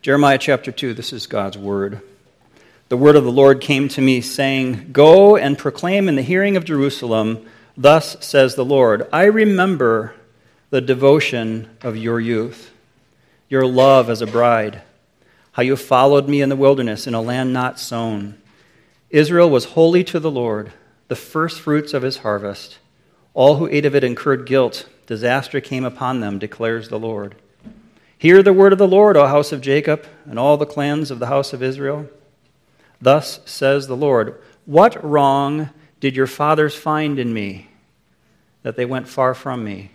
Jeremiah 0.00 0.38
chapter 0.38 0.70
2, 0.70 0.94
this 0.94 1.12
is 1.12 1.26
God's 1.26 1.58
word. 1.58 2.00
The 2.88 2.96
word 2.96 3.16
of 3.16 3.24
the 3.24 3.32
Lord 3.32 3.60
came 3.60 3.88
to 3.88 4.00
me, 4.00 4.20
saying, 4.20 4.90
Go 4.92 5.36
and 5.36 5.58
proclaim 5.58 6.08
in 6.08 6.14
the 6.14 6.22
hearing 6.22 6.56
of 6.56 6.64
Jerusalem, 6.64 7.44
Thus 7.76 8.16
says 8.24 8.54
the 8.54 8.64
Lord, 8.64 9.08
I 9.12 9.24
remember 9.24 10.14
the 10.70 10.80
devotion 10.80 11.68
of 11.82 11.96
your 11.96 12.20
youth, 12.20 12.72
your 13.48 13.66
love 13.66 14.08
as 14.08 14.22
a 14.22 14.26
bride, 14.26 14.82
how 15.52 15.64
you 15.64 15.74
followed 15.74 16.28
me 16.28 16.42
in 16.42 16.48
the 16.48 16.54
wilderness 16.54 17.08
in 17.08 17.14
a 17.14 17.20
land 17.20 17.52
not 17.52 17.80
sown. 17.80 18.40
Israel 19.10 19.50
was 19.50 19.64
holy 19.64 20.04
to 20.04 20.20
the 20.20 20.30
Lord, 20.30 20.72
the 21.08 21.16
first 21.16 21.60
fruits 21.60 21.92
of 21.92 22.04
his 22.04 22.18
harvest. 22.18 22.78
All 23.34 23.56
who 23.56 23.66
ate 23.66 23.84
of 23.84 23.96
it 23.96 24.04
incurred 24.04 24.46
guilt. 24.46 24.88
Disaster 25.08 25.60
came 25.60 25.84
upon 25.84 26.20
them, 26.20 26.38
declares 26.38 26.88
the 26.88 27.00
Lord. 27.00 27.34
Hear 28.18 28.42
the 28.42 28.52
word 28.52 28.72
of 28.72 28.80
the 28.80 28.88
Lord, 28.88 29.16
O 29.16 29.26
house 29.26 29.52
of 29.52 29.60
Jacob, 29.60 30.04
and 30.24 30.40
all 30.40 30.56
the 30.56 30.66
clans 30.66 31.12
of 31.12 31.20
the 31.20 31.28
house 31.28 31.52
of 31.52 31.62
Israel. 31.62 32.08
Thus 33.00 33.38
says 33.44 33.86
the 33.86 33.96
Lord 33.96 34.40
What 34.66 35.02
wrong 35.04 35.70
did 36.00 36.16
your 36.16 36.26
fathers 36.26 36.74
find 36.74 37.20
in 37.20 37.32
me, 37.32 37.68
that 38.64 38.76
they 38.76 38.84
went 38.84 39.06
far 39.06 39.34
from 39.34 39.62
me, 39.62 39.92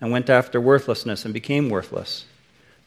and 0.00 0.10
went 0.10 0.28
after 0.28 0.60
worthlessness 0.60 1.24
and 1.24 1.32
became 1.32 1.70
worthless? 1.70 2.24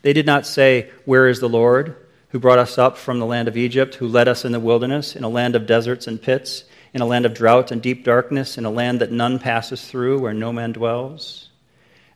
They 0.01 0.11
did 0.11 0.25
not 0.25 0.45
say, 0.45 0.89
Where 1.05 1.29
is 1.29 1.39
the 1.39 1.47
Lord, 1.47 1.95
who 2.29 2.39
brought 2.39 2.59
us 2.59 2.77
up 2.77 2.97
from 2.97 3.19
the 3.19 3.25
land 3.25 3.47
of 3.47 3.55
Egypt, 3.55 3.95
who 3.95 4.07
led 4.09 4.27
us 4.27 4.43
in 4.43 4.51
the 4.51 4.59
wilderness, 4.59 5.15
in 5.15 5.23
a 5.23 5.29
land 5.29 5.55
of 5.55 5.65
deserts 5.65 6.05
and 6.05 6.21
pits, 6.21 6.65
in 6.93 7.01
a 7.01 7.05
land 7.05 7.25
of 7.25 7.33
drought 7.33 7.71
and 7.71 7.81
deep 7.81 8.03
darkness, 8.03 8.57
in 8.57 8.65
a 8.65 8.69
land 8.69 8.99
that 8.99 9.11
none 9.11 9.39
passes 9.39 9.87
through, 9.87 10.19
where 10.19 10.33
no 10.33 10.51
man 10.51 10.73
dwells? 10.73 11.47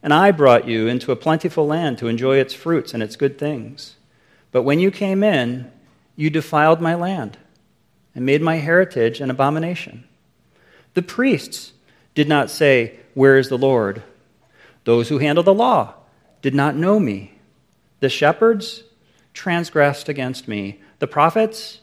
And 0.02 0.14
I 0.14 0.32
brought 0.32 0.68
you 0.68 0.88
into 0.88 1.12
a 1.12 1.16
plentiful 1.16 1.68
land 1.68 1.98
to 1.98 2.08
enjoy 2.08 2.38
its 2.38 2.54
fruits 2.54 2.94
and 2.94 3.02
its 3.02 3.16
good 3.16 3.38
things. 3.38 3.96
But 4.52 4.64
when 4.64 4.80
you 4.80 4.92
came 4.92 5.24
in, 5.24 5.72
you 6.16 6.30
defiled 6.30 6.82
my 6.82 6.96
land 6.96 7.38
and 8.16 8.26
made 8.26 8.42
my 8.42 8.58
heritage 8.58 9.22
an 9.22 9.30
abomination. 9.30 10.04
The 10.94 11.02
priests 11.02 11.74
did 12.16 12.28
not 12.28 12.50
say, 12.50 13.00
Where 13.14 13.38
is 13.38 13.50
the 13.50 13.58
Lord? 13.58 14.02
Those 14.84 15.10
who 15.10 15.18
handle 15.18 15.44
the 15.44 15.54
law 15.54 15.94
did 16.42 16.56
not 16.56 16.76
know 16.76 17.00
me. 17.00 17.34
The 18.00 18.10
shepherds 18.10 18.84
transgressed 19.34 20.10
against 20.10 20.48
me. 20.48 20.80
The 21.00 21.08
prophets 21.08 21.82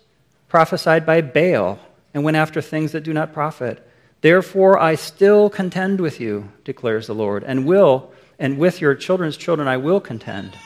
prophesied 0.49 1.05
by 1.05 1.21
Baal 1.21 1.79
and 2.13 2.25
went 2.25 2.37
after 2.37 2.63
things 2.63 2.93
that 2.93 3.03
do 3.03 3.13
not 3.13 3.33
profit. 3.33 3.87
Therefore, 4.21 4.79
I 4.79 4.95
still 4.95 5.51
contend 5.51 6.01
with 6.01 6.19
you, 6.19 6.51
declares 6.65 7.07
the 7.07 7.15
Lord, 7.15 7.45
and 7.45 7.67
will, 7.67 8.11
and 8.39 8.59
with 8.59 8.81
your 8.81 8.95
children's 8.95 9.37
children 9.37 9.69
I 9.69 9.77
will 9.77 10.01
contend. 10.01 10.57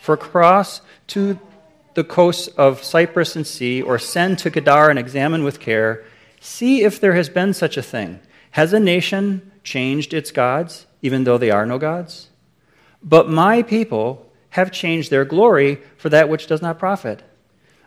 For 0.00 0.16
cross 0.16 0.80
to 1.08 1.38
the 1.94 2.04
coasts 2.04 2.48
of 2.48 2.82
Cyprus 2.82 3.36
and 3.36 3.46
see, 3.46 3.82
or 3.82 3.98
send 3.98 4.38
to 4.40 4.50
Kedar 4.50 4.88
and 4.88 4.98
examine 4.98 5.44
with 5.44 5.60
care. 5.60 6.04
See 6.40 6.82
if 6.82 7.00
there 7.00 7.14
has 7.14 7.28
been 7.28 7.52
such 7.52 7.76
a 7.76 7.82
thing. 7.82 8.20
Has 8.52 8.72
a 8.72 8.80
nation 8.80 9.52
changed 9.62 10.14
its 10.14 10.30
gods, 10.30 10.86
even 11.02 11.24
though 11.24 11.38
they 11.38 11.50
are 11.50 11.66
no 11.66 11.78
gods? 11.78 12.28
But 13.02 13.28
my 13.28 13.62
people 13.62 14.30
have 14.50 14.72
changed 14.72 15.10
their 15.10 15.24
glory 15.24 15.80
for 15.96 16.08
that 16.08 16.28
which 16.28 16.46
does 16.46 16.62
not 16.62 16.78
profit. 16.78 17.22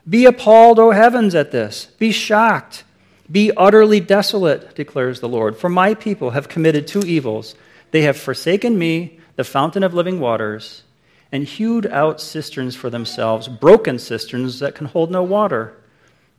Be 0.08 0.26
appalled, 0.26 0.80
O 0.80 0.92
heavens, 0.92 1.34
at 1.34 1.52
this. 1.52 1.86
Be 1.98 2.12
shocked 2.12 2.84
be 3.32 3.52
utterly 3.58 4.00
desolate, 4.00 4.76
declares 4.76 5.20
the 5.20 5.30
Lord, 5.30 5.58
for 5.58 5.70
my 5.70 5.94
people 5.96 6.32
have 6.32 6.50
committed 6.50 6.86
two 6.86 7.02
evils. 7.02 7.56
They 7.96 8.02
have 8.02 8.18
forsaken 8.18 8.78
me, 8.78 9.20
the 9.38 9.46
fountain 9.46 9.82
of 9.82 9.94
living 9.94 10.20
waters, 10.20 10.84
and 11.32 11.46
hewed 11.46 11.86
out 11.86 12.20
cisterns 12.20 12.76
for 12.76 12.90
themselves, 12.90 13.48
broken 13.48 14.00
cisterns 14.00 14.60
that 14.60 14.76
can 14.76 14.88
hold 14.88 15.12
no 15.12 15.24
water. 15.24 15.78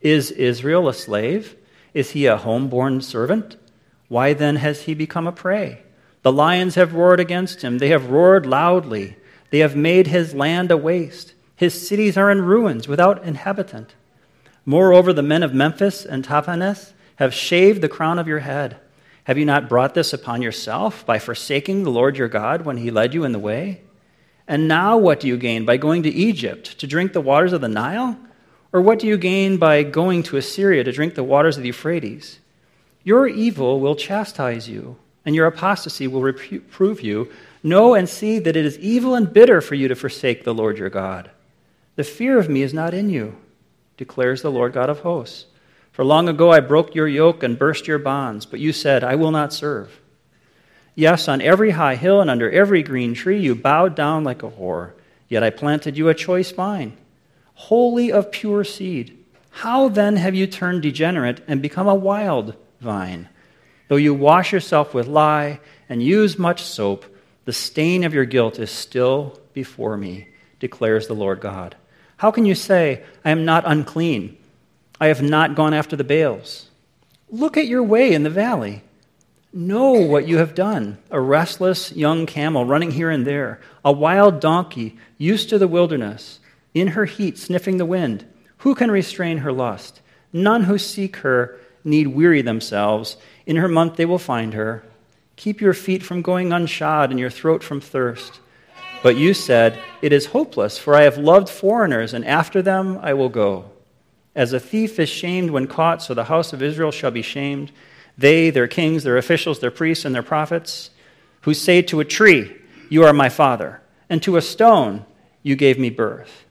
Is 0.02 0.30
Israel 0.32 0.86
a 0.86 0.92
slave? 0.92 1.56
Is 1.94 2.10
he 2.10 2.26
a 2.26 2.36
homeborn 2.36 3.02
servant? 3.02 3.56
Why 4.08 4.34
then 4.34 4.56
has 4.56 4.82
he 4.82 4.92
become 4.92 5.26
a 5.26 5.32
prey? 5.32 5.80
The 6.20 6.30
lions 6.30 6.74
have 6.74 6.92
roared 6.92 7.20
against 7.20 7.62
him. 7.62 7.78
They 7.78 7.88
have 7.88 8.10
roared 8.10 8.44
loudly. 8.44 9.16
They 9.48 9.60
have 9.60 9.74
made 9.74 10.08
his 10.08 10.34
land 10.34 10.70
a 10.70 10.76
waste. 10.76 11.32
His 11.54 11.88
cities 11.88 12.18
are 12.18 12.30
in 12.30 12.42
ruins 12.42 12.86
without 12.86 13.24
inhabitant. 13.24 13.94
Moreover, 14.66 15.14
the 15.14 15.22
men 15.22 15.42
of 15.42 15.54
Memphis 15.54 16.04
and 16.04 16.22
Tahpanhes 16.22 16.92
have 17.14 17.32
shaved 17.32 17.80
the 17.80 17.88
crown 17.88 18.18
of 18.18 18.28
your 18.28 18.40
head. 18.40 18.76
Have 19.26 19.38
you 19.38 19.44
not 19.44 19.68
brought 19.68 19.94
this 19.94 20.12
upon 20.12 20.40
yourself 20.40 21.04
by 21.04 21.18
forsaking 21.18 21.82
the 21.82 21.90
Lord 21.90 22.16
your 22.16 22.28
God 22.28 22.64
when 22.64 22.76
he 22.76 22.92
led 22.92 23.12
you 23.12 23.24
in 23.24 23.32
the 23.32 23.40
way? 23.40 23.80
And 24.46 24.68
now 24.68 24.96
what 24.96 25.18
do 25.18 25.26
you 25.26 25.36
gain 25.36 25.64
by 25.64 25.78
going 25.78 26.04
to 26.04 26.08
Egypt 26.08 26.78
to 26.78 26.86
drink 26.86 27.12
the 27.12 27.20
waters 27.20 27.52
of 27.52 27.60
the 27.60 27.68
Nile? 27.68 28.16
Or 28.72 28.80
what 28.80 29.00
do 29.00 29.08
you 29.08 29.16
gain 29.16 29.56
by 29.56 29.82
going 29.82 30.22
to 30.22 30.36
Assyria 30.36 30.84
to 30.84 30.92
drink 30.92 31.16
the 31.16 31.24
waters 31.24 31.56
of 31.56 31.64
the 31.64 31.70
Euphrates? 31.70 32.38
Your 33.02 33.26
evil 33.26 33.80
will 33.80 33.96
chastise 33.96 34.68
you, 34.68 34.96
and 35.24 35.34
your 35.34 35.48
apostasy 35.48 36.06
will 36.06 36.22
reprove 36.22 37.00
you. 37.00 37.28
Know 37.64 37.94
and 37.94 38.08
see 38.08 38.38
that 38.38 38.54
it 38.54 38.64
is 38.64 38.78
evil 38.78 39.16
and 39.16 39.32
bitter 39.32 39.60
for 39.60 39.74
you 39.74 39.88
to 39.88 39.96
forsake 39.96 40.44
the 40.44 40.54
Lord 40.54 40.78
your 40.78 40.88
God. 40.88 41.32
The 41.96 42.04
fear 42.04 42.38
of 42.38 42.48
me 42.48 42.62
is 42.62 42.72
not 42.72 42.94
in 42.94 43.10
you 43.10 43.36
declares 43.96 44.42
the 44.42 44.52
Lord 44.52 44.72
God 44.72 44.90
of 44.90 45.00
hosts. 45.00 45.46
For 45.96 46.04
long 46.04 46.28
ago 46.28 46.52
I 46.52 46.60
broke 46.60 46.94
your 46.94 47.08
yoke 47.08 47.42
and 47.42 47.58
burst 47.58 47.88
your 47.88 47.98
bonds, 47.98 48.44
but 48.44 48.60
you 48.60 48.74
said, 48.74 49.02
I 49.02 49.14
will 49.14 49.30
not 49.30 49.54
serve. 49.54 49.98
Yes, 50.94 51.26
on 51.26 51.40
every 51.40 51.70
high 51.70 51.94
hill 51.94 52.20
and 52.20 52.28
under 52.28 52.50
every 52.50 52.82
green 52.82 53.14
tree 53.14 53.40
you 53.40 53.54
bowed 53.54 53.94
down 53.94 54.22
like 54.22 54.42
a 54.42 54.50
whore, 54.50 54.92
yet 55.30 55.42
I 55.42 55.48
planted 55.48 55.96
you 55.96 56.10
a 56.10 56.14
choice 56.14 56.50
vine, 56.50 56.98
wholly 57.54 58.12
of 58.12 58.30
pure 58.30 58.62
seed. 58.62 59.16
How 59.48 59.88
then 59.88 60.16
have 60.16 60.34
you 60.34 60.46
turned 60.46 60.82
degenerate 60.82 61.42
and 61.48 61.62
become 61.62 61.88
a 61.88 61.94
wild 61.94 62.54
vine? 62.78 63.30
Though 63.88 63.96
you 63.96 64.12
wash 64.12 64.52
yourself 64.52 64.92
with 64.92 65.06
lye 65.06 65.60
and 65.88 66.02
use 66.02 66.38
much 66.38 66.62
soap, 66.62 67.06
the 67.46 67.54
stain 67.54 68.04
of 68.04 68.12
your 68.12 68.26
guilt 68.26 68.58
is 68.58 68.70
still 68.70 69.40
before 69.54 69.96
me, 69.96 70.28
declares 70.60 71.06
the 71.06 71.14
Lord 71.14 71.40
God. 71.40 71.74
How 72.18 72.30
can 72.30 72.44
you 72.44 72.54
say, 72.54 73.02
I 73.24 73.30
am 73.30 73.46
not 73.46 73.64
unclean? 73.64 74.36
I 75.00 75.08
have 75.08 75.22
not 75.22 75.54
gone 75.54 75.74
after 75.74 75.96
the 75.96 76.04
Baals. 76.04 76.68
Look 77.30 77.56
at 77.56 77.66
your 77.66 77.82
way 77.82 78.14
in 78.14 78.22
the 78.22 78.30
valley. 78.30 78.82
Know 79.52 79.92
what 79.92 80.28
you 80.28 80.38
have 80.38 80.54
done 80.54 80.98
a 81.10 81.20
restless 81.20 81.92
young 81.92 82.26
camel 82.26 82.64
running 82.64 82.90
here 82.90 83.10
and 83.10 83.26
there, 83.26 83.60
a 83.84 83.92
wild 83.92 84.40
donkey 84.40 84.98
used 85.18 85.48
to 85.48 85.58
the 85.58 85.68
wilderness, 85.68 86.40
in 86.74 86.88
her 86.88 87.06
heat 87.06 87.38
sniffing 87.38 87.78
the 87.78 87.86
wind. 87.86 88.24
Who 88.58 88.74
can 88.74 88.90
restrain 88.90 89.38
her 89.38 89.52
lust? 89.52 90.00
None 90.32 90.64
who 90.64 90.78
seek 90.78 91.16
her 91.16 91.58
need 91.84 92.08
weary 92.08 92.42
themselves. 92.42 93.16
In 93.46 93.56
her 93.56 93.68
month 93.68 93.96
they 93.96 94.04
will 94.04 94.18
find 94.18 94.54
her. 94.54 94.82
Keep 95.36 95.60
your 95.60 95.74
feet 95.74 96.02
from 96.02 96.22
going 96.22 96.50
unshod 96.50 97.10
and 97.10 97.20
your 97.20 97.30
throat 97.30 97.62
from 97.62 97.80
thirst. 97.80 98.40
But 99.02 99.16
you 99.16 99.34
said, 99.34 99.78
It 100.02 100.12
is 100.12 100.26
hopeless, 100.26 100.78
for 100.78 100.94
I 100.94 101.02
have 101.02 101.18
loved 101.18 101.48
foreigners, 101.48 102.12
and 102.12 102.24
after 102.24 102.62
them 102.62 102.98
I 103.02 103.14
will 103.14 103.28
go. 103.28 103.70
As 104.36 104.52
a 104.52 104.60
thief 104.60 105.00
is 105.00 105.08
shamed 105.08 105.50
when 105.50 105.66
caught, 105.66 106.02
so 106.02 106.12
the 106.12 106.24
house 106.24 106.52
of 106.52 106.62
Israel 106.62 106.90
shall 106.92 107.10
be 107.10 107.22
shamed. 107.22 107.72
They, 108.18 108.50
their 108.50 108.68
kings, 108.68 109.02
their 109.02 109.16
officials, 109.16 109.60
their 109.60 109.70
priests, 109.70 110.04
and 110.04 110.14
their 110.14 110.22
prophets, 110.22 110.90
who 111.40 111.54
say 111.54 111.80
to 111.82 112.00
a 112.00 112.04
tree, 112.04 112.54
You 112.90 113.04
are 113.04 113.14
my 113.14 113.30
father, 113.30 113.80
and 114.10 114.22
to 114.22 114.36
a 114.36 114.42
stone, 114.42 115.06
You 115.42 115.56
gave 115.56 115.78
me 115.78 115.88
birth. 115.88 116.44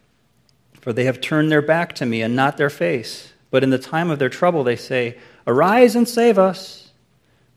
For 0.82 0.94
they 0.94 1.04
have 1.06 1.22
turned 1.22 1.52
their 1.52 1.62
back 1.62 1.94
to 1.96 2.08
me 2.08 2.24
and 2.24 2.36
not 2.36 2.58
their 2.58 2.72
face. 2.72 3.34
But 3.52 3.64
in 3.64 3.70
the 3.70 3.78
time 3.78 4.10
of 4.10 4.18
their 4.18 4.30
trouble 4.30 4.64
they 4.64 4.76
say, 4.76 5.20
Arise 5.46 5.96
and 5.96 6.10
save 6.10 6.40
us. 6.40 6.92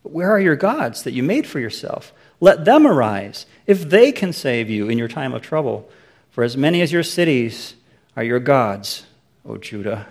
But 0.03 0.13
where 0.13 0.31
are 0.31 0.41
your 0.41 0.57
gods 0.57 1.05
that 1.05 1.13
you 1.13 1.23
made 1.23 1.47
for 1.47 1.59
yourself? 1.59 2.13
Let 2.39 2.67
them 2.67 2.87
arise, 2.87 3.47
if 3.67 3.89
they 3.89 4.13
can 4.13 4.35
save 4.35 4.69
you 4.69 4.91
in 4.91 4.99
your 4.99 5.09
time 5.09 5.33
of 5.33 5.41
trouble. 5.41 5.91
For 6.31 6.45
as 6.45 6.55
many 6.55 6.83
as 6.83 6.93
your 6.93 7.03
cities 7.03 7.77
are 8.15 8.23
your 8.23 8.41
gods, 8.41 9.07
O 9.47 9.57
Judah. 9.57 10.07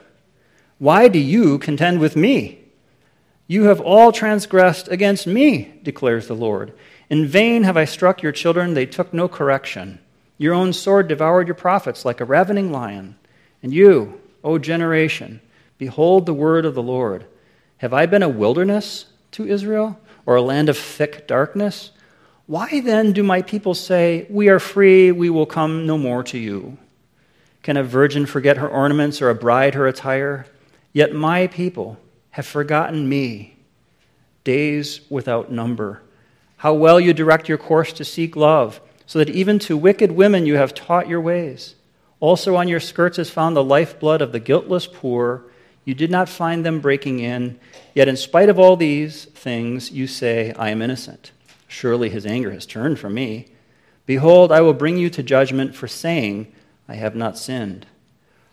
Why 0.79 1.07
do 1.07 1.19
you 1.19 1.57
contend 1.57 1.99
with 1.99 2.15
me? 2.15 2.59
You 3.47 3.63
have 3.63 3.81
all 3.81 4.11
transgressed 4.11 4.89
against 4.89 5.25
me, 5.25 5.79
declares 5.81 6.27
the 6.27 6.35
Lord. 6.35 6.73
In 7.09 7.25
vain 7.25 7.63
have 7.63 7.77
I 7.77 7.85
struck 7.85 8.21
your 8.21 8.31
children, 8.31 8.73
they 8.73 8.85
took 8.85 9.13
no 9.13 9.27
correction. 9.27 9.99
Your 10.37 10.53
own 10.53 10.73
sword 10.73 11.07
devoured 11.07 11.47
your 11.47 11.55
prophets 11.55 12.05
like 12.05 12.21
a 12.21 12.25
ravening 12.25 12.71
lion. 12.71 13.15
And 13.63 13.73
you, 13.73 14.21
O 14.43 14.57
generation, 14.57 15.41
behold 15.77 16.25
the 16.25 16.33
word 16.33 16.65
of 16.65 16.75
the 16.75 16.83
Lord. 16.83 17.25
Have 17.77 17.93
I 17.93 18.05
been 18.05 18.23
a 18.23 18.29
wilderness 18.29 19.05
to 19.31 19.47
Israel, 19.47 19.99
or 20.25 20.35
a 20.35 20.41
land 20.41 20.69
of 20.69 20.77
thick 20.77 21.27
darkness? 21.27 21.91
Why 22.45 22.81
then 22.81 23.13
do 23.13 23.23
my 23.23 23.41
people 23.41 23.73
say, 23.73 24.25
We 24.29 24.49
are 24.49 24.59
free, 24.59 25.11
we 25.11 25.29
will 25.29 25.45
come 25.45 25.85
no 25.85 25.97
more 25.97 26.23
to 26.23 26.37
you? 26.37 26.77
Can 27.63 27.77
a 27.77 27.83
virgin 27.83 28.25
forget 28.25 28.57
her 28.57 28.67
ornaments 28.69 29.21
or 29.21 29.29
a 29.29 29.35
bride 29.35 29.73
her 29.73 29.87
attire? 29.87 30.45
Yet 30.97 31.13
my 31.13 31.45
people 31.45 31.99
have 32.31 32.47
forgotten 32.47 33.07
me, 33.07 33.55
days 34.43 35.01
without 35.11 35.51
number. 35.51 36.01
How 36.55 36.73
well 36.73 36.99
you 36.99 37.13
direct 37.13 37.47
your 37.47 37.59
course 37.59 37.93
to 37.93 38.03
seek 38.03 38.35
love, 38.35 38.81
so 39.05 39.19
that 39.19 39.29
even 39.29 39.59
to 39.59 39.77
wicked 39.77 40.13
women 40.13 40.47
you 40.47 40.55
have 40.55 40.73
taught 40.73 41.07
your 41.07 41.21
ways. 41.21 41.75
Also 42.19 42.55
on 42.55 42.67
your 42.67 42.79
skirts 42.79 43.19
is 43.19 43.29
found 43.29 43.55
the 43.55 43.63
lifeblood 43.63 44.23
of 44.23 44.31
the 44.31 44.39
guiltless 44.39 44.87
poor. 44.87 45.43
You 45.85 45.93
did 45.93 46.09
not 46.09 46.29
find 46.29 46.65
them 46.65 46.79
breaking 46.79 47.19
in. 47.19 47.59
Yet, 47.93 48.07
in 48.07 48.17
spite 48.17 48.49
of 48.49 48.57
all 48.57 48.75
these 48.75 49.25
things, 49.25 49.91
you 49.91 50.07
say, 50.07 50.51
I 50.53 50.71
am 50.71 50.81
innocent. 50.81 51.31
Surely 51.67 52.09
his 52.09 52.25
anger 52.25 52.49
has 52.49 52.65
turned 52.65 52.97
from 52.97 53.13
me. 53.13 53.49
Behold, 54.07 54.51
I 54.51 54.61
will 54.61 54.73
bring 54.73 54.97
you 54.97 55.11
to 55.11 55.21
judgment 55.21 55.75
for 55.75 55.87
saying, 55.87 56.51
I 56.89 56.95
have 56.95 57.15
not 57.15 57.37
sinned. 57.37 57.85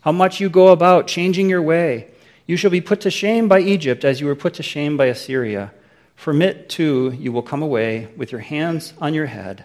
How 0.03 0.13
much 0.13 0.41
you 0.41 0.51
go 0.51 0.69
about 0.69 1.07
changing 1.07 1.49
your 1.49 1.63
way. 1.63 2.11
You 2.47 2.57
shall 2.57 2.71
be 2.71 2.81
put 2.81 3.01
to 3.03 3.11
shame 3.11 3.49
by 3.49 3.61
Egypt 3.61 4.05
as 4.05 4.21
you 4.21 4.27
were 4.27 4.35
put 4.35 4.55
to 4.55 4.63
shame 4.63 4.97
by 4.97 5.07
Assyria. 5.07 5.73
From 6.15 6.43
it, 6.43 6.69
too, 6.69 7.15
you 7.19 7.33
will 7.33 7.43
come 7.43 7.63
away 7.63 8.09
with 8.17 8.33
your 8.33 8.43
hands 8.43 8.93
on 9.01 9.15
your 9.15 9.27
head. 9.27 9.65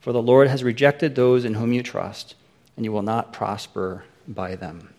For 0.00 0.12
the 0.12 0.22
Lord 0.22 0.48
has 0.48 0.62
rejected 0.62 1.14
those 1.14 1.44
in 1.44 1.54
whom 1.54 1.72
you 1.72 1.82
trust, 1.82 2.34
and 2.76 2.84
you 2.84 2.92
will 2.92 3.02
not 3.02 3.32
prosper 3.32 4.04
by 4.26 4.56
them. 4.56 4.94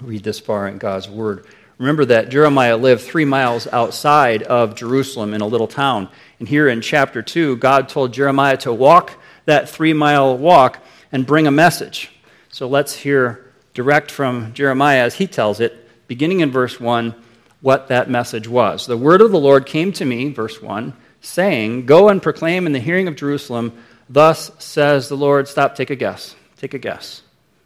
Read 0.00 0.24
this 0.24 0.40
far 0.40 0.66
in 0.66 0.78
God's 0.78 1.08
word. 1.08 1.46
Remember 1.78 2.04
that 2.06 2.30
Jeremiah 2.30 2.76
lived 2.76 3.02
three 3.02 3.24
miles 3.24 3.66
outside 3.66 4.42
of 4.44 4.74
Jerusalem 4.74 5.34
in 5.34 5.40
a 5.40 5.46
little 5.46 5.68
town. 5.68 6.08
And 6.38 6.48
here 6.48 6.68
in 6.68 6.80
chapter 6.80 7.20
2, 7.20 7.56
God 7.56 7.88
told 7.88 8.12
Jeremiah 8.12 8.56
to 8.58 8.72
walk 8.72 9.20
that 9.44 9.68
three 9.68 9.92
mile 9.92 10.36
walk 10.38 10.78
and 11.12 11.26
bring 11.26 11.46
a 11.46 11.50
message. 11.50 12.10
So 12.48 12.68
let's 12.68 12.94
hear 12.94 13.52
direct 13.74 14.10
from 14.10 14.54
Jeremiah 14.54 15.02
as 15.02 15.16
he 15.16 15.26
tells 15.26 15.60
it, 15.60 15.83
beginning 16.06 16.40
in 16.40 16.50
verse 16.50 16.78
1, 16.80 17.14
what 17.60 17.88
that 17.88 18.10
message 18.10 18.46
was. 18.46 18.86
The 18.86 18.96
word 18.96 19.20
of 19.20 19.30
the 19.30 19.38
Lord 19.38 19.66
came 19.66 19.92
to 19.92 20.04
me, 20.04 20.30
verse 20.30 20.60
1, 20.60 20.94
saying, 21.20 21.86
Go 21.86 22.08
and 22.08 22.22
proclaim 22.22 22.66
in 22.66 22.72
the 22.72 22.80
hearing 22.80 23.08
of 23.08 23.16
Jerusalem, 23.16 23.72
Thus 24.08 24.50
says 24.58 25.08
the 25.08 25.16
Lord. 25.16 25.48
Stop, 25.48 25.74
take 25.74 25.90
a 25.90 25.96
guess. 25.96 26.36
Take 26.56 26.74
a 26.74 26.78
guess. 26.78 27.22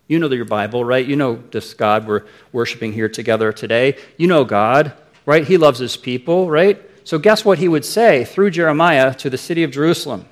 You 0.07 0.19
know 0.19 0.29
your 0.29 0.45
Bible, 0.45 0.85
right? 0.85 1.05
You 1.05 1.17
know 1.17 1.43
this 1.51 1.75
God 1.75 2.07
we're 2.07 2.25
worshiping 2.53 2.93
here 2.93 3.09
together 3.09 3.53
today. 3.53 3.99
You 4.17 4.27
know 4.27 4.45
God, 4.45 4.93
right? 5.27 5.47
He 5.47 5.59
loves 5.59 5.79
his 5.79 5.97
people, 5.97 6.51
right? 6.51 6.81
So 7.05 7.19
guess 7.19 7.45
what 7.45 7.59
he 7.59 7.69
would 7.69 7.85
say 7.85 8.25
through 8.25 8.51
Jeremiah 8.51 9.15
to 9.15 9.31
the 9.31 9.39
city 9.39 9.65
of 9.65 9.71
Jerusalem? 9.71 10.27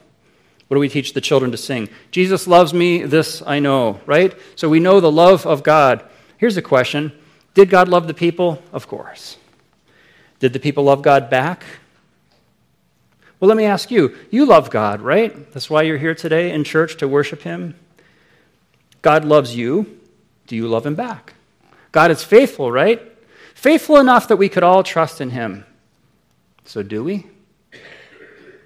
What 0.68 0.76
do 0.76 0.80
we 0.80 0.88
teach 0.88 1.12
the 1.12 1.20
children 1.20 1.50
to 1.52 1.56
sing? 1.56 1.88
Jesus 2.10 2.46
loves 2.46 2.72
me, 2.72 3.02
this 3.02 3.42
I 3.46 3.60
know, 3.60 4.00
right? 4.06 4.34
So 4.56 4.68
we 4.68 4.80
know 4.80 5.00
the 5.00 5.12
love 5.12 5.46
of 5.46 5.62
God. 5.62 6.04
Here's 6.38 6.56
a 6.56 6.62
question 6.62 7.12
Did 7.56 7.70
God 7.70 7.88
love 7.88 8.06
the 8.06 8.12
people? 8.12 8.62
Of 8.70 8.86
course. 8.86 9.38
Did 10.40 10.52
the 10.52 10.60
people 10.60 10.84
love 10.84 11.00
God 11.00 11.30
back? 11.30 11.64
Well, 13.40 13.48
let 13.48 13.56
me 13.56 13.64
ask 13.64 13.90
you 13.90 14.14
you 14.30 14.44
love 14.44 14.68
God, 14.68 15.00
right? 15.00 15.50
That's 15.52 15.70
why 15.70 15.82
you're 15.82 15.96
here 15.96 16.14
today 16.14 16.52
in 16.52 16.64
church 16.64 16.98
to 16.98 17.08
worship 17.08 17.40
Him. 17.40 17.74
God 19.00 19.24
loves 19.24 19.56
you. 19.56 19.98
Do 20.46 20.54
you 20.54 20.68
love 20.68 20.84
Him 20.84 20.96
back? 20.96 21.32
God 21.92 22.10
is 22.10 22.22
faithful, 22.22 22.70
right? 22.70 23.00
Faithful 23.54 23.96
enough 23.96 24.28
that 24.28 24.36
we 24.36 24.50
could 24.50 24.62
all 24.62 24.82
trust 24.82 25.22
in 25.22 25.30
Him. 25.30 25.64
So, 26.66 26.82
do 26.82 27.02
we? 27.02 27.26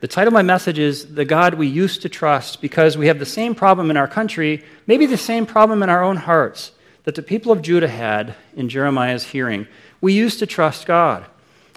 The 0.01 0.09
title 0.09 0.31
of 0.31 0.35
my 0.35 0.43
message 0.43 0.81
is 0.81 1.15
The 1.15 1.25
God 1.25 1.55
We 1.55 1.69
Used 1.69 2.03
to 2.03 2.09
Trust 2.09 2.61
because 2.61 2.99
we 2.99 3.07
have 3.07 3.21
the 3.21 3.27
same 3.27 3.55
problem 3.55 3.89
in 3.89 3.97
our 3.97 4.09
country, 4.09 4.65
maybe 4.89 5.07
the 5.07 5.17
same 5.17 5.47
problem 5.47 5.85
in 5.85 5.89
our 5.89 6.03
own 6.03 6.17
hearts 6.17 6.73
that 7.05 7.15
the 7.15 7.23
people 7.23 7.53
of 7.53 7.63
Judah 7.63 7.89
had 7.89 8.35
in 8.55 8.69
Jeremiah's 8.69 9.25
hearing. 9.25 9.67
We 10.01 10.13
used 10.13 10.39
to 10.41 10.47
trust 10.47 10.87
God. 10.87 11.27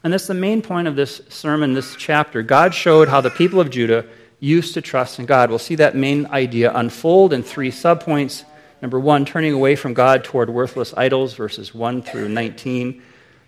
And 0.03 0.11
that's 0.11 0.27
the 0.27 0.33
main 0.33 0.61
point 0.61 0.87
of 0.87 0.95
this 0.95 1.21
sermon, 1.29 1.73
this 1.73 1.95
chapter. 1.95 2.43
God 2.43 2.73
showed 2.73 3.07
how 3.07 3.21
the 3.21 3.29
people 3.29 3.59
of 3.59 3.69
Judah 3.69 4.05
used 4.39 4.73
to 4.73 4.81
trust 4.81 5.19
in 5.19 5.25
God. 5.25 5.49
We'll 5.49 5.59
see 5.59 5.75
that 5.75 5.95
main 5.95 6.25
idea 6.25 6.73
unfold 6.75 7.31
in 7.31 7.43
three 7.43 7.71
subpoints. 7.71 8.43
Number 8.81 8.99
one, 8.99 9.23
turning 9.23 9.53
away 9.53 9.77
from 9.77 9.93
God 9.93 10.25
toward 10.25 10.49
worthless 10.49 10.93
idols, 10.97 11.33
verses 11.35 11.73
1 11.73 12.01
through 12.01 12.27
19. 12.27 13.01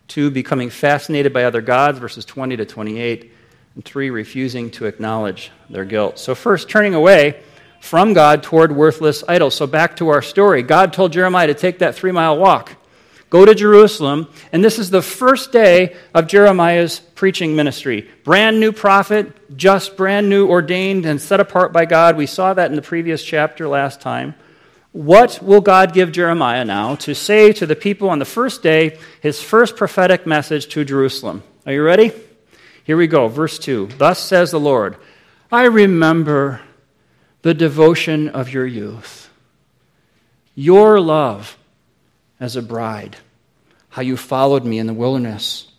Two, 0.08 0.32
becoming 0.32 0.70
fascinated 0.70 1.34
by 1.34 1.44
other 1.44 1.62
gods, 1.62 2.00
verses 2.00 2.24
20 2.24 2.56
to 2.56 2.66
28. 2.66 3.34
And 3.76 3.84
three, 3.84 4.10
refusing 4.10 4.72
to 4.72 4.86
acknowledge 4.86 5.52
their 5.70 5.84
guilt. 5.84 6.20
So, 6.20 6.34
first, 6.36 6.70
turning 6.70 6.94
away 6.94 7.42
from 7.86 8.14
God 8.14 8.44
toward 8.44 8.76
worthless 8.76 9.24
idols. 9.28 9.56
So, 9.56 9.68
back 9.68 9.96
to 9.98 10.10
our 10.10 10.22
story. 10.22 10.64
God 10.64 10.92
told 10.92 11.14
Jeremiah 11.14 11.48
to 11.48 11.54
take 11.54 11.80
that 11.80 11.96
three 11.96 12.12
mile 12.12 12.38
walk 12.38 12.76
go 13.30 13.46
to 13.46 13.54
Jerusalem. 13.54 14.30
And 14.54 14.64
this 14.64 14.80
is 14.80 14.90
the 14.90 15.02
first 15.02 15.52
day 15.52 15.96
of 16.14 16.28
Jeremiah's 16.28 17.00
preaching 17.00 17.56
ministry. 17.56 18.10
Brand 18.24 18.60
new 18.62 18.72
prophet, 18.72 19.58
just 19.58 19.98
brand 19.98 20.30
new, 20.30 20.48
ordained 20.48 21.06
and 21.06 21.22
set 21.22 21.40
apart 21.42 21.74
by 21.74 21.86
God. 21.86 22.16
We 22.16 22.28
saw 22.28 22.54
that 22.54 22.70
in 22.70 22.78
the 22.78 22.82
previous 22.82 23.24
chapter 23.24 23.68
last 23.68 24.00
time. 24.00 24.36
What 24.94 25.40
will 25.42 25.60
God 25.60 25.94
give 25.94 26.14
Jeremiah 26.14 26.64
now 26.64 26.96
to 26.96 27.14
say 27.14 27.52
to 27.54 27.66
the 27.66 27.76
people 27.76 28.10
on 28.10 28.20
the 28.20 28.26
first 28.26 28.64
day, 28.64 28.98
his 29.20 29.42
first 29.42 29.76
prophetic 29.76 30.26
message 30.26 30.68
to 30.70 30.86
Jerusalem? 30.86 31.44
Are 31.66 31.74
you 31.74 31.84
ready? 31.84 32.14
Here 32.86 32.96
we 32.96 33.08
go, 33.08 33.28
verse 33.28 33.60
2. 33.60 33.90
Thus 33.98 34.20
says 34.20 34.52
the 34.52 34.60
Lord 34.60 34.96
I 35.52 35.64
remember 35.66 36.62
the 37.46 37.54
devotion 37.54 38.28
of 38.28 38.52
your 38.52 38.66
youth, 38.66 39.30
your 40.56 41.00
love 41.00 41.60
as 42.40 42.56
a 42.56 42.62
bride 42.64 43.18
how 43.90 44.02
you 44.02 44.18
followed 44.18 44.66
me 44.66 44.80
in 44.80 44.88
the 44.88 44.94
wilderness 44.96 45.72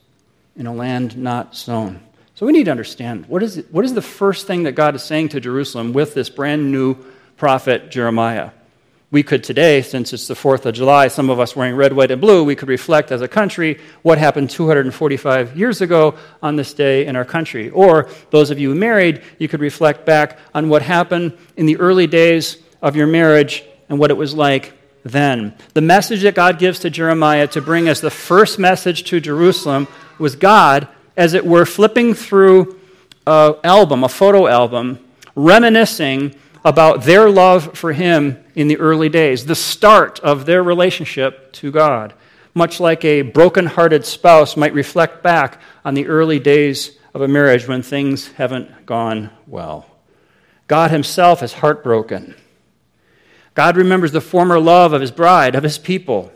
in 0.55 0.69
a 0.69 0.73
land 0.73 1.19
not 1.19 1.57
sown. 1.57 2.01
So 2.37 2.47
we 2.47 2.53
need 2.53 2.67
to 2.67 2.71
understand 2.71 3.27
what 3.27 3.43
is, 3.43 3.59
it, 3.59 3.73
what 3.73 3.85
is 3.85 3.95
the 3.95 4.01
first 4.01 4.47
thing 4.47 4.63
that 4.63 4.77
God 4.77 4.95
is 4.95 5.03
saying 5.03 5.31
to 5.31 5.41
Jerusalem 5.41 5.93
with 5.93 6.15
this 6.15 6.31
brand 6.31 6.71
new 6.71 6.95
prophet 7.37 7.91
Jeremiah? 7.91 8.53
We 9.13 9.23
could 9.23 9.45
today, 9.45 9.83
since 9.83 10.13
it's 10.13 10.27
the 10.27 10.35
4th 10.35 10.67
of 10.67 10.75
July, 10.75 11.07
some 11.07 11.31
of 11.31 11.39
us 11.39 11.55
wearing 11.55 11.77
red, 11.77 11.93
white, 11.93 12.11
and 12.11 12.21
blue, 12.21 12.43
we 12.43 12.57
could 12.57 12.69
reflect 12.69 13.13
as 13.13 13.23
a 13.23 13.29
country 13.29 13.79
what 14.03 14.19
happened 14.19 14.51
245 14.51 15.57
years 15.57 15.81
ago 15.81 16.17
on 16.43 16.57
this 16.57 16.75
day 16.75 17.07
in 17.07 17.15
our 17.15 17.25
country. 17.25 17.71
Or 17.71 18.09
those 18.31 18.51
of 18.51 18.59
you 18.59 18.75
married, 18.75 19.23
you 19.39 19.47
could 19.47 19.61
reflect 19.61 20.05
back 20.07 20.39
on 20.53 20.69
what 20.69 20.83
happened 20.83 21.39
in 21.57 21.67
the 21.67 21.77
early 21.77 22.09
days 22.09 22.57
of 22.83 22.97
your 22.97 23.07
marriage 23.07 23.63
and 23.89 24.01
what 24.01 24.11
it 24.11 24.17
was 24.17 24.35
like 24.35 24.73
then. 25.05 25.55
The 25.75 25.83
message 25.83 26.23
that 26.23 26.35
God 26.35 26.59
gives 26.59 26.81
to 26.81 26.91
Jeremiah 26.91 27.47
to 27.49 27.61
bring 27.61 27.87
as 27.87 28.01
the 28.01 28.11
first 28.11 28.59
message 28.59 29.05
to 29.05 29.21
Jerusalem 29.21 29.87
was 30.19 30.35
God, 30.35 30.89
as 31.17 31.33
it 31.33 31.47
were, 31.47 31.65
flipping 31.65 32.13
through 32.15 32.81
an 33.25 33.55
album, 33.63 34.03
a 34.03 34.09
photo 34.09 34.49
album, 34.49 34.99
reminiscing 35.37 36.35
about 36.67 37.05
their 37.05 37.31
love 37.31 37.79
for 37.79 37.93
him 37.93 38.45
in 38.55 38.69
the 38.69 38.77
early 38.77 39.09
days, 39.09 39.47
the 39.47 39.55
start 39.55 40.21
of 40.21 40.45
their 40.45 40.63
relationship 40.63 41.53
to 41.55 41.71
God. 41.71 42.13
Much 42.55 42.81
like 42.81 43.05
a 43.05 43.23
broken-hearted 43.23 44.05
spouse 44.05 44.57
might 44.57 44.75
reflect 44.75 45.23
back 45.23 45.61
on 45.85 45.95
the 45.95 46.07
early 46.07 46.39
days 46.39 46.99
of 47.15 47.23
a 47.23 47.29
marriage 47.29 47.69
when 47.69 47.83
things 47.83 48.33
haven't 48.33 48.85
gone 48.85 49.31
well. 49.47 49.87
God 50.67 50.91
himself 50.91 51.43
is 51.43 51.53
heartbroken 51.53 52.35
God 53.57 53.79
remembers 53.79 54.13
the 54.13 54.21
former 54.21 54.61
love 54.61 54.93
of 54.93 55.01
his 55.01 55.11
bride, 55.11 55.55
of 55.55 55.63
his 55.63 55.79
people. 55.79 56.31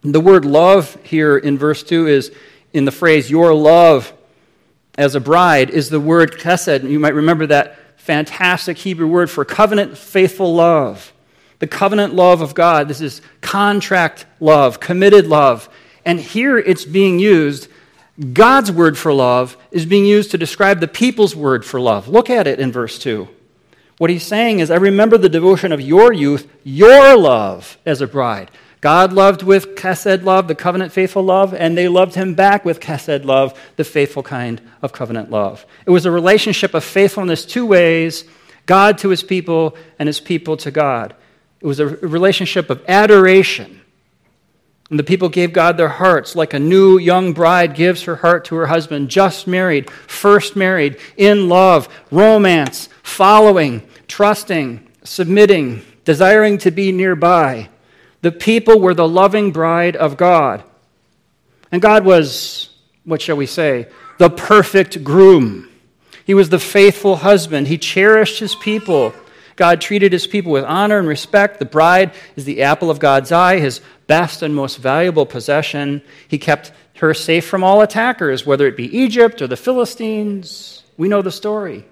The 0.00 0.20
word 0.20 0.46
love 0.46 0.96
here 1.02 1.36
in 1.36 1.58
verse 1.58 1.82
2 1.82 2.08
is 2.08 2.32
in 2.72 2.86
the 2.86 2.90
phrase, 2.90 3.30
your 3.30 3.52
love 3.52 4.10
as 4.96 5.14
a 5.14 5.20
bride, 5.20 5.68
is 5.68 5.90
the 5.90 6.00
word. 6.00 6.40
And 6.42 6.90
you 6.90 6.98
might 6.98 7.12
remember 7.12 7.46
that 7.48 7.78
fantastic 8.00 8.78
Hebrew 8.78 9.06
word 9.06 9.30
for 9.30 9.44
covenant 9.44 9.96
faithful 9.96 10.54
love. 10.54 11.12
The 11.58 11.66
covenant 11.66 12.14
love 12.14 12.40
of 12.40 12.54
God. 12.54 12.88
This 12.88 13.02
is 13.02 13.20
contract 13.42 14.24
love, 14.40 14.80
committed 14.80 15.26
love. 15.26 15.68
And 16.06 16.18
here 16.18 16.56
it's 16.56 16.86
being 16.86 17.18
used, 17.18 17.68
God's 18.32 18.72
word 18.72 18.96
for 18.96 19.12
love 19.12 19.56
is 19.70 19.84
being 19.84 20.06
used 20.06 20.30
to 20.30 20.38
describe 20.38 20.80
the 20.80 20.88
people's 20.88 21.36
word 21.36 21.64
for 21.64 21.78
love. 21.78 22.08
Look 22.08 22.30
at 22.30 22.46
it 22.46 22.58
in 22.58 22.72
verse 22.72 22.98
2. 22.98 23.28
What 23.98 24.08
he's 24.08 24.26
saying 24.26 24.60
is, 24.60 24.70
I 24.70 24.76
remember 24.76 25.18
the 25.18 25.28
devotion 25.28 25.70
of 25.70 25.80
your 25.82 26.10
youth, 26.10 26.50
your 26.64 27.18
love 27.18 27.76
as 27.84 28.00
a 28.00 28.06
bride. 28.06 28.50
God 28.80 29.12
loved 29.12 29.42
with 29.42 29.74
chesed 29.76 30.24
love, 30.24 30.48
the 30.48 30.54
covenant 30.54 30.92
faithful 30.92 31.22
love, 31.22 31.52
and 31.52 31.76
they 31.76 31.88
loved 31.88 32.14
him 32.14 32.34
back 32.34 32.64
with 32.64 32.80
chesed 32.80 33.24
love, 33.24 33.58
the 33.76 33.84
faithful 33.84 34.22
kind 34.22 34.60
of 34.80 34.92
covenant 34.92 35.30
love. 35.30 35.66
It 35.84 35.90
was 35.90 36.06
a 36.06 36.10
relationship 36.10 36.72
of 36.72 36.82
faithfulness 36.82 37.44
two 37.44 37.66
ways 37.66 38.24
God 38.66 38.98
to 38.98 39.08
his 39.08 39.22
people 39.22 39.76
and 39.98 40.06
his 40.06 40.20
people 40.20 40.56
to 40.58 40.70
God. 40.70 41.14
It 41.60 41.66
was 41.66 41.80
a 41.80 41.86
relationship 41.86 42.70
of 42.70 42.82
adoration. 42.88 43.80
And 44.88 44.98
the 44.98 45.04
people 45.04 45.28
gave 45.28 45.52
God 45.52 45.76
their 45.76 45.88
hearts 45.88 46.34
like 46.34 46.54
a 46.54 46.58
new 46.58 46.98
young 46.98 47.32
bride 47.32 47.74
gives 47.74 48.02
her 48.04 48.16
heart 48.16 48.46
to 48.46 48.56
her 48.56 48.66
husband, 48.66 49.08
just 49.08 49.46
married, 49.46 49.90
first 49.90 50.56
married, 50.56 50.98
in 51.16 51.48
love, 51.48 51.88
romance, 52.10 52.88
following, 53.02 53.82
trusting, 54.08 54.88
submitting, 55.04 55.82
desiring 56.04 56.58
to 56.58 56.70
be 56.70 56.92
nearby. 56.92 57.68
The 58.22 58.32
people 58.32 58.80
were 58.80 58.94
the 58.94 59.08
loving 59.08 59.50
bride 59.50 59.96
of 59.96 60.16
God. 60.16 60.62
And 61.72 61.80
God 61.80 62.04
was, 62.04 62.70
what 63.04 63.22
shall 63.22 63.36
we 63.36 63.46
say, 63.46 63.88
the 64.18 64.30
perfect 64.30 65.02
groom. 65.02 65.68
He 66.24 66.34
was 66.34 66.50
the 66.50 66.58
faithful 66.58 67.16
husband. 67.16 67.68
He 67.68 67.78
cherished 67.78 68.38
his 68.38 68.54
people. 68.54 69.14
God 69.56 69.80
treated 69.80 70.12
his 70.12 70.26
people 70.26 70.52
with 70.52 70.64
honor 70.64 70.98
and 70.98 71.08
respect. 71.08 71.58
The 71.58 71.64
bride 71.64 72.12
is 72.36 72.44
the 72.44 72.62
apple 72.62 72.90
of 72.90 72.98
God's 72.98 73.32
eye, 73.32 73.58
his 73.58 73.80
best 74.06 74.42
and 74.42 74.54
most 74.54 74.76
valuable 74.76 75.26
possession. 75.26 76.02
He 76.28 76.38
kept 76.38 76.72
her 76.96 77.14
safe 77.14 77.46
from 77.46 77.64
all 77.64 77.80
attackers, 77.80 78.44
whether 78.44 78.66
it 78.66 78.76
be 78.76 78.96
Egypt 78.96 79.40
or 79.40 79.46
the 79.46 79.56
Philistines. 79.56 80.82
We 80.96 81.08
know 81.08 81.22
the 81.22 81.32
story. 81.32 81.84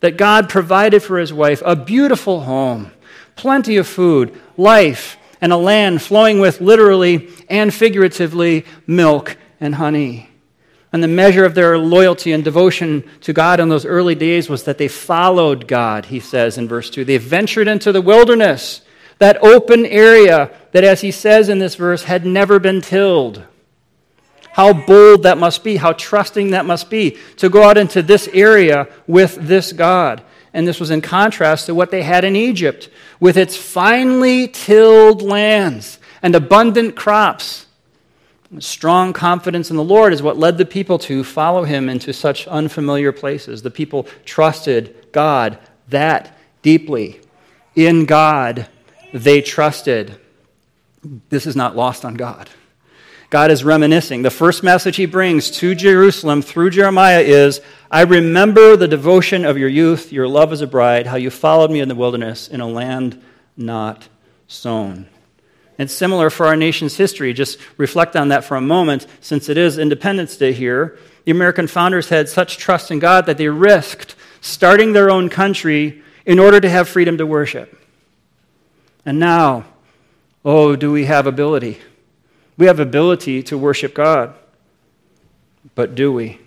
That 0.00 0.16
God 0.16 0.48
provided 0.48 1.02
for 1.02 1.18
his 1.18 1.32
wife 1.32 1.62
a 1.64 1.76
beautiful 1.76 2.40
home, 2.40 2.90
plenty 3.36 3.76
of 3.76 3.86
food, 3.86 4.38
life, 4.56 5.18
and 5.40 5.52
a 5.52 5.56
land 5.56 6.02
flowing 6.02 6.40
with 6.40 6.60
literally 6.60 7.28
and 7.48 7.72
figuratively 7.72 8.64
milk 8.86 9.36
and 9.60 9.74
honey. 9.76 10.28
And 10.92 11.02
the 11.02 11.08
measure 11.08 11.44
of 11.44 11.54
their 11.54 11.78
loyalty 11.78 12.32
and 12.32 12.42
devotion 12.42 13.08
to 13.20 13.32
God 13.32 13.60
in 13.60 13.68
those 13.68 13.86
early 13.86 14.14
days 14.14 14.48
was 14.48 14.64
that 14.64 14.78
they 14.78 14.88
followed 14.88 15.68
God, 15.68 16.06
he 16.06 16.18
says 16.18 16.58
in 16.58 16.66
verse 16.66 16.90
2. 16.90 17.04
They 17.04 17.16
ventured 17.16 17.68
into 17.68 17.92
the 17.92 18.00
wilderness, 18.00 18.82
that 19.18 19.42
open 19.42 19.86
area 19.86 20.50
that, 20.72 20.82
as 20.82 21.02
he 21.02 21.10
says 21.10 21.48
in 21.48 21.58
this 21.58 21.76
verse, 21.76 22.04
had 22.04 22.24
never 22.26 22.58
been 22.58 22.80
tilled. 22.80 23.44
How 24.52 24.72
bold 24.72 25.22
that 25.22 25.38
must 25.38 25.62
be, 25.62 25.76
how 25.76 25.92
trusting 25.92 26.50
that 26.50 26.66
must 26.66 26.90
be 26.90 27.16
to 27.36 27.48
go 27.48 27.62
out 27.62 27.78
into 27.78 28.02
this 28.02 28.28
area 28.32 28.88
with 29.06 29.36
this 29.36 29.72
God. 29.72 30.22
And 30.52 30.66
this 30.66 30.80
was 30.80 30.90
in 30.90 31.00
contrast 31.00 31.66
to 31.66 31.74
what 31.74 31.90
they 31.90 32.02
had 32.02 32.24
in 32.24 32.34
Egypt, 32.36 32.88
with 33.20 33.36
its 33.36 33.56
finely 33.56 34.48
tilled 34.48 35.22
lands 35.22 35.98
and 36.22 36.34
abundant 36.34 36.96
crops 36.96 37.66
Strong 38.58 39.12
confidence 39.12 39.70
in 39.70 39.76
the 39.76 39.84
Lord 39.84 40.12
is 40.12 40.22
what 40.22 40.36
led 40.36 40.58
the 40.58 40.64
people 40.64 40.98
to 41.00 41.22
follow 41.22 41.62
him 41.62 41.88
into 41.88 42.12
such 42.12 42.48
unfamiliar 42.48 43.12
places. 43.12 43.62
The 43.62 43.70
people 43.70 44.08
trusted 44.24 45.06
God 45.12 45.58
that 45.88 46.36
deeply. 46.62 47.20
In 47.76 48.06
God, 48.06 48.66
they 49.14 49.40
trusted. 49.40 50.16
This 51.28 51.46
is 51.46 51.54
not 51.54 51.76
lost 51.76 52.04
on 52.04 52.14
God. 52.14 52.50
God 53.30 53.52
is 53.52 53.62
reminiscing. 53.62 54.22
The 54.22 54.30
first 54.30 54.64
message 54.64 54.96
he 54.96 55.06
brings 55.06 55.52
to 55.52 55.76
Jerusalem 55.76 56.42
through 56.42 56.70
Jeremiah 56.70 57.20
is 57.20 57.60
I 57.88 58.02
remember 58.02 58.76
the 58.76 58.88
devotion 58.88 59.44
of 59.44 59.56
your 59.56 59.68
youth, 59.68 60.12
your 60.12 60.26
love 60.26 60.52
as 60.52 60.62
a 60.62 60.66
bride, 60.66 61.06
how 61.06 61.16
you 61.16 61.30
followed 61.30 61.70
me 61.70 61.78
in 61.78 61.88
the 61.88 61.94
wilderness 61.94 62.48
in 62.48 62.60
a 62.60 62.66
land 62.66 63.22
not 63.56 64.08
sown. 64.48 65.06
It's 65.78 65.94
similar 65.94 66.28
for 66.28 66.46
our 66.46 66.56
nation's 66.56 66.96
history. 66.96 67.32
Just 67.32 67.58
reflect 67.76 68.16
on 68.16 68.28
that 68.28 68.42
for 68.42 68.56
a 68.56 68.60
moment, 68.60 69.06
since 69.20 69.48
it 69.48 69.56
is 69.56 69.78
Independence 69.78 70.36
Day 70.36 70.52
here. 70.52 70.98
The 71.24 71.30
American 71.30 71.68
founders 71.68 72.08
had 72.08 72.28
such 72.28 72.58
trust 72.58 72.90
in 72.90 72.98
God 72.98 73.26
that 73.26 73.38
they 73.38 73.48
risked 73.48 74.16
starting 74.40 74.92
their 74.92 75.08
own 75.08 75.28
country 75.28 76.02
in 76.26 76.40
order 76.40 76.60
to 76.60 76.68
have 76.68 76.88
freedom 76.88 77.16
to 77.18 77.26
worship. 77.26 77.80
And 79.06 79.20
now, 79.20 79.66
oh, 80.44 80.74
do 80.74 80.90
we 80.90 81.04
have 81.04 81.28
ability? 81.28 81.78
We 82.60 82.66
have 82.66 82.78
ability 82.78 83.42
to 83.44 83.56
worship 83.56 83.94
God. 83.94 84.34
But 85.74 85.94
do 85.94 86.12
we? 86.12 86.38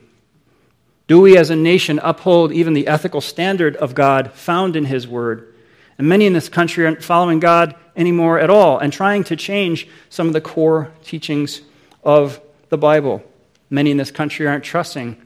Do 1.08 1.20
we 1.20 1.36
as 1.36 1.50
a 1.50 1.56
nation 1.56 2.00
uphold 2.04 2.52
even 2.52 2.76
the 2.76 2.88
ethical 2.88 3.20
standard 3.20 3.76
of 3.78 3.96
God 3.96 4.32
found 4.32 4.76
in 4.76 4.86
His 4.86 5.08
Word? 5.08 5.56
And 5.98 6.08
many 6.08 6.28
in 6.28 6.34
this 6.34 6.50
country 6.50 6.86
aren't 6.86 7.04
following 7.04 7.40
God 7.40 7.74
anymore 7.96 8.38
at 8.38 8.52
all 8.52 8.78
and 8.78 8.94
trying 8.94 9.24
to 9.24 9.36
change 9.36 9.88
some 10.12 10.28
of 10.28 10.34
the 10.34 10.40
core 10.40 10.92
teachings 11.04 11.64
of 12.04 12.40
the 12.70 12.78
Bible. 12.78 13.24
Many 13.72 13.90
in 13.90 13.98
this 13.98 14.12
country 14.12 14.46
aren't 14.46 14.64
trusting 14.64 15.20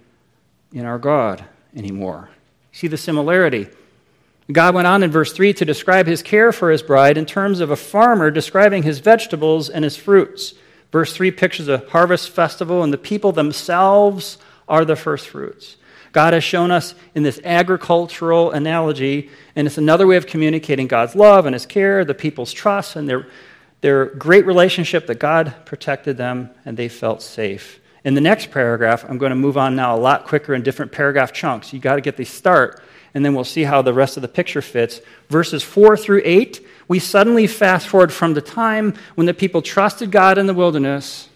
in 0.72 0.86
our 0.86 1.00
God 1.00 1.44
anymore. 1.76 2.30
See 2.72 2.88
the 2.88 2.96
similarity. 2.96 3.68
God 4.50 4.74
went 4.74 4.88
on 4.88 5.04
in 5.04 5.12
verse 5.12 5.34
3 5.34 5.54
to 5.56 5.66
describe 5.66 6.08
his 6.08 6.24
care 6.24 6.54
for 6.54 6.72
his 6.72 6.82
bride 6.82 7.18
in 7.18 7.26
terms 7.26 7.60
of 7.60 7.72
a 7.72 7.76
farmer 7.76 8.32
describing 8.32 8.84
his 8.84 9.00
vegetables 9.00 9.70
and 9.70 9.84
his 9.84 9.98
fruits. 9.98 10.54
Verse 10.92 11.14
3 11.14 11.32
pictures 11.32 11.68
a 11.68 11.80
harvest 11.90 12.30
festival, 12.30 12.84
and 12.84 12.94
the 12.94 12.98
people 12.98 13.32
themselves 13.32 14.38
are 14.68 14.86
the 14.86 14.96
first 14.96 15.28
fruits. 15.28 15.78
God 16.12 16.34
has 16.34 16.44
shown 16.44 16.72
us 16.72 16.96
in 17.14 17.24
this 17.24 17.40
agricultural 17.44 18.52
analogy, 18.52 19.30
and 19.56 19.68
it's 19.68 19.78
another 19.78 20.08
way 20.08 20.18
of 20.18 20.26
communicating 20.26 20.88
God's 20.88 21.16
love 21.16 21.46
and 21.46 21.54
His 21.54 21.66
care, 21.66 22.06
the 22.06 22.14
people's 22.14 22.54
trust, 22.54 22.96
and 22.96 23.08
their, 23.08 23.28
their 23.82 24.06
great 24.06 24.46
relationship 24.46 25.08
that 25.08 25.20
God 25.20 25.54
protected 25.66 26.18
them 26.18 26.50
and 26.66 26.78
they 26.78 26.88
felt 26.88 27.22
safe. 27.22 27.80
In 28.04 28.14
the 28.14 28.22
next 28.22 28.52
paragraph, 28.52 29.06
I'm 29.08 29.18
going 29.18 29.32
to 29.32 29.36
move 29.36 29.58
on 29.58 29.76
now 29.76 29.96
a 29.96 30.00
lot 30.00 30.26
quicker 30.26 30.54
in 30.54 30.64
different 30.64 30.92
paragraph 30.92 31.34
chunks. 31.34 31.74
You 31.74 31.80
got 31.80 31.96
to 31.96 32.02
get 32.02 32.16
the 32.16 32.24
start, 32.24 32.82
and 33.14 33.26
then 33.26 33.36
we'll 33.36 33.44
see 33.44 33.64
how 33.64 33.82
the 33.82 33.94
rest 33.94 34.18
of 34.18 34.22
the 34.22 34.28
picture 34.28 34.62
fits. 34.62 35.02
Verses 35.30 35.62
4 35.62 35.98
through 35.98 36.22
8, 36.24 36.66
we 36.88 37.00
suddenly 37.00 37.48
fast 37.48 37.88
forward 37.88 38.14
from 38.14 38.34
the 38.34 38.42
time 38.42 38.94
when 39.16 39.28
the 39.28 39.34
people 39.34 39.62
trusted 39.62 40.12
God 40.12 40.38
in 40.38 40.48
the 40.48 40.54
wilderness 40.54 41.30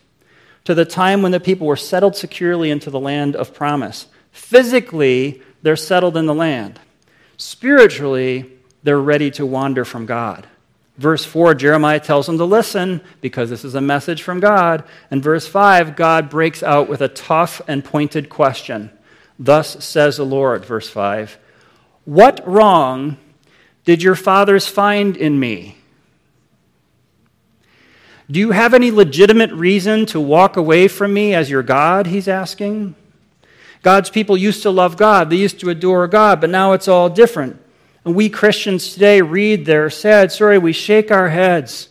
to 0.64 0.74
the 0.76 0.86
time 0.86 1.22
when 1.22 1.32
the 1.32 1.40
people 1.40 1.68
were 1.68 1.76
settled 1.76 2.16
securely 2.16 2.70
into 2.70 2.90
the 2.90 3.00
land 3.00 3.36
of 3.36 3.54
promise. 3.54 4.08
Physically, 4.32 5.42
they're 5.62 5.76
settled 5.76 6.16
in 6.18 6.26
the 6.26 6.34
land. 6.34 6.80
Spiritually, 7.38 8.52
they're 8.84 9.00
ready 9.00 9.32
to 9.32 9.46
wander 9.46 9.84
from 9.84 10.06
God. 10.06 10.48
Verse 10.98 11.26
4, 11.26 11.56
Jeremiah 11.56 12.00
tells 12.00 12.28
them 12.28 12.38
to 12.38 12.46
listen 12.46 13.02
because 13.22 13.50
this 13.50 13.66
is 13.66 13.76
a 13.76 13.82
message 13.82 14.22
from 14.22 14.40
God. 14.40 14.84
And 15.10 15.24
verse 15.24 15.48
5, 15.48 15.96
God 15.96 16.30
breaks 16.30 16.62
out 16.62 16.88
with 16.88 17.02
a 17.02 17.08
tough 17.08 17.62
and 17.68 17.84
pointed 17.84 18.30
question. 18.30 18.92
Thus 19.40 19.84
says 19.84 20.18
the 20.18 20.26
Lord, 20.26 20.64
verse 20.64 20.90
5 20.90 21.40
What 22.06 22.48
wrong 22.48 23.18
did 23.86 24.04
your 24.04 24.16
fathers 24.16 24.68
find 24.68 25.18
in 25.18 25.40
me? 25.40 25.78
Do 28.30 28.40
you 28.40 28.52
have 28.52 28.74
any 28.74 28.92
legitimate 28.92 29.52
reason 29.52 30.06
to 30.08 30.20
walk 30.20 30.56
away 30.56 30.88
from 30.88 31.14
me 31.14 31.34
as 31.34 31.50
your 31.50 31.64
God? 31.64 32.08
He's 32.08 32.30
asking. 32.30 32.96
God's 33.82 34.10
people 34.10 34.38
used 34.38 34.62
to 34.64 34.70
love 34.70 34.96
God, 34.96 35.30
they 35.30 35.36
used 35.36 35.60
to 35.60 35.70
adore 35.70 36.08
God, 36.08 36.40
but 36.40 36.50
now 36.50 36.74
it's 36.74 36.88
all 36.88 37.10
different. 37.10 37.60
And 38.06 38.16
we 38.16 38.30
Christians 38.30 38.94
today 38.94 39.22
read 39.22 39.66
their 39.66 39.90
sad 39.90 40.32
story, 40.32 40.58
we 40.58 40.74
shake 40.74 41.12
our 41.12 41.30
heads 41.30 41.90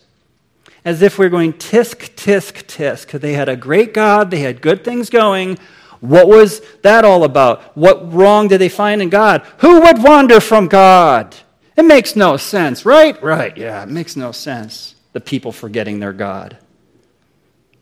as 0.85 1.02
if 1.02 1.18
we're 1.18 1.28
going 1.28 1.52
tisk, 1.52 2.14
tisk, 2.14 2.64
tisk. 2.64 3.20
They 3.20 3.35
had 3.35 3.49
a 3.49 3.56
great 3.56 3.92
God, 3.92 4.30
they 4.30 4.40
had 4.40 4.62
good 4.62 4.85
things 4.85 5.11
going. 5.11 5.59
What 6.00 6.28
was 6.28 6.62
that 6.82 7.04
all 7.04 7.25
about? 7.25 7.76
What 7.76 8.12
wrong 8.12 8.49
did 8.49 8.59
they 8.59 8.70
find 8.70 9.02
in 9.02 9.11
God? 9.11 9.42
Who 9.59 9.82
would 9.82 10.02
wander 10.02 10.40
from 10.40 10.68
God? 10.68 11.37
It 11.81 11.87
makes 11.87 12.15
no 12.15 12.37
sense, 12.37 12.85
right? 12.85 13.21
Right, 13.23 13.57
yeah, 13.57 13.83
it 13.83 13.89
makes 13.89 14.15
no 14.15 14.33
sense. 14.33 14.97
The 15.15 15.21
people 15.21 15.51
forgetting 15.51 15.99
their 15.99 16.13
God. 16.13 16.59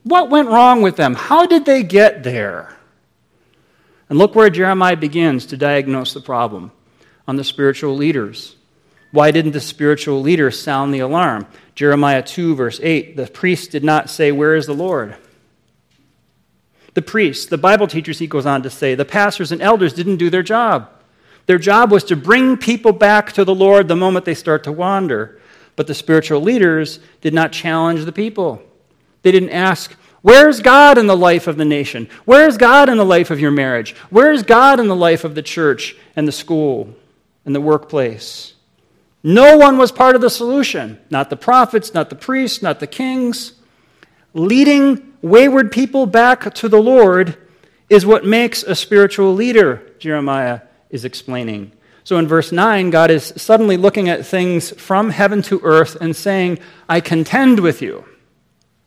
What 0.04 0.30
went 0.30 0.50
wrong 0.50 0.82
with 0.82 0.94
them? 0.94 1.16
How 1.16 1.46
did 1.46 1.64
they 1.64 1.82
get 1.82 2.22
there? 2.22 2.76
And 4.08 4.16
look 4.16 4.36
where 4.36 4.50
Jeremiah 4.50 4.94
begins 4.94 5.46
to 5.46 5.56
diagnose 5.56 6.14
the 6.14 6.20
problem 6.20 6.70
on 7.26 7.34
the 7.34 7.42
spiritual 7.42 7.96
leaders. 7.96 8.54
Why 9.10 9.32
didn't 9.32 9.50
the 9.50 9.60
spiritual 9.60 10.22
leaders 10.22 10.62
sound 10.62 10.94
the 10.94 11.00
alarm? 11.00 11.48
Jeremiah 11.74 12.22
2, 12.22 12.54
verse 12.54 12.78
8 12.80 13.16
the 13.16 13.26
priest 13.26 13.72
did 13.72 13.82
not 13.82 14.10
say, 14.10 14.30
Where 14.30 14.54
is 14.54 14.66
the 14.66 14.74
Lord? 14.74 15.16
The 16.94 17.02
priests, 17.02 17.46
the 17.46 17.58
Bible 17.58 17.88
teachers, 17.88 18.20
he 18.20 18.28
goes 18.28 18.46
on 18.46 18.62
to 18.62 18.70
say, 18.70 18.94
the 18.94 19.04
pastors 19.04 19.50
and 19.50 19.60
elders 19.60 19.92
didn't 19.92 20.18
do 20.18 20.30
their 20.30 20.44
job. 20.44 20.88
Their 21.48 21.58
job 21.58 21.90
was 21.90 22.04
to 22.04 22.16
bring 22.16 22.58
people 22.58 22.92
back 22.92 23.32
to 23.32 23.42
the 23.42 23.54
Lord 23.54 23.88
the 23.88 23.96
moment 23.96 24.26
they 24.26 24.34
start 24.34 24.64
to 24.64 24.72
wander. 24.72 25.40
But 25.76 25.86
the 25.86 25.94
spiritual 25.94 26.42
leaders 26.42 27.00
did 27.22 27.32
not 27.32 27.52
challenge 27.52 28.04
the 28.04 28.12
people. 28.12 28.62
They 29.22 29.32
didn't 29.32 29.50
ask, 29.50 29.96
Where's 30.20 30.60
God 30.60 30.98
in 30.98 31.06
the 31.06 31.16
life 31.16 31.46
of 31.46 31.56
the 31.56 31.64
nation? 31.64 32.10
Where's 32.26 32.58
God 32.58 32.90
in 32.90 32.98
the 32.98 33.04
life 33.04 33.30
of 33.30 33.40
your 33.40 33.50
marriage? 33.50 33.94
Where's 34.10 34.42
God 34.42 34.78
in 34.78 34.88
the 34.88 34.96
life 34.96 35.24
of 35.24 35.34
the 35.34 35.42
church 35.42 35.96
and 36.16 36.28
the 36.28 36.32
school 36.32 36.94
and 37.46 37.54
the 37.54 37.62
workplace? 37.62 38.52
No 39.22 39.56
one 39.56 39.78
was 39.78 39.90
part 39.90 40.16
of 40.16 40.20
the 40.20 40.28
solution. 40.28 40.98
Not 41.08 41.30
the 41.30 41.36
prophets, 41.36 41.94
not 41.94 42.10
the 42.10 42.16
priests, 42.16 42.60
not 42.60 42.78
the 42.78 42.86
kings. 42.86 43.54
Leading 44.34 45.14
wayward 45.22 45.72
people 45.72 46.04
back 46.04 46.52
to 46.56 46.68
the 46.68 46.82
Lord 46.82 47.38
is 47.88 48.04
what 48.04 48.26
makes 48.26 48.62
a 48.62 48.74
spiritual 48.74 49.32
leader, 49.32 49.92
Jeremiah 49.98 50.60
is 50.90 51.04
explaining. 51.04 51.72
So 52.04 52.16
in 52.16 52.26
verse 52.26 52.52
9, 52.52 52.90
God 52.90 53.10
is 53.10 53.34
suddenly 53.36 53.76
looking 53.76 54.08
at 54.08 54.24
things 54.24 54.70
from 54.70 55.10
heaven 55.10 55.42
to 55.42 55.60
earth 55.62 55.96
and 56.00 56.16
saying, 56.16 56.58
I 56.88 57.00
contend 57.00 57.60
with 57.60 57.82
you. 57.82 58.04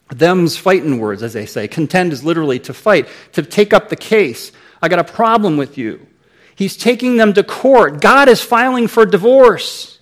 Them's 0.10 0.58
fighting 0.58 1.00
words, 1.00 1.24
as 1.24 1.34
they 1.34 1.46
say. 1.46 1.68
Contend 1.68 2.14
is 2.14 2.24
literally 2.24 2.60
to 2.62 2.74
fight, 2.74 3.08
to 3.34 3.44
take 3.44 3.74
up 3.74 3.90
the 3.90 3.96
case. 3.96 4.52
I 4.82 4.90
got 4.90 5.00
a 5.00 5.04
problem 5.04 5.56
with 5.58 5.78
you. 5.78 6.06
He's 6.56 6.76
taking 6.76 7.18
them 7.18 7.34
to 7.34 7.44
court. 7.44 8.02
God 8.02 8.28
is 8.28 8.42
filing 8.42 8.88
for 8.88 9.06
divorce, 9.06 10.00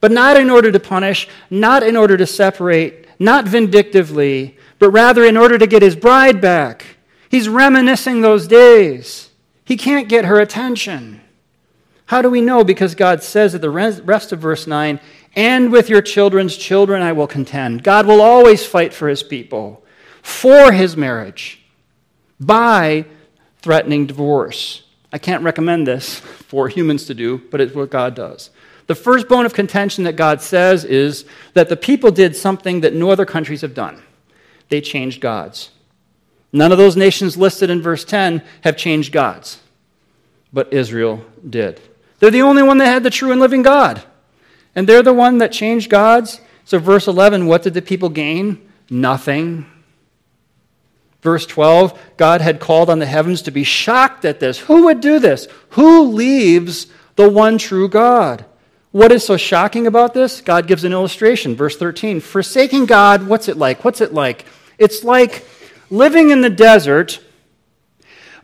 but 0.00 0.10
not 0.10 0.36
in 0.36 0.50
order 0.50 0.72
to 0.72 0.80
punish, 0.80 1.28
not 1.50 1.82
in 1.82 1.96
order 1.96 2.16
to 2.16 2.26
separate, 2.26 3.06
not 3.18 3.46
vindictively, 3.46 4.56
but 4.78 4.90
rather 4.90 5.24
in 5.24 5.36
order 5.36 5.58
to 5.58 5.66
get 5.66 5.82
his 5.82 5.96
bride 5.96 6.40
back. 6.40 6.84
He's 7.28 7.48
reminiscing 7.48 8.20
those 8.20 8.46
days. 8.46 9.30
He 9.64 9.76
can't 9.76 10.08
get 10.08 10.24
her 10.24 10.40
attention. 10.40 11.20
How 12.06 12.22
do 12.22 12.30
we 12.30 12.40
know? 12.40 12.64
Because 12.64 12.94
God 12.94 13.22
says 13.22 13.54
at 13.54 13.60
the 13.60 13.70
rest 13.70 14.32
of 14.32 14.38
verse 14.38 14.66
9, 14.66 15.00
and 15.34 15.70
with 15.70 15.88
your 15.88 16.00
children's 16.00 16.56
children 16.56 17.02
I 17.02 17.12
will 17.12 17.26
contend. 17.26 17.82
God 17.82 18.06
will 18.06 18.22
always 18.22 18.64
fight 18.64 18.94
for 18.94 19.08
his 19.08 19.22
people, 19.22 19.84
for 20.22 20.72
his 20.72 20.96
marriage, 20.96 21.62
by 22.40 23.04
threatening 23.58 24.06
divorce. 24.06 24.84
I 25.12 25.18
can't 25.18 25.42
recommend 25.42 25.86
this 25.86 26.14
for 26.48 26.68
humans 26.68 27.06
to 27.06 27.14
do, 27.14 27.42
but 27.50 27.60
it's 27.60 27.74
what 27.74 27.90
God 27.90 28.14
does. 28.14 28.50
The 28.86 28.94
first 28.94 29.28
bone 29.28 29.44
of 29.44 29.52
contention 29.52 30.04
that 30.04 30.14
God 30.14 30.40
says 30.40 30.84
is 30.84 31.24
that 31.54 31.68
the 31.68 31.76
people 31.76 32.12
did 32.12 32.36
something 32.36 32.82
that 32.82 32.94
no 32.94 33.10
other 33.10 33.26
countries 33.26 33.62
have 33.62 33.74
done 33.74 34.02
they 34.68 34.80
changed 34.80 35.20
gods. 35.20 35.70
None 36.52 36.72
of 36.72 36.78
those 36.78 36.96
nations 36.96 37.36
listed 37.36 37.70
in 37.70 37.82
verse 37.82 38.04
10 38.04 38.42
have 38.62 38.76
changed 38.76 39.12
gods, 39.12 39.60
but 40.52 40.72
Israel 40.72 41.24
did. 41.48 41.80
They're 42.26 42.32
the 42.32 42.42
only 42.42 42.64
one 42.64 42.78
that 42.78 42.86
had 42.86 43.04
the 43.04 43.10
true 43.10 43.30
and 43.30 43.40
living 43.40 43.62
God. 43.62 44.02
And 44.74 44.88
they're 44.88 45.04
the 45.04 45.14
one 45.14 45.38
that 45.38 45.52
changed 45.52 45.88
gods. 45.88 46.40
So, 46.64 46.80
verse 46.80 47.06
11, 47.06 47.46
what 47.46 47.62
did 47.62 47.72
the 47.72 47.80
people 47.80 48.08
gain? 48.08 48.68
Nothing. 48.90 49.64
Verse 51.22 51.46
12, 51.46 51.96
God 52.16 52.40
had 52.40 52.58
called 52.58 52.90
on 52.90 52.98
the 52.98 53.06
heavens 53.06 53.42
to 53.42 53.52
be 53.52 53.62
shocked 53.62 54.24
at 54.24 54.40
this. 54.40 54.58
Who 54.58 54.86
would 54.86 55.00
do 55.00 55.20
this? 55.20 55.46
Who 55.70 56.02
leaves 56.02 56.88
the 57.14 57.30
one 57.30 57.58
true 57.58 57.88
God? 57.88 58.44
What 58.90 59.12
is 59.12 59.24
so 59.24 59.36
shocking 59.36 59.86
about 59.86 60.12
this? 60.12 60.40
God 60.40 60.66
gives 60.66 60.82
an 60.82 60.92
illustration. 60.92 61.54
Verse 61.54 61.76
13, 61.76 62.18
forsaking 62.18 62.86
God, 62.86 63.28
what's 63.28 63.46
it 63.46 63.56
like? 63.56 63.84
What's 63.84 64.00
it 64.00 64.12
like? 64.12 64.46
It's 64.78 65.04
like 65.04 65.46
living 65.90 66.30
in 66.30 66.40
the 66.40 66.50
desert 66.50 67.20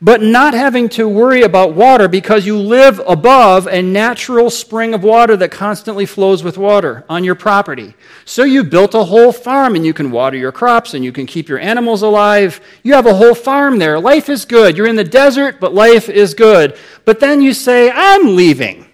but 0.02 0.20
not 0.20 0.52
having 0.52 0.88
to 0.88 1.08
worry 1.08 1.42
about 1.42 1.74
water 1.74 2.08
because 2.08 2.44
you 2.44 2.58
live 2.58 3.00
above 3.06 3.68
a 3.68 3.80
natural 3.80 4.50
spring 4.50 4.94
of 4.94 5.04
water 5.04 5.36
that 5.36 5.52
constantly 5.52 6.04
flows 6.04 6.42
with 6.42 6.58
water 6.58 7.04
on 7.08 7.22
your 7.22 7.36
property. 7.36 7.94
So 8.24 8.42
you 8.42 8.64
built 8.64 8.96
a 8.96 9.04
whole 9.04 9.30
farm 9.30 9.76
and 9.76 9.86
you 9.86 9.94
can 9.94 10.10
water 10.10 10.36
your 10.36 10.50
crops 10.50 10.94
and 10.94 11.04
you 11.04 11.12
can 11.12 11.24
keep 11.24 11.48
your 11.48 11.60
animals 11.60 12.02
alive. 12.02 12.60
You 12.82 12.94
have 12.94 13.06
a 13.06 13.14
whole 13.14 13.36
farm 13.36 13.78
there. 13.78 14.00
Life 14.00 14.28
is 14.28 14.44
good. 14.44 14.76
You're 14.76 14.88
in 14.88 14.96
the 14.96 15.04
desert, 15.04 15.60
but 15.60 15.72
life 15.72 16.08
is 16.08 16.34
good. 16.34 16.76
But 17.04 17.20
then 17.20 17.40
you 17.40 17.54
say, 17.54 17.88
I'm 17.88 18.34
leaving. 18.34 18.88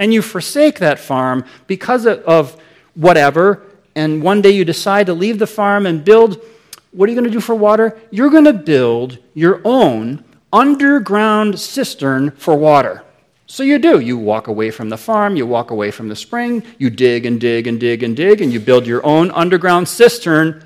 And 0.00 0.12
you 0.12 0.20
forsake 0.20 0.80
that 0.80 0.98
farm 0.98 1.44
because 1.68 2.06
of 2.08 2.60
whatever. 2.94 3.62
And 3.94 4.20
one 4.20 4.42
day 4.42 4.50
you 4.50 4.64
decide 4.64 5.06
to 5.06 5.14
leave 5.14 5.38
the 5.38 5.46
farm 5.46 5.86
and 5.86 6.04
build. 6.04 6.42
What 6.90 7.08
are 7.08 7.12
you 7.12 7.16
going 7.16 7.30
to 7.30 7.36
do 7.38 7.40
for 7.40 7.54
water? 7.54 8.00
You're 8.10 8.30
going 8.30 8.46
to 8.46 8.52
build 8.52 9.18
your 9.34 9.60
own 9.64 10.24
underground 10.52 11.58
cistern 11.58 12.30
for 12.32 12.54
water. 12.54 13.02
So 13.46 13.62
you 13.62 13.78
do. 13.78 13.98
You 13.98 14.16
walk 14.16 14.46
away 14.46 14.70
from 14.70 14.90
the 14.90 14.96
farm, 14.96 15.34
you 15.34 15.46
walk 15.46 15.70
away 15.70 15.90
from 15.90 16.08
the 16.08 16.14
spring, 16.14 16.62
you 16.78 16.88
dig 16.88 17.26
and 17.26 17.40
dig 17.40 17.66
and 17.66 17.80
dig 17.80 18.02
and 18.02 18.16
dig, 18.16 18.40
and 18.40 18.52
you 18.52 18.60
build 18.60 18.86
your 18.86 19.04
own 19.04 19.30
underground 19.32 19.88
cistern. 19.88 20.64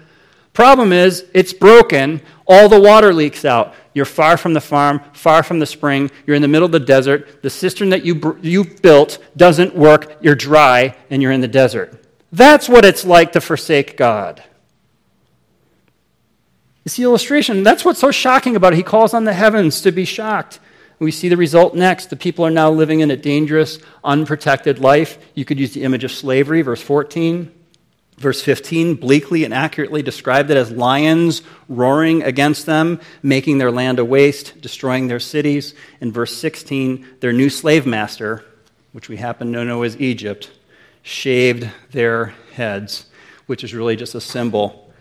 Problem 0.53 0.93
is, 0.93 1.25
it's 1.33 1.53
broken. 1.53 2.21
All 2.47 2.69
the 2.69 2.81
water 2.81 3.13
leaks 3.13 3.45
out. 3.45 3.75
You're 3.95 4.05
far 4.05 4.37
from 4.37 4.53
the 4.53 4.61
farm, 4.61 5.01
far 5.15 5.43
from 5.43 5.61
the 5.61 5.67
spring. 5.67 6.11
You're 6.27 6.37
in 6.37 6.43
the 6.43 6.49
middle 6.49 6.67
of 6.67 6.73
the 6.73 6.79
desert. 6.81 7.43
The 7.43 7.51
cistern 7.51 7.89
that 7.89 8.05
you, 8.05 8.39
you 8.43 8.65
built 8.65 9.19
doesn't 9.37 9.75
work. 9.75 10.19
You're 10.21 10.35
dry, 10.35 10.95
and 11.09 11.23
you're 11.23 11.33
in 11.33 11.41
the 11.41 11.49
desert. 11.49 12.05
That's 12.33 12.69
what 12.69 12.85
it's 12.85 13.05
like 13.05 13.33
to 13.33 13.41
forsake 13.41 13.97
God. 13.97 14.43
It's 16.85 16.97
the 16.97 17.03
illustration. 17.05 17.63
That's 17.63 17.85
what's 17.85 18.01
so 18.01 18.11
shocking 18.11 18.57
about 18.57 18.75
it. 18.75 18.77
He 18.77 18.83
calls 18.83 19.15
on 19.15 19.25
the 19.25 19.33
heavens 19.33 19.81
to 19.83 19.93
be 19.93 20.05
shocked. 20.05 20.61
We 20.99 21.11
see 21.11 21.29
the 21.29 21.37
result 21.37 21.75
next. 21.75 22.11
The 22.11 22.17
people 22.17 22.45
are 22.45 22.51
now 22.51 22.71
living 22.71 23.01
in 23.01 23.11
a 23.11 23.17
dangerous, 23.17 23.79
unprotected 24.03 24.79
life. 24.79 25.19
You 25.35 25.45
could 25.45 25.59
use 25.59 25.73
the 25.73 25.83
image 25.83 26.05
of 26.05 26.13
slavery, 26.13 26.63
verse 26.63 26.83
14. 26.83 27.53
Verse 28.17 28.41
15 28.43 28.95
bleakly 28.95 29.45
and 29.45 29.53
accurately 29.53 30.01
described 30.01 30.51
it 30.51 30.57
as 30.57 30.71
lions 30.71 31.43
roaring 31.69 32.23
against 32.23 32.65
them, 32.65 33.01
making 33.25 33.59
their 33.59 33.73
land 33.73 33.99
a 33.99 34.05
waste, 34.05 34.61
destroying 34.61 35.09
their 35.09 35.19
cities. 35.19 35.75
In 36.01 36.13
verse 36.13 36.37
16, 36.37 37.07
their 37.19 37.33
new 37.33 37.51
slave 37.51 37.87
master, 37.87 38.45
which 38.93 39.09
we 39.09 39.17
happen 39.17 39.53
to 39.53 39.65
know 39.65 39.83
as 39.83 40.01
Egypt, 40.01 40.53
shaved 41.03 41.69
their 41.91 42.35
heads, 42.53 43.07
which 43.47 43.65
is 43.65 43.75
really 43.75 43.97
just 43.97 44.15
a 44.15 44.21
symbol 44.21 44.93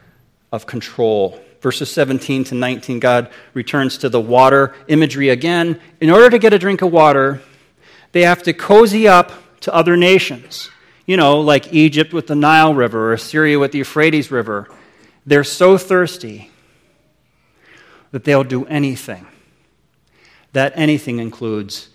of 0.52 0.66
control 0.66 1.40
verses 1.64 1.90
17 1.90 2.44
to 2.44 2.56
19, 2.56 3.00
God 3.00 3.32
returns 3.54 3.98
to 4.00 4.10
the 4.10 4.20
water 4.20 4.76
imagery 4.90 5.30
again. 5.30 5.80
In 6.02 6.10
order 6.10 6.30
to 6.30 6.38
get 6.38 6.52
a 6.52 6.60
drink 6.60 6.82
of 6.82 6.92
water, 6.92 7.42
they 8.12 8.24
have 8.24 8.44
to 8.44 8.54
cozy 8.54 9.08
up 9.08 9.32
to 9.62 9.74
other 9.74 9.96
nations. 9.96 10.70
You 11.06 11.16
know, 11.16 11.40
like 11.40 11.74
Egypt 11.74 12.14
with 12.14 12.28
the 12.28 12.36
Nile 12.36 12.76
River 12.76 13.14
or 13.14 13.18
Syria 13.18 13.58
with 13.58 13.72
the 13.72 13.78
Euphrates 13.80 14.30
River. 14.30 14.70
They're 15.26 15.46
so 15.46 15.78
thirsty 15.78 16.52
that 18.12 18.26
they'll 18.26 18.44
do 18.44 18.66
anything. 18.66 19.26
That 20.52 20.74
anything 20.76 21.20
includes 21.20 21.90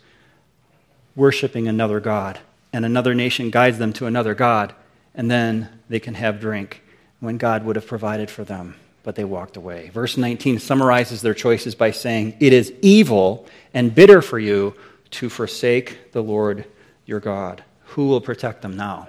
worshiping 1.14 1.68
another 1.68 2.00
God, 2.00 2.40
and 2.72 2.86
another 2.86 3.14
nation 3.14 3.50
guides 3.50 3.78
them 3.78 3.92
to 3.94 4.06
another 4.06 4.34
God, 4.34 4.74
and 5.14 5.30
then 5.30 5.68
they 5.90 6.00
can 6.00 6.14
have 6.14 6.40
drink 6.40 6.82
when 7.20 7.36
God 7.36 7.64
would 7.64 7.76
have 7.76 7.86
provided 7.86 8.30
for 8.30 8.44
them 8.44 8.74
but 9.02 9.14
they 9.14 9.24
walked 9.24 9.56
away. 9.56 9.90
Verse 9.90 10.16
19 10.16 10.58
summarizes 10.58 11.22
their 11.22 11.34
choices 11.34 11.74
by 11.74 11.90
saying, 11.90 12.36
It 12.40 12.52
is 12.52 12.72
evil 12.82 13.46
and 13.72 13.94
bitter 13.94 14.22
for 14.22 14.38
you 14.38 14.74
to 15.12 15.30
forsake 15.30 16.12
the 16.12 16.22
Lord 16.22 16.66
your 17.06 17.20
God. 17.20 17.64
Who 17.84 18.08
will 18.08 18.20
protect 18.20 18.62
them 18.62 18.76
now? 18.76 19.08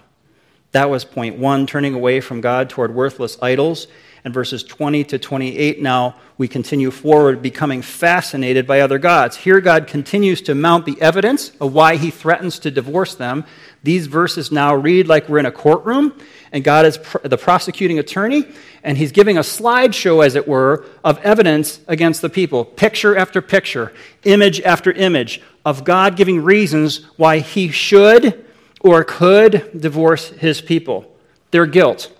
That 0.71 0.89
was 0.89 1.03
point 1.03 1.37
one, 1.37 1.65
turning 1.65 1.93
away 1.93 2.21
from 2.21 2.41
God 2.41 2.69
toward 2.69 2.93
worthless 2.93 3.37
idols. 3.41 3.87
And 4.25 4.33
verses 4.33 4.63
20 4.63 5.05
to 5.05 5.19
28, 5.19 5.81
now 5.81 6.15
we 6.37 6.49
continue 6.49 6.91
forward, 6.91 7.41
becoming 7.41 7.81
fascinated 7.81 8.67
by 8.67 8.81
other 8.81 8.99
gods. 8.99 9.37
Here, 9.37 9.61
God 9.61 9.87
continues 9.87 10.41
to 10.41 10.55
mount 10.55 10.85
the 10.85 11.01
evidence 11.01 11.53
of 11.61 11.73
why 11.73 11.95
he 11.95 12.11
threatens 12.11 12.59
to 12.59 12.71
divorce 12.71 13.15
them. 13.15 13.45
These 13.81 14.07
verses 14.07 14.51
now 14.51 14.75
read 14.75 15.07
like 15.07 15.29
we're 15.29 15.39
in 15.39 15.45
a 15.45 15.51
courtroom, 15.51 16.13
and 16.51 16.63
God 16.63 16.85
is 16.85 16.97
pr- 16.97 17.19
the 17.27 17.37
prosecuting 17.37 17.99
attorney, 17.99 18.45
and 18.83 18.97
he's 18.97 19.11
giving 19.11 19.37
a 19.37 19.41
slideshow, 19.41 20.25
as 20.25 20.35
it 20.35 20.47
were, 20.47 20.85
of 21.03 21.19
evidence 21.19 21.79
against 21.87 22.21
the 22.21 22.29
people, 22.29 22.65
picture 22.65 23.15
after 23.15 23.41
picture, 23.41 23.93
image 24.23 24.61
after 24.61 24.91
image, 24.91 25.41
of 25.65 25.83
God 25.83 26.15
giving 26.15 26.43
reasons 26.43 27.05
why 27.17 27.39
he 27.39 27.69
should 27.69 28.45
or 28.81 29.03
could 29.03 29.69
divorce 29.79 30.29
his 30.29 30.61
people, 30.61 31.13
their 31.51 31.65
guilt. 31.65 32.11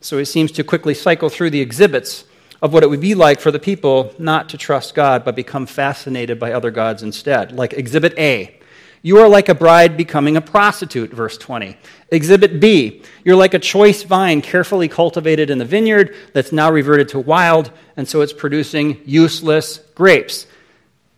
So 0.00 0.18
he 0.18 0.24
seems 0.24 0.52
to 0.52 0.64
quickly 0.64 0.94
cycle 0.94 1.28
through 1.28 1.50
the 1.50 1.60
exhibits 1.60 2.24
of 2.60 2.72
what 2.72 2.82
it 2.82 2.90
would 2.90 3.00
be 3.00 3.14
like 3.14 3.40
for 3.40 3.50
the 3.50 3.58
people 3.58 4.12
not 4.18 4.48
to 4.48 4.58
trust 4.58 4.94
God, 4.94 5.24
but 5.24 5.36
become 5.36 5.66
fascinated 5.66 6.38
by 6.38 6.52
other 6.52 6.70
gods 6.70 7.02
instead. 7.02 7.52
Like 7.52 7.72
Exhibit 7.72 8.18
A, 8.18 8.57
you 9.02 9.18
are 9.18 9.28
like 9.28 9.48
a 9.48 9.54
bride 9.54 9.96
becoming 9.96 10.36
a 10.36 10.40
prostitute, 10.40 11.10
verse 11.10 11.38
20. 11.38 11.76
Exhibit 12.10 12.60
B, 12.60 13.02
you're 13.24 13.36
like 13.36 13.54
a 13.54 13.58
choice 13.58 14.02
vine 14.02 14.40
carefully 14.42 14.88
cultivated 14.88 15.50
in 15.50 15.58
the 15.58 15.64
vineyard 15.64 16.14
that's 16.32 16.52
now 16.52 16.70
reverted 16.70 17.08
to 17.10 17.18
wild, 17.18 17.70
and 17.96 18.08
so 18.08 18.20
it's 18.22 18.32
producing 18.32 19.00
useless 19.04 19.78
grapes. 19.94 20.46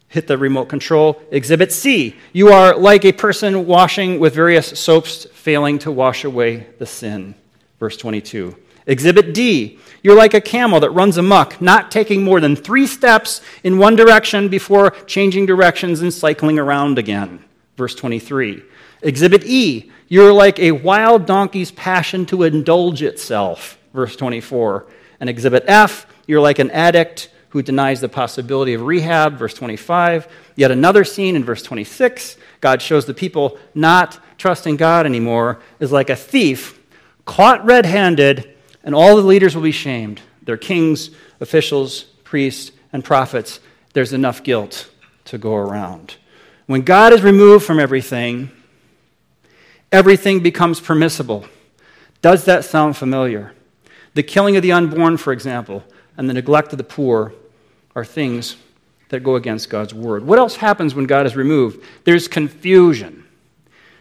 Hit 0.08 0.26
the 0.26 0.36
remote 0.36 0.68
control. 0.68 1.22
Exhibit 1.30 1.72
C, 1.72 2.16
you 2.32 2.48
are 2.48 2.76
like 2.76 3.04
a 3.04 3.12
person 3.12 3.66
washing 3.66 4.18
with 4.18 4.34
various 4.34 4.78
soaps, 4.78 5.24
failing 5.26 5.78
to 5.80 5.92
wash 5.92 6.24
away 6.24 6.66
the 6.78 6.86
sin, 6.86 7.34
verse 7.78 7.96
22. 7.96 8.56
Exhibit 8.86 9.32
D, 9.32 9.78
you're 10.02 10.16
like 10.16 10.34
a 10.34 10.40
camel 10.40 10.80
that 10.80 10.90
runs 10.90 11.16
amuck, 11.16 11.60
not 11.62 11.90
taking 11.90 12.24
more 12.24 12.40
than 12.40 12.56
three 12.56 12.86
steps 12.86 13.40
in 13.62 13.78
one 13.78 13.94
direction 13.94 14.48
before 14.48 14.90
changing 15.06 15.46
directions 15.46 16.00
and 16.00 16.12
cycling 16.12 16.58
around 16.58 16.98
again 16.98 17.44
verse 17.80 17.94
23. 17.94 18.62
Exhibit 19.00 19.42
E, 19.46 19.90
you're 20.06 20.34
like 20.34 20.58
a 20.58 20.72
wild 20.72 21.24
donkey's 21.24 21.70
passion 21.70 22.26
to 22.26 22.42
indulge 22.42 23.02
itself, 23.02 23.78
verse 23.94 24.14
24. 24.16 24.86
And 25.18 25.30
exhibit 25.30 25.64
F, 25.66 26.06
you're 26.26 26.42
like 26.42 26.58
an 26.58 26.70
addict 26.72 27.30
who 27.48 27.62
denies 27.62 28.02
the 28.02 28.08
possibility 28.10 28.74
of 28.74 28.82
rehab, 28.82 29.38
verse 29.38 29.54
25. 29.54 30.28
Yet 30.56 30.70
another 30.70 31.04
scene 31.04 31.36
in 31.36 31.42
verse 31.42 31.62
26, 31.62 32.36
God 32.60 32.82
shows 32.82 33.06
the 33.06 33.14
people 33.14 33.58
not 33.74 34.20
trusting 34.36 34.76
God 34.76 35.06
anymore 35.06 35.60
is 35.78 35.90
like 35.90 36.10
a 36.10 36.16
thief 36.16 36.78
caught 37.24 37.64
red 37.64 37.86
handed, 37.86 38.56
and 38.84 38.94
all 38.94 39.16
the 39.16 39.22
leaders 39.22 39.56
will 39.56 39.62
be 39.62 39.72
shamed. 39.72 40.20
Their 40.42 40.58
kings, 40.58 41.10
officials, 41.40 42.02
priests, 42.24 42.72
and 42.92 43.02
prophets. 43.02 43.58
There's 43.94 44.12
enough 44.12 44.42
guilt 44.42 44.90
to 45.24 45.38
go 45.38 45.54
around. 45.54 46.16
When 46.70 46.82
God 46.82 47.12
is 47.12 47.22
removed 47.22 47.64
from 47.64 47.80
everything, 47.80 48.48
everything 49.90 50.38
becomes 50.38 50.78
permissible. 50.78 51.44
Does 52.22 52.44
that 52.44 52.64
sound 52.64 52.96
familiar? 52.96 53.54
The 54.14 54.22
killing 54.22 54.54
of 54.54 54.62
the 54.62 54.70
unborn, 54.70 55.16
for 55.16 55.32
example, 55.32 55.82
and 56.16 56.30
the 56.30 56.32
neglect 56.32 56.70
of 56.70 56.78
the 56.78 56.84
poor 56.84 57.32
are 57.96 58.04
things 58.04 58.54
that 59.08 59.24
go 59.24 59.34
against 59.34 59.68
God's 59.68 59.92
word. 59.92 60.24
What 60.24 60.38
else 60.38 60.54
happens 60.54 60.94
when 60.94 61.06
God 61.06 61.26
is 61.26 61.34
removed? 61.34 61.84
There's 62.04 62.28
confusion. 62.28 63.24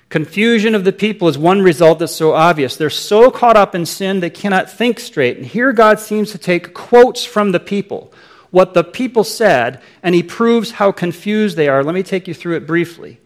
Confusion 0.09 0.75
of 0.75 0.83
the 0.83 0.93
people 0.93 1.27
is 1.27 1.39
one 1.39 1.63
result 1.63 1.97
that's 1.97 2.15
so 2.15 2.33
obvious. 2.33 2.75
They're 2.75 2.91
so 2.91 3.31
caught 3.31 3.57
up 3.57 3.73
in 3.73 3.87
sin 3.87 4.19
they 4.19 4.29
cannot 4.29 4.69
think 4.69 4.99
straight. 4.99 5.37
And 5.37 5.45
here 5.47 5.73
God 5.73 5.99
seems 5.99 6.29
to 6.33 6.37
take 6.37 6.75
quotes 6.75 7.25
from 7.25 7.51
the 7.51 7.59
people, 7.59 8.13
what 8.51 8.73
the 8.73 8.83
people 8.83 9.23
said, 9.23 9.81
and 10.01 10.15
he 10.15 10.23
proves 10.23 10.71
how 10.71 10.91
confused 10.91 11.55
they 11.55 11.67
are. 11.67 11.83
Let 11.83 11.95
me 11.95 12.03
take 12.03 12.27
you 12.27 12.33
through 12.33 12.55
it 12.55 12.67
briefly. 12.67 13.19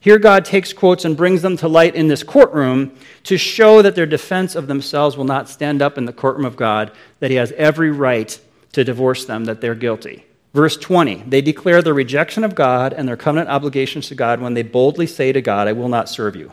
Here, 0.00 0.18
God 0.18 0.44
takes 0.44 0.72
quotes 0.72 1.04
and 1.04 1.16
brings 1.16 1.42
them 1.42 1.56
to 1.56 1.68
light 1.68 1.94
in 1.94 2.08
this 2.08 2.22
courtroom 2.22 2.92
to 3.24 3.36
show 3.36 3.82
that 3.82 3.94
their 3.94 4.06
defense 4.06 4.54
of 4.54 4.68
themselves 4.68 5.16
will 5.16 5.24
not 5.24 5.48
stand 5.48 5.82
up 5.82 5.98
in 5.98 6.04
the 6.04 6.12
courtroom 6.12 6.46
of 6.46 6.56
God, 6.56 6.92
that 7.20 7.30
He 7.30 7.36
has 7.36 7.52
every 7.52 7.90
right 7.90 8.38
to 8.72 8.84
divorce 8.84 9.24
them, 9.24 9.46
that 9.46 9.60
they're 9.60 9.74
guilty. 9.74 10.24
Verse 10.54 10.76
20, 10.76 11.24
they 11.26 11.42
declare 11.42 11.82
their 11.82 11.94
rejection 11.94 12.42
of 12.42 12.54
God 12.54 12.92
and 12.92 13.06
their 13.06 13.16
covenant 13.16 13.50
obligations 13.50 14.08
to 14.08 14.14
God 14.14 14.40
when 14.40 14.54
they 14.54 14.62
boldly 14.62 15.06
say 15.06 15.32
to 15.32 15.42
God, 15.42 15.68
I 15.68 15.72
will 15.72 15.88
not 15.88 16.08
serve 16.08 16.36
you. 16.36 16.52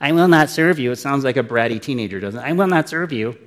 I 0.00 0.12
will 0.12 0.28
not 0.28 0.50
serve 0.50 0.78
you. 0.78 0.90
It 0.90 0.96
sounds 0.96 1.24
like 1.24 1.36
a 1.36 1.42
bratty 1.42 1.80
teenager, 1.80 2.20
doesn't 2.20 2.40
it? 2.40 2.44
I 2.44 2.52
will 2.52 2.66
not 2.66 2.88
serve 2.88 3.12
you. 3.12 3.38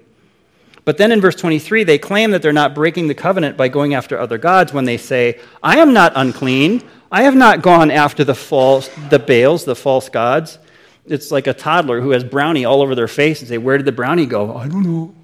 But 0.85 0.97
then 0.97 1.11
in 1.11 1.21
verse 1.21 1.35
23, 1.35 1.83
they 1.83 1.97
claim 1.97 2.31
that 2.31 2.41
they're 2.41 2.53
not 2.53 2.73
breaking 2.73 3.07
the 3.07 3.13
covenant 3.13 3.57
by 3.57 3.67
going 3.67 3.93
after 3.93 4.17
other 4.17 4.37
gods 4.37 4.73
when 4.73 4.85
they 4.85 4.97
say, 4.97 5.39
I 5.61 5.79
am 5.79 5.93
not 5.93 6.13
unclean. 6.15 6.83
I 7.11 7.23
have 7.23 7.35
not 7.35 7.61
gone 7.61 7.91
after 7.91 8.23
the 8.23 8.35
false, 8.35 8.89
the 9.09 9.19
Baals, 9.19 9.65
the 9.65 9.75
false 9.75 10.09
gods. 10.09 10.57
It's 11.05 11.31
like 11.31 11.47
a 11.47 11.53
toddler 11.53 12.01
who 12.01 12.11
has 12.11 12.23
brownie 12.23 12.65
all 12.65 12.81
over 12.81 12.95
their 12.95 13.07
face 13.07 13.39
and 13.39 13.49
say, 13.49 13.57
Where 13.57 13.77
did 13.77 13.85
the 13.85 13.91
brownie 13.91 14.27
go? 14.27 14.55
I 14.55 14.67
don't 14.67 14.83
know. 14.83 15.15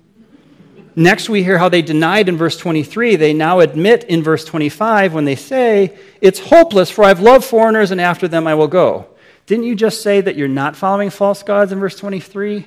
Next, 0.95 1.29
we 1.29 1.43
hear 1.43 1.57
how 1.57 1.69
they 1.69 1.81
denied 1.81 2.29
in 2.29 2.37
verse 2.37 2.57
23. 2.57 3.17
They 3.17 3.33
now 3.33 3.59
admit 3.59 4.05
in 4.05 4.23
verse 4.23 4.45
25 4.45 5.13
when 5.13 5.25
they 5.25 5.35
say, 5.35 5.97
It's 6.21 6.39
hopeless, 6.39 6.89
for 6.89 7.03
I've 7.03 7.19
loved 7.19 7.45
foreigners, 7.45 7.91
and 7.91 8.01
after 8.01 8.27
them 8.27 8.47
I 8.47 8.55
will 8.55 8.67
go. 8.67 9.07
Didn't 9.45 9.65
you 9.65 9.75
just 9.75 10.01
say 10.01 10.21
that 10.21 10.35
you're 10.35 10.47
not 10.47 10.75
following 10.75 11.11
false 11.11 11.43
gods 11.43 11.71
in 11.71 11.79
verse 11.79 11.97
23? 11.97 12.65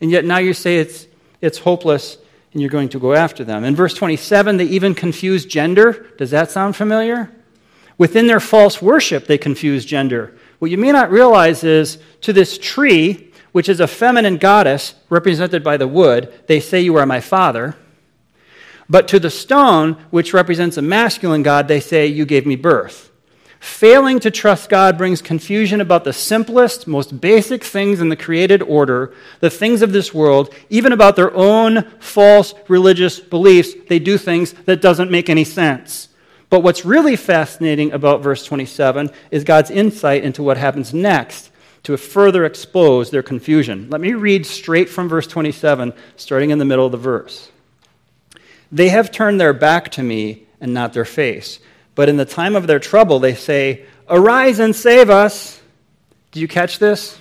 And 0.00 0.10
yet 0.10 0.24
now 0.24 0.38
you 0.38 0.54
say 0.54 0.78
it's, 0.78 1.06
it's 1.40 1.58
hopeless 1.58 2.16
and 2.54 2.62
you're 2.62 2.70
going 2.70 2.88
to 2.88 3.00
go 3.00 3.12
after 3.12 3.44
them. 3.44 3.64
In 3.64 3.74
verse 3.74 3.94
27, 3.94 4.56
they 4.56 4.64
even 4.64 4.94
confuse 4.94 5.44
gender. 5.44 6.06
Does 6.16 6.30
that 6.30 6.52
sound 6.52 6.76
familiar? 6.76 7.30
Within 7.98 8.28
their 8.28 8.40
false 8.40 8.80
worship, 8.80 9.26
they 9.26 9.38
confuse 9.38 9.84
gender. 9.84 10.34
What 10.60 10.70
you 10.70 10.78
may 10.78 10.92
not 10.92 11.10
realize 11.10 11.64
is 11.64 11.98
to 12.22 12.32
this 12.32 12.56
tree, 12.56 13.32
which 13.52 13.68
is 13.68 13.80
a 13.80 13.88
feminine 13.88 14.38
goddess 14.38 14.94
represented 15.10 15.62
by 15.62 15.76
the 15.76 15.88
wood, 15.88 16.32
they 16.46 16.60
say, 16.60 16.80
You 16.80 16.96
are 16.96 17.06
my 17.06 17.20
father. 17.20 17.76
But 18.88 19.08
to 19.08 19.18
the 19.18 19.30
stone, 19.30 19.94
which 20.10 20.32
represents 20.32 20.76
a 20.76 20.82
masculine 20.82 21.42
god, 21.42 21.68
they 21.68 21.80
say, 21.80 22.06
You 22.06 22.24
gave 22.24 22.46
me 22.46 22.56
birth. 22.56 23.10
Failing 23.64 24.20
to 24.20 24.30
trust 24.30 24.68
God 24.68 24.98
brings 24.98 25.22
confusion 25.22 25.80
about 25.80 26.04
the 26.04 26.12
simplest, 26.12 26.86
most 26.86 27.18
basic 27.18 27.64
things 27.64 27.98
in 27.98 28.10
the 28.10 28.14
created 28.14 28.60
order, 28.60 29.14
the 29.40 29.48
things 29.48 29.80
of 29.80 29.90
this 29.90 30.12
world, 30.12 30.54
even 30.68 30.92
about 30.92 31.16
their 31.16 31.34
own 31.34 31.82
false 31.98 32.52
religious 32.68 33.18
beliefs. 33.18 33.72
They 33.88 33.98
do 33.98 34.18
things 34.18 34.52
that 34.66 34.82
doesn't 34.82 35.10
make 35.10 35.30
any 35.30 35.44
sense. 35.44 36.10
But 36.50 36.60
what's 36.60 36.84
really 36.84 37.16
fascinating 37.16 37.90
about 37.92 38.22
verse 38.22 38.44
27 38.44 39.10
is 39.30 39.44
God's 39.44 39.70
insight 39.70 40.22
into 40.24 40.42
what 40.42 40.58
happens 40.58 40.92
next 40.92 41.50
to 41.84 41.96
further 41.96 42.44
expose 42.44 43.10
their 43.10 43.22
confusion. 43.22 43.88
Let 43.88 44.02
me 44.02 44.12
read 44.12 44.44
straight 44.44 44.90
from 44.90 45.08
verse 45.08 45.26
27, 45.26 45.94
starting 46.16 46.50
in 46.50 46.58
the 46.58 46.66
middle 46.66 46.84
of 46.84 46.92
the 46.92 46.98
verse. 46.98 47.50
They 48.70 48.90
have 48.90 49.10
turned 49.10 49.40
their 49.40 49.54
back 49.54 49.90
to 49.92 50.02
me 50.02 50.42
and 50.60 50.74
not 50.74 50.92
their 50.92 51.06
face. 51.06 51.60
But 51.94 52.08
in 52.08 52.16
the 52.16 52.24
time 52.24 52.56
of 52.56 52.66
their 52.66 52.78
trouble, 52.78 53.18
they 53.18 53.34
say, 53.34 53.84
Arise 54.08 54.58
and 54.58 54.74
save 54.74 55.10
us. 55.10 55.60
Do 56.32 56.40
you 56.40 56.48
catch 56.48 56.78
this? 56.78 57.18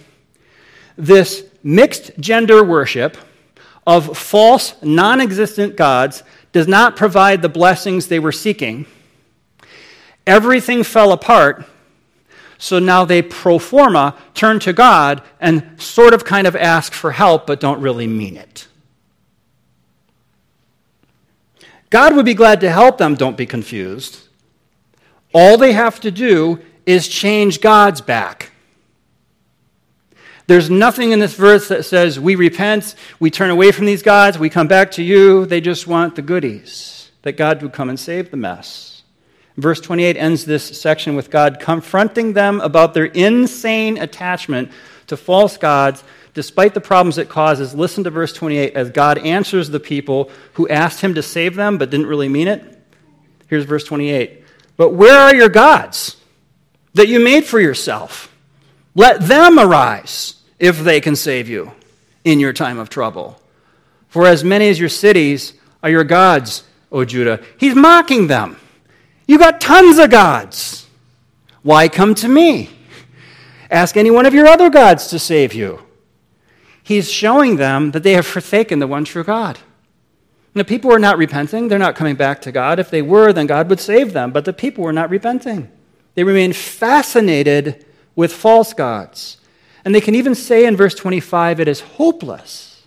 This 0.97 1.45
mixed 1.63 2.11
gender 2.19 2.63
worship 2.63 3.17
of 3.85 4.17
false, 4.17 4.75
non 4.81 5.21
existent 5.21 5.75
gods 5.75 6.23
does 6.51 6.67
not 6.67 6.95
provide 6.95 7.41
the 7.41 7.49
blessings 7.49 8.07
they 8.07 8.19
were 8.19 8.31
seeking. 8.31 8.85
Everything 10.25 10.83
fell 10.83 11.11
apart 11.11 11.65
so 12.63 12.79
now 12.79 13.03
they 13.03 13.21
pro 13.21 13.59
forma 13.59 14.15
turn 14.33 14.57
to 14.61 14.71
God 14.71 15.21
and 15.41 15.81
sort 15.81 16.13
of 16.13 16.23
kind 16.23 16.47
of 16.47 16.55
ask 16.55 16.93
for 16.93 17.11
help, 17.11 17.45
but 17.45 17.59
don't 17.59 17.81
really 17.81 18.07
mean 18.07 18.37
it. 18.37 18.69
God 21.89 22.15
would 22.15 22.23
be 22.23 22.33
glad 22.33 22.61
to 22.61 22.71
help 22.71 22.97
them, 22.97 23.15
don't 23.15 23.35
be 23.35 23.45
confused. 23.45 24.29
All 25.33 25.57
they 25.57 25.73
have 25.73 25.99
to 26.01 26.11
do 26.11 26.59
is 26.85 27.07
change 27.07 27.61
God's 27.61 28.01
back. 28.01 28.51
There's 30.45 30.69
nothing 30.69 31.11
in 31.11 31.19
this 31.19 31.35
verse 31.35 31.69
that 31.69 31.85
says 31.85 32.19
we 32.19 32.35
repent, 32.35 32.95
we 33.19 33.31
turn 33.31 33.49
away 33.49 33.71
from 33.71 33.85
these 33.85 34.03
gods, 34.03 34.37
we 34.37 34.49
come 34.49 34.67
back 34.67 34.91
to 34.91 35.03
you. 35.03 35.45
They 35.45 35.61
just 35.61 35.87
want 35.87 36.15
the 36.15 36.21
goodies, 36.21 37.11
that 37.21 37.37
God 37.37 37.61
would 37.61 37.73
come 37.73 37.89
and 37.89 37.99
save 37.99 38.29
the 38.29 38.37
mess. 38.37 39.03
Verse 39.55 39.79
28 39.79 40.17
ends 40.17 40.45
this 40.45 40.81
section 40.81 41.15
with 41.15 41.29
God 41.29 41.59
confronting 41.59 42.33
them 42.33 42.59
about 42.59 42.93
their 42.93 43.05
insane 43.05 43.97
attachment 43.97 44.71
to 45.07 45.15
false 45.15 45.57
gods 45.57 46.03
despite 46.33 46.73
the 46.73 46.81
problems 46.81 47.17
it 47.17 47.29
causes. 47.29 47.75
Listen 47.75 48.03
to 48.03 48.09
verse 48.09 48.33
28 48.33 48.73
as 48.73 48.89
God 48.89 49.19
answers 49.19 49.69
the 49.69 49.79
people 49.79 50.31
who 50.53 50.67
asked 50.67 51.01
him 51.01 51.13
to 51.13 51.21
save 51.21 51.55
them 51.55 51.77
but 51.77 51.89
didn't 51.89 52.07
really 52.07 52.29
mean 52.29 52.47
it. 52.47 52.81
Here's 53.47 53.65
verse 53.65 53.83
28 53.83 54.42
But 54.77 54.89
where 54.89 55.17
are 55.17 55.35
your 55.35 55.49
gods 55.49 56.17
that 56.93 57.07
you 57.07 57.19
made 57.19 57.45
for 57.45 57.59
yourself? 57.59 58.33
Let 58.95 59.21
them 59.21 59.59
arise 59.59 60.35
if 60.59 60.79
they 60.79 61.01
can 61.01 61.15
save 61.15 61.49
you 61.49 61.71
in 62.23 62.39
your 62.39 62.53
time 62.53 62.79
of 62.79 62.89
trouble. 62.89 63.39
For 64.07 64.27
as 64.27 64.43
many 64.43 64.69
as 64.69 64.79
your 64.79 64.89
cities 64.89 65.53
are 65.81 65.89
your 65.89 66.03
gods, 66.03 66.63
O 66.91 67.03
Judah. 67.03 67.41
He's 67.57 67.75
mocking 67.75 68.27
them. 68.27 68.57
You 69.27 69.39
got 69.39 69.59
tons 69.59 69.97
of 69.97 70.11
gods. 70.11 70.87
Why 71.63 71.87
come 71.87 72.13
to 72.15 72.27
me? 72.27 72.69
Ask 73.71 73.97
any 73.97 74.11
one 74.11 74.25
of 74.25 74.33
your 74.33 74.45
other 74.45 74.69
gods 74.69 75.07
to 75.07 75.19
save 75.19 75.53
you. 75.53 75.81
He's 76.83 77.09
showing 77.11 77.55
them 77.55 77.91
that 77.91 78.03
they 78.03 78.13
have 78.13 78.27
forsaken 78.27 78.79
the 78.79 78.87
one 78.87 79.05
true 79.05 79.23
God. 79.23 79.57
The 80.53 80.63
people 80.63 80.91
were 80.91 80.99
not 80.99 81.17
repenting. 81.17 81.67
They're 81.67 81.79
not 81.79 81.95
coming 81.95 82.15
back 82.15 82.41
to 82.41 82.51
God. 82.51 82.79
If 82.79 82.89
they 82.89 83.01
were, 83.01 83.33
then 83.33 83.47
God 83.47 83.69
would 83.69 83.79
save 83.79 84.13
them. 84.13 84.31
But 84.31 84.45
the 84.45 84.53
people 84.53 84.83
were 84.83 84.93
not 84.93 85.09
repenting. 85.09 85.69
They 86.15 86.23
remained 86.23 86.55
fascinated 86.55 87.85
with 88.15 88.31
false 88.31 88.73
gods. 88.73 89.37
And 89.83 89.93
they 89.93 90.01
can 90.01 90.15
even 90.15 90.35
say 90.35 90.65
in 90.65 90.77
verse 90.77 90.93
25, 90.93 91.59
it 91.59 91.67
is 91.67 91.81
hopeless. 91.81 92.85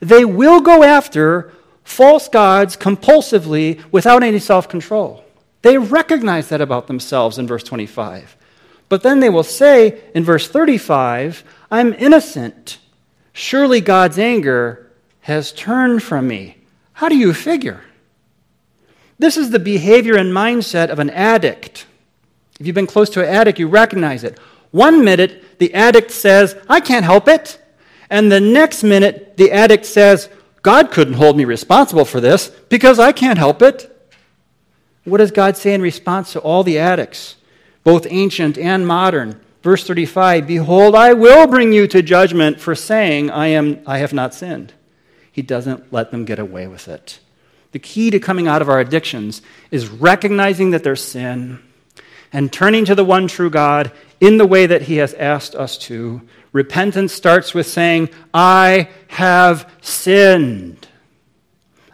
They 0.00 0.24
will 0.24 0.60
go 0.60 0.82
after 0.82 1.52
false 1.84 2.28
gods 2.28 2.76
compulsively 2.76 3.82
without 3.92 4.22
any 4.22 4.38
self 4.38 4.68
control. 4.68 5.24
They 5.62 5.78
recognize 5.78 6.48
that 6.48 6.60
about 6.60 6.86
themselves 6.86 7.38
in 7.38 7.46
verse 7.46 7.62
25. 7.62 8.36
But 8.88 9.02
then 9.02 9.20
they 9.20 9.30
will 9.30 9.42
say 9.42 10.00
in 10.14 10.24
verse 10.24 10.48
35, 10.48 11.44
I'm 11.70 11.92
innocent. 11.94 12.78
Surely 13.32 13.80
God's 13.80 14.18
anger 14.18 14.90
has 15.22 15.52
turned 15.52 16.02
from 16.02 16.28
me. 16.28 16.55
How 16.96 17.10
do 17.10 17.16
you 17.16 17.34
figure? 17.34 17.82
This 19.18 19.36
is 19.36 19.50
the 19.50 19.58
behavior 19.58 20.16
and 20.16 20.32
mindset 20.32 20.88
of 20.88 20.98
an 20.98 21.10
addict. 21.10 21.84
If 22.58 22.66
you've 22.66 22.74
been 22.74 22.86
close 22.86 23.10
to 23.10 23.22
an 23.22 23.28
addict, 23.28 23.58
you 23.58 23.68
recognize 23.68 24.24
it. 24.24 24.38
One 24.70 25.04
minute, 25.04 25.58
the 25.58 25.74
addict 25.74 26.10
says, 26.10 26.56
I 26.70 26.80
can't 26.80 27.04
help 27.04 27.28
it. 27.28 27.58
And 28.08 28.32
the 28.32 28.40
next 28.40 28.82
minute, 28.82 29.36
the 29.36 29.52
addict 29.52 29.84
says, 29.84 30.30
God 30.62 30.90
couldn't 30.90 31.14
hold 31.14 31.36
me 31.36 31.44
responsible 31.44 32.06
for 32.06 32.18
this 32.18 32.48
because 32.70 32.98
I 32.98 33.12
can't 33.12 33.38
help 33.38 33.60
it. 33.60 33.92
What 35.04 35.18
does 35.18 35.32
God 35.32 35.58
say 35.58 35.74
in 35.74 35.82
response 35.82 36.32
to 36.32 36.40
all 36.40 36.64
the 36.64 36.78
addicts, 36.78 37.36
both 37.84 38.06
ancient 38.08 38.56
and 38.56 38.86
modern? 38.86 39.38
Verse 39.62 39.86
35 39.86 40.46
Behold, 40.46 40.94
I 40.94 41.12
will 41.12 41.46
bring 41.46 41.74
you 41.74 41.86
to 41.88 42.00
judgment 42.00 42.58
for 42.58 42.74
saying, 42.74 43.30
I, 43.30 43.48
am, 43.48 43.82
I 43.86 43.98
have 43.98 44.14
not 44.14 44.32
sinned. 44.32 44.72
He 45.36 45.42
doesn't 45.42 45.92
let 45.92 46.12
them 46.12 46.24
get 46.24 46.38
away 46.38 46.66
with 46.66 46.88
it. 46.88 47.20
The 47.72 47.78
key 47.78 48.08
to 48.08 48.18
coming 48.18 48.48
out 48.48 48.62
of 48.62 48.70
our 48.70 48.80
addictions 48.80 49.42
is 49.70 49.86
recognizing 49.86 50.70
that 50.70 50.82
there's 50.82 51.02
sin 51.02 51.58
and 52.32 52.50
turning 52.50 52.86
to 52.86 52.94
the 52.94 53.04
one 53.04 53.28
true 53.28 53.50
God 53.50 53.92
in 54.18 54.38
the 54.38 54.46
way 54.46 54.64
that 54.64 54.80
He 54.80 54.96
has 54.96 55.12
asked 55.12 55.54
us 55.54 55.76
to. 55.76 56.22
Repentance 56.52 57.12
starts 57.12 57.52
with 57.52 57.66
saying, 57.66 58.08
I 58.32 58.88
have 59.08 59.70
sinned. 59.82 60.88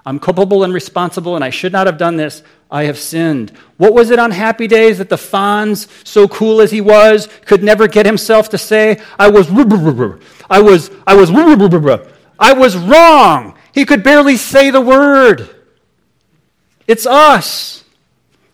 I'm 0.06 0.20
culpable 0.20 0.62
and 0.62 0.72
responsible, 0.72 1.34
and 1.34 1.44
I 1.44 1.50
should 1.50 1.72
not 1.72 1.88
have 1.88 1.98
done 1.98 2.16
this. 2.16 2.44
I 2.70 2.84
have 2.84 2.96
sinned. 2.96 3.50
What 3.76 3.92
was 3.92 4.10
it 4.10 4.20
on 4.20 4.30
happy 4.30 4.68
days 4.68 4.98
that 4.98 5.08
the 5.08 5.16
Fonz, 5.16 5.88
so 6.06 6.28
cool 6.28 6.60
as 6.60 6.70
he 6.70 6.80
was, 6.80 7.26
could 7.44 7.64
never 7.64 7.88
get 7.88 8.06
himself 8.06 8.50
to 8.50 8.58
say, 8.58 9.02
I 9.18 9.30
was, 9.30 9.50
I 9.50 10.60
was, 10.60 10.92
I 11.08 11.16
was, 11.16 11.32
I 12.42 12.54
was 12.54 12.76
wrong. 12.76 13.54
He 13.72 13.84
could 13.84 14.02
barely 14.02 14.36
say 14.36 14.70
the 14.70 14.80
word. 14.80 15.48
It's 16.88 17.06
us. 17.06 17.84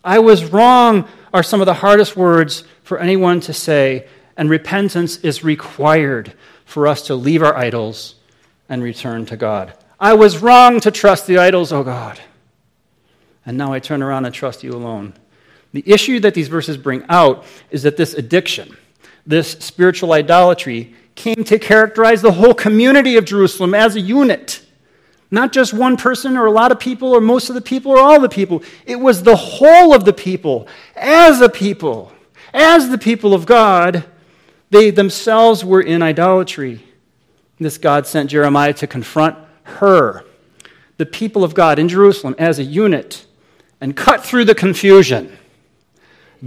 I 0.03 0.19
was 0.19 0.45
wrong 0.45 1.09
are 1.33 1.41
some 1.41 1.59
of 1.59 1.65
the 1.65 1.73
hardest 1.73 2.15
words 2.15 2.65
for 2.83 2.99
anyone 2.99 3.39
to 3.41 3.51
say, 3.51 4.07
and 4.37 4.47
repentance 4.47 5.17
is 5.17 5.43
required 5.43 6.33
for 6.65 6.85
us 6.85 7.07
to 7.07 7.15
leave 7.15 7.41
our 7.41 7.57
idols 7.57 8.13
and 8.69 8.83
return 8.83 9.25
to 9.25 9.35
God. 9.35 9.73
I 9.99 10.13
was 10.13 10.37
wrong 10.37 10.79
to 10.81 10.91
trust 10.91 11.25
the 11.25 11.39
idols, 11.39 11.73
oh 11.73 11.83
God. 11.83 12.19
And 13.43 13.57
now 13.57 13.73
I 13.73 13.79
turn 13.79 14.03
around 14.03 14.25
and 14.25 14.35
trust 14.35 14.63
you 14.63 14.71
alone. 14.71 15.15
The 15.73 15.83
issue 15.87 16.19
that 16.19 16.35
these 16.35 16.47
verses 16.47 16.77
bring 16.77 17.05
out 17.09 17.43
is 17.71 17.81
that 17.81 17.97
this 17.97 18.13
addiction, 18.13 18.77
this 19.25 19.49
spiritual 19.53 20.13
idolatry, 20.13 20.93
came 21.19 21.43
to 21.43 21.59
characterize 21.59 22.21
the 22.21 22.31
whole 22.31 22.53
community 22.53 23.17
of 23.17 23.25
Jerusalem 23.25 23.75
as 23.75 23.95
a 23.97 23.99
unit. 23.99 24.65
Not 25.29 25.51
just 25.51 25.73
one 25.73 25.97
person 25.97 26.37
or 26.37 26.45
a 26.45 26.51
lot 26.51 26.71
of 26.71 26.79
people 26.79 27.09
or 27.09 27.19
most 27.19 27.49
of 27.49 27.55
the 27.55 27.61
people 27.61 27.91
or 27.91 27.99
all 27.99 28.21
the 28.21 28.29
people. 28.29 28.63
It 28.85 28.95
was 28.95 29.21
the 29.21 29.35
whole 29.35 29.93
of 29.93 30.05
the 30.05 30.13
people 30.13 30.67
as 30.95 31.41
a 31.41 31.49
people. 31.49 32.13
As 32.53 32.89
the 32.89 32.97
people 32.97 33.33
of 33.33 33.45
God, 33.45 34.05
they 34.71 34.91
themselves 34.91 35.63
were 35.63 35.81
in 35.81 36.01
idolatry. 36.01 36.83
This 37.59 37.77
God 37.77 38.07
sent 38.07 38.29
Jeremiah 38.29 38.73
to 38.75 38.87
confront 38.87 39.37
her, 39.63 40.23
the 40.95 41.05
people 41.05 41.43
of 41.43 41.53
God 41.53 41.77
in 41.77 41.89
Jerusalem, 41.89 42.33
as 42.39 42.59
a 42.59 42.63
unit 42.63 43.25
and 43.81 43.95
cut 43.95 44.25
through 44.25 44.45
the 44.45 44.55
confusion. 44.55 45.37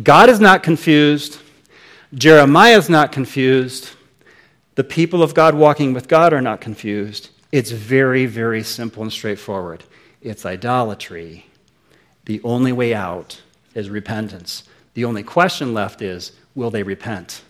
God 0.02 0.30
is 0.30 0.40
not 0.40 0.62
confused. 0.62 1.38
Jeremiah 2.14 2.78
is 2.78 2.88
not 2.88 3.12
confused. 3.12 3.90
The 4.74 4.84
people 4.84 5.22
of 5.22 5.34
God 5.34 5.54
walking 5.54 5.92
with 5.92 6.08
God 6.08 6.32
are 6.32 6.40
not 6.40 6.60
confused. 6.60 7.30
It's 7.50 7.70
very, 7.70 8.24
very 8.24 8.62
simple 8.62 9.02
and 9.02 9.12
straightforward. 9.12 9.84
It's 10.22 10.46
idolatry. 10.46 11.46
The 12.24 12.40
only 12.42 12.72
way 12.72 12.94
out 12.94 13.42
is 13.74 13.90
repentance. 13.90 14.64
The 14.94 15.04
only 15.04 15.22
question 15.22 15.74
left 15.74 16.00
is 16.00 16.32
will 16.54 16.70
they 16.70 16.82
repent? 16.82 17.42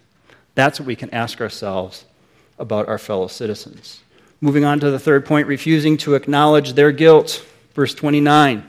That's 0.54 0.80
what 0.80 0.86
we 0.86 0.96
can 0.96 1.10
ask 1.10 1.40
ourselves 1.40 2.04
about 2.58 2.88
our 2.88 2.98
fellow 2.98 3.28
citizens. 3.28 4.00
Moving 4.40 4.64
on 4.64 4.80
to 4.80 4.90
the 4.90 4.98
third 4.98 5.24
point 5.24 5.46
refusing 5.46 5.96
to 5.98 6.14
acknowledge 6.14 6.72
their 6.72 6.90
guilt. 6.90 7.44
Verse 7.74 7.94
29. 7.94 8.68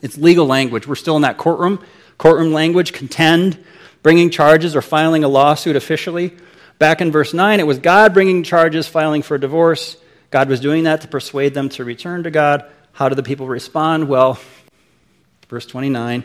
It's 0.00 0.16
legal 0.16 0.46
language. 0.46 0.86
We're 0.86 0.94
still 0.94 1.16
in 1.16 1.22
that 1.22 1.36
courtroom. 1.36 1.84
Courtroom 2.16 2.52
language, 2.52 2.92
contend, 2.92 3.62
bringing 4.02 4.30
charges 4.30 4.74
or 4.74 4.82
filing 4.82 5.24
a 5.24 5.28
lawsuit 5.28 5.76
officially. 5.76 6.34
Back 6.80 7.02
in 7.02 7.12
verse 7.12 7.34
9, 7.34 7.60
it 7.60 7.66
was 7.66 7.78
God 7.78 8.14
bringing 8.14 8.42
charges, 8.42 8.88
filing 8.88 9.20
for 9.20 9.36
divorce. 9.36 9.98
God 10.30 10.48
was 10.48 10.60
doing 10.60 10.84
that 10.84 11.02
to 11.02 11.08
persuade 11.08 11.52
them 11.52 11.68
to 11.68 11.84
return 11.84 12.22
to 12.22 12.30
God. 12.30 12.64
How 12.92 13.10
do 13.10 13.14
the 13.14 13.22
people 13.22 13.46
respond? 13.46 14.08
Well, 14.08 14.38
verse 15.50 15.66
29, 15.66 16.24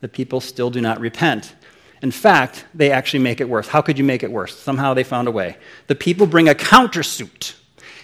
the 0.00 0.08
people 0.08 0.40
still 0.40 0.70
do 0.70 0.80
not 0.80 1.00
repent. 1.00 1.54
In 2.00 2.10
fact, 2.12 2.64
they 2.74 2.90
actually 2.90 3.18
make 3.18 3.42
it 3.42 3.48
worse. 3.50 3.68
How 3.68 3.82
could 3.82 3.98
you 3.98 4.04
make 4.04 4.22
it 4.22 4.32
worse? 4.32 4.58
Somehow 4.58 4.94
they 4.94 5.04
found 5.04 5.28
a 5.28 5.30
way. 5.30 5.58
The 5.86 5.94
people 5.94 6.26
bring 6.26 6.48
a 6.48 6.54
countersuit 6.54 7.52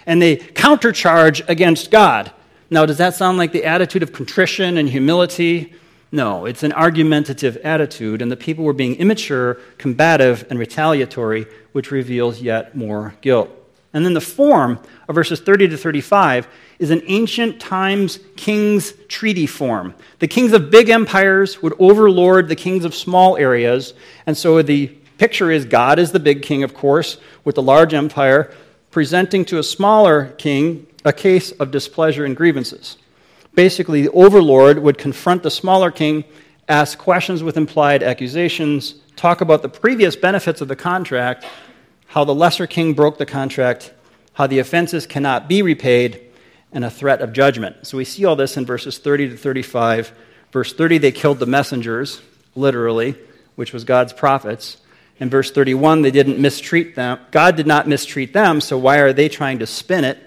and 0.05 0.21
they 0.21 0.37
countercharge 0.37 1.49
against 1.49 1.89
God. 1.89 2.31
Now, 2.69 2.85
does 2.85 2.99
that 2.99 3.15
sound 3.15 3.39
like 3.39 3.53
the 3.53 3.65
attitude 3.65 4.03
of 4.03 4.13
contrition 4.13 4.77
and 4.77 4.87
humility? 4.87 5.73
No, 6.11 6.45
it's 6.45 6.63
an 6.63 6.71
argumentative 6.71 7.57
attitude, 7.57 8.21
and 8.21 8.31
the 8.31 8.37
people 8.37 8.63
were 8.63 8.73
being 8.73 8.95
immature, 8.95 9.55
combative, 9.77 10.45
and 10.49 10.57
retaliatory, 10.57 11.47
which 11.73 11.91
reveals 11.91 12.41
yet 12.41 12.75
more 12.75 13.15
guilt. 13.21 13.49
And 13.93 14.05
then 14.05 14.13
the 14.13 14.21
form 14.21 14.79
of 15.09 15.15
verses 15.15 15.39
30 15.39 15.69
to 15.69 15.77
35 15.77 16.47
is 16.79 16.91
an 16.91 17.01
ancient 17.07 17.59
times 17.59 18.19
king's 18.35 18.93
treaty 19.07 19.47
form. 19.47 19.95
The 20.19 20.27
kings 20.27 20.53
of 20.53 20.69
big 20.69 20.89
empires 20.89 21.61
would 21.61 21.73
overlord 21.79 22.47
the 22.47 22.55
kings 22.55 22.85
of 22.85 22.93
small 22.95 23.35
areas, 23.37 23.93
and 24.25 24.37
so 24.37 24.61
the 24.61 24.87
picture 25.17 25.51
is 25.51 25.65
God 25.65 25.99
is 25.99 26.11
the 26.11 26.19
big 26.19 26.41
king, 26.41 26.63
of 26.63 26.73
course, 26.73 27.17
with 27.43 27.55
the 27.55 27.61
large 27.61 27.93
empire, 27.93 28.53
presenting 28.91 29.43
to 29.45 29.59
a 29.59 29.63
smaller 29.63 30.27
king 30.37 30.87
a 31.03 31.11
case 31.11 31.51
of 31.51 31.71
displeasure 31.71 32.23
and 32.23 32.35
grievances. 32.35 32.97
Basically, 33.57 34.03
the 34.03 34.11
overlord 34.11 34.77
would 34.77 34.99
confront 34.99 35.41
the 35.41 35.49
smaller 35.49 35.89
king, 35.89 36.25
ask 36.67 36.95
questions 36.95 37.41
with 37.41 37.57
implied 37.57 38.03
accusations, 38.03 38.93
talk 39.15 39.41
about 39.41 39.63
the 39.63 39.67
previous 39.67 40.15
benefits 40.15 40.61
of 40.61 40.67
the 40.67 40.75
contract, 40.75 41.43
how 42.05 42.23
the 42.23 42.35
lesser 42.35 42.67
king 42.67 42.93
broke 42.93 43.17
the 43.17 43.25
contract, 43.25 43.91
how 44.33 44.45
the 44.45 44.59
offenses 44.59 45.07
cannot 45.07 45.49
be 45.49 45.63
repaid, 45.63 46.21
and 46.71 46.85
a 46.85 46.91
threat 46.91 47.19
of 47.19 47.33
judgment. 47.33 47.87
So 47.87 47.97
we 47.97 48.05
see 48.05 48.25
all 48.25 48.35
this 48.35 48.57
in 48.57 48.65
verses 48.67 48.99
30 48.99 49.29
to 49.29 49.37
35. 49.37 50.11
Verse 50.51 50.71
30, 50.71 50.99
they 50.99 51.11
killed 51.11 51.39
the 51.39 51.47
messengers, 51.47 52.21
literally, 52.53 53.15
which 53.55 53.73
was 53.73 53.85
God's 53.85 54.13
prophets. 54.13 54.77
In 55.17 55.31
verse 55.31 55.49
31, 55.49 56.03
they 56.03 56.11
didn't 56.11 56.37
mistreat 56.37 56.93
them. 56.93 57.17
God 57.31 57.55
did 57.55 57.65
not 57.65 57.87
mistreat 57.87 58.33
them, 58.33 58.61
so 58.61 58.77
why 58.77 58.99
are 58.99 59.13
they 59.13 59.27
trying 59.27 59.57
to 59.57 59.65
spin 59.65 60.03
it? 60.03 60.19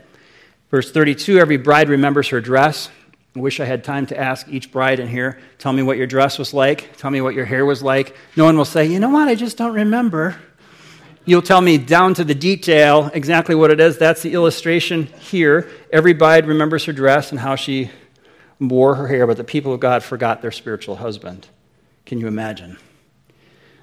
Verse 0.73 0.91
32, 0.91 1.39
every 1.39 1.59
bride 1.59 1.89
remembers 1.89 2.27
her 2.31 2.41
dress. 2.41 2.89
I 3.37 3.39
wish 3.39 3.61
I 3.61 3.65
had 3.65 3.85
time 3.85 4.07
to 4.07 4.19
ask 4.19 4.49
each 4.49 4.73
bride 4.73 4.99
in 4.99 5.07
here, 5.07 5.39
tell 5.59 5.73
me 5.73 5.83
what 5.83 5.97
your 5.97 6.07
dress 6.09 6.39
was 6.39 6.53
like, 6.53 6.97
tell 6.97 7.11
me 7.11 7.21
what 7.21 7.35
your 7.35 7.45
hair 7.45 7.65
was 7.65 7.83
like. 7.83 8.17
No 8.37 8.45
one 8.45 8.57
will 8.57 8.65
say, 8.65 8.87
you 8.87 8.99
know 8.99 9.11
what, 9.11 9.29
I 9.29 9.37
just 9.37 9.57
don't 9.57 9.75
remember. 9.75 10.37
You'll 11.25 11.43
tell 11.43 11.61
me 11.61 11.79
down 11.79 12.15
to 12.15 12.25
the 12.25 12.35
detail 12.35 13.11
exactly 13.15 13.55
what 13.55 13.71
it 13.71 13.79
is. 13.79 13.99
That's 13.99 14.23
the 14.23 14.33
illustration 14.33 15.07
here. 15.21 15.71
Every 15.93 16.13
bride 16.13 16.47
remembers 16.47 16.87
her 16.87 16.93
dress 16.93 17.31
and 17.31 17.39
how 17.39 17.55
she 17.55 17.91
wore 18.59 18.97
her 18.97 19.07
hair, 19.07 19.27
but 19.27 19.37
the 19.37 19.45
people 19.45 19.73
of 19.73 19.81
God 19.81 20.03
forgot 20.03 20.43
their 20.43 20.51
spiritual 20.51 20.97
husband. 20.97 21.47
Can 22.07 22.19
you 22.19 22.27
imagine? 22.27 22.79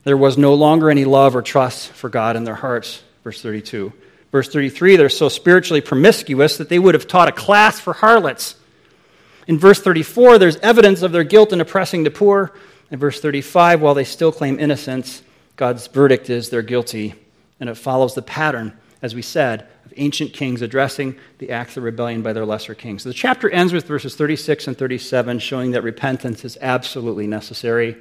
There 0.03 0.17
was 0.17 0.37
no 0.37 0.55
longer 0.55 0.89
any 0.89 1.05
love 1.05 1.35
or 1.35 1.41
trust 1.41 1.89
for 1.89 2.09
God 2.09 2.35
in 2.35 2.43
their 2.43 2.55
hearts. 2.55 3.01
Verse 3.23 3.41
32. 3.41 3.93
Verse 4.31 4.49
33, 4.49 4.97
they're 4.97 5.09
so 5.09 5.29
spiritually 5.29 5.79
promiscuous 5.79 6.57
that 6.57 6.67
they 6.67 6.79
would 6.79 6.95
have 6.95 7.07
taught 7.07 7.29
a 7.29 7.31
class 7.31 7.79
for 7.79 7.93
harlots. 7.93 8.55
In 9.47 9.57
verse 9.57 9.81
34, 9.81 10.37
there's 10.37 10.57
evidence 10.57 11.01
of 11.01 11.11
their 11.11 11.23
guilt 11.23 11.53
in 11.53 11.61
oppressing 11.61 12.03
the 12.03 12.11
poor. 12.11 12.53
In 12.91 12.99
verse 12.99 13.19
35, 13.19 13.81
while 13.81 13.93
they 13.93 14.03
still 14.03 14.31
claim 14.31 14.59
innocence, 14.59 15.23
God's 15.55 15.87
verdict 15.87 16.29
is 16.29 16.49
they're 16.49 16.61
guilty 16.61 17.15
and 17.59 17.69
it 17.69 17.75
follows 17.75 18.13
the 18.13 18.21
pattern, 18.21 18.77
as 19.01 19.15
we 19.15 19.21
said, 19.21 19.67
of 19.85 19.93
ancient 19.97 20.33
kings 20.33 20.61
addressing 20.61 21.17
the 21.39 21.49
acts 21.49 21.75
of 21.77 21.83
rebellion 21.83 22.21
by 22.21 22.33
their 22.33 22.45
lesser 22.45 22.75
kings. 22.75 23.03
So 23.03 23.09
the 23.09 23.15
chapter 23.15 23.49
ends 23.49 23.73
with 23.73 23.85
verses 23.85 24.15
36 24.15 24.67
and 24.67 24.77
37, 24.77 25.39
showing 25.39 25.71
that 25.71 25.81
repentance 25.81 26.45
is 26.45 26.57
absolutely 26.61 27.25
necessary 27.25 27.97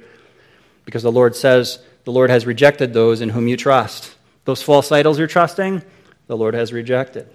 because 0.85 1.03
the 1.03 1.11
Lord 1.11 1.35
says, 1.35 1.79
The 2.03 2.11
Lord 2.11 2.29
has 2.29 2.45
rejected 2.45 2.93
those 2.93 3.21
in 3.21 3.29
whom 3.29 3.47
you 3.47 3.57
trust. 3.57 4.15
Those 4.45 4.61
false 4.61 4.91
idols 4.91 5.17
you're 5.17 5.27
trusting, 5.27 5.81
the 6.27 6.37
Lord 6.37 6.53
has 6.53 6.71
rejected. 6.71 7.27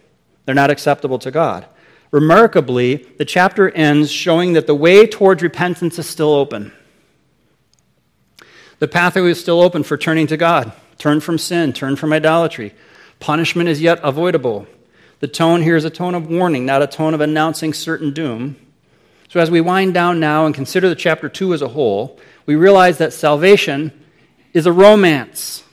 They're 0.44 0.54
not 0.54 0.70
acceptable 0.70 1.18
to 1.20 1.30
God. 1.30 1.66
Remarkably, 2.12 2.96
the 3.16 3.24
chapter 3.24 3.70
ends 3.70 4.10
showing 4.10 4.52
that 4.52 4.66
the 4.66 4.74
way 4.74 5.06
towards 5.06 5.42
repentance 5.42 5.98
is 5.98 6.06
still 6.06 6.32
open. 6.32 6.70
The 8.78 8.88
pathway 8.88 9.30
is 9.30 9.40
still 9.40 9.62
open 9.62 9.82
for 9.82 9.96
turning 9.96 10.26
to 10.26 10.36
God. 10.36 10.72
Turn 10.98 11.20
from 11.20 11.38
sin, 11.38 11.72
turn 11.72 11.96
from 11.96 12.12
idolatry. 12.12 12.74
Punishment 13.18 13.68
is 13.68 13.80
yet 13.80 13.98
avoidable. 14.02 14.66
The 15.20 15.28
tone 15.28 15.62
here 15.62 15.76
is 15.76 15.86
a 15.86 15.90
tone 15.90 16.14
of 16.14 16.28
warning, 16.28 16.66
not 16.66 16.82
a 16.82 16.86
tone 16.86 17.14
of 17.14 17.20
announcing 17.20 17.72
certain 17.72 18.12
doom. 18.12 18.56
So, 19.28 19.40
as 19.40 19.50
we 19.50 19.62
wind 19.62 19.94
down 19.94 20.20
now 20.20 20.44
and 20.44 20.54
consider 20.54 20.90
the 20.90 20.94
chapter 20.94 21.30
2 21.30 21.54
as 21.54 21.62
a 21.62 21.68
whole, 21.68 22.18
we 22.44 22.56
realize 22.56 22.98
that 22.98 23.14
salvation 23.14 23.90
is 24.52 24.66
a 24.66 24.72
romance. 24.72 25.64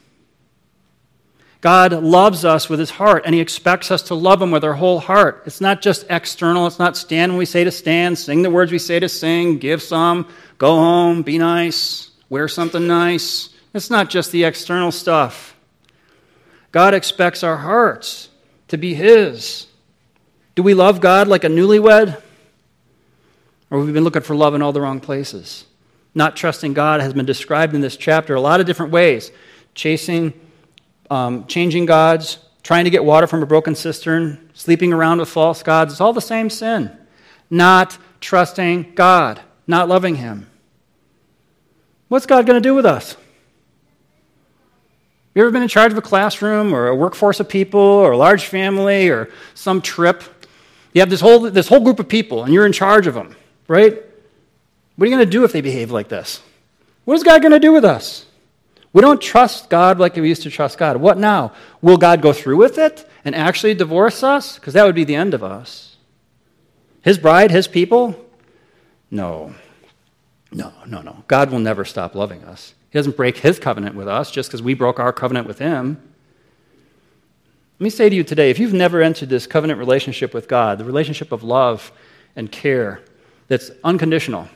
God 1.61 1.91
loves 1.91 2.45
us 2.45 2.69
with 2.69 2.79
his 2.79 2.91
heart, 2.91 3.23
and 3.25 3.35
he 3.35 3.41
expects 3.41 3.91
us 3.91 4.03
to 4.03 4.15
love 4.15 4.41
him 4.41 4.51
with 4.51 4.63
our 4.63 4.73
whole 4.73 4.99
heart. 4.99 5.43
It's 5.45 5.59
not 5.59 5.81
just 5.81 6.05
external. 6.09 6.67
It's 6.67 6.79
not 6.79 6.95
stand 6.95 7.33
when 7.33 7.39
we 7.39 7.45
say 7.45 7.65
to 7.65 7.71
stand, 7.71 8.17
sing 8.17 8.43
the 8.43 8.49
words 8.49 8.71
we 8.71 8.79
say 8.79 8.99
to 8.99 9.09
sing, 9.09 9.57
give 9.57 9.81
some, 9.81 10.27
go 10.57 10.75
home, 10.75 11.21
be 11.21 11.37
nice, 11.37 12.11
wear 12.29 12.47
something 12.47 12.87
nice. 12.87 13.49
It's 13.73 13.89
not 13.89 14.09
just 14.09 14.31
the 14.31 14.45
external 14.45 14.91
stuff. 14.91 15.55
God 16.71 16.93
expects 16.93 17.43
our 17.43 17.57
hearts 17.57 18.29
to 18.69 18.77
be 18.77 18.93
His. 18.93 19.67
Do 20.55 20.63
we 20.63 20.73
love 20.73 21.01
God 21.01 21.27
like 21.27 21.43
a 21.43 21.47
newlywed? 21.47 22.21
Or 23.69 23.77
have 23.79 23.87
we 23.87 23.93
been 23.93 24.03
looking 24.03 24.21
for 24.21 24.35
love 24.35 24.55
in 24.55 24.61
all 24.61 24.71
the 24.71 24.81
wrong 24.81 24.99
places? 24.99 25.65
Not 26.15 26.35
trusting 26.35 26.73
God 26.73 27.01
has 27.01 27.13
been 27.13 27.25
described 27.25 27.75
in 27.75 27.81
this 27.81 27.97
chapter 27.97 28.33
a 28.33 28.41
lot 28.41 28.59
of 28.59 28.65
different 28.65 28.91
ways 28.91 29.31
chasing, 29.75 30.33
um, 31.09 31.45
changing 31.47 31.85
gods, 31.85 32.39
trying 32.63 32.85
to 32.85 32.89
get 32.89 33.03
water 33.03 33.27
from 33.27 33.41
a 33.41 33.45
broken 33.45 33.75
cistern, 33.75 34.49
sleeping 34.53 34.93
around 34.93 35.19
with 35.19 35.29
false 35.29 35.63
gods. 35.63 35.93
It's 35.93 36.01
all 36.01 36.13
the 36.13 36.21
same 36.21 36.49
sin. 36.49 36.95
Not 37.49 37.97
trusting 38.21 38.93
God, 38.95 39.41
not 39.65 39.87
loving 39.87 40.15
Him. 40.15 40.49
What's 42.09 42.25
God 42.25 42.45
going 42.45 42.61
to 42.61 42.67
do 42.67 42.75
with 42.75 42.85
us? 42.85 43.15
You 45.35 45.43
ever 45.43 45.51
been 45.51 45.61
in 45.61 45.67
charge 45.67 45.91
of 45.91 45.97
a 45.97 46.01
classroom 46.01 46.73
or 46.73 46.87
a 46.87 46.95
workforce 46.95 47.39
of 47.39 47.47
people 47.47 47.79
or 47.79 48.11
a 48.11 48.17
large 48.17 48.45
family 48.45 49.09
or 49.09 49.29
some 49.53 49.81
trip? 49.81 50.23
You 50.93 51.01
have 51.01 51.09
this 51.09 51.21
whole, 51.21 51.39
this 51.39 51.67
whole 51.67 51.79
group 51.81 51.99
of 51.99 52.09
people 52.09 52.43
and 52.43 52.53
you're 52.53 52.65
in 52.65 52.73
charge 52.73 53.07
of 53.07 53.13
them, 53.13 53.35
right? 53.67 53.93
What 54.95 55.05
are 55.05 55.09
you 55.09 55.15
going 55.15 55.25
to 55.25 55.31
do 55.31 55.43
if 55.43 55.51
they 55.51 55.61
behave 55.61 55.91
like 55.91 56.09
this? 56.09 56.41
What 57.05 57.13
is 57.13 57.23
God 57.23 57.41
going 57.41 57.53
to 57.53 57.59
do 57.59 57.71
with 57.71 57.85
us? 57.85 58.25
We 58.91 59.01
don't 59.01 59.21
trust 59.21 59.69
God 59.69 59.99
like 59.99 60.15
we 60.15 60.27
used 60.27 60.43
to 60.43 60.49
trust 60.49 60.77
God. 60.77 60.97
What 60.97 61.17
now? 61.17 61.53
Will 61.81 61.97
God 61.97 62.21
go 62.21 62.33
through 62.33 62.57
with 62.57 62.77
it 62.77 63.07
and 63.23 63.35
actually 63.35 63.75
divorce 63.75 64.23
us? 64.23 64.55
Because 64.55 64.73
that 64.73 64.85
would 64.85 64.95
be 64.95 65.03
the 65.03 65.15
end 65.15 65.33
of 65.33 65.43
us. 65.43 65.97
His 67.01 67.17
bride, 67.17 67.51
his 67.51 67.67
people? 67.67 68.15
No. 69.11 69.53
No, 70.51 70.73
no, 70.87 71.01
no. 71.01 71.23
God 71.27 71.51
will 71.51 71.59
never 71.59 71.85
stop 71.85 72.15
loving 72.15 72.43
us. 72.43 72.73
He 72.89 72.97
doesn't 72.97 73.15
break 73.15 73.37
his 73.37 73.59
covenant 73.59 73.95
with 73.95 74.07
us 74.07 74.31
just 74.31 74.49
because 74.49 74.63
we 74.63 74.73
broke 74.73 74.99
our 74.99 75.13
covenant 75.13 75.47
with 75.47 75.59
him. 75.59 76.01
Let 77.79 77.83
me 77.83 77.89
say 77.91 78.09
to 78.09 78.15
you 78.15 78.23
today 78.23 78.49
if 78.49 78.59
you've 78.59 78.73
never 78.73 79.01
entered 79.01 79.29
this 79.29 79.45
covenant 79.45 79.79
relationship 79.79 80.33
with 80.33 80.47
God, 80.47 80.79
the 80.79 80.85
relationship 80.85 81.31
of 81.31 81.43
love 81.43 81.91
and 82.35 82.51
care 82.51 83.01
that's 83.47 83.71
unconditional, 83.83 84.49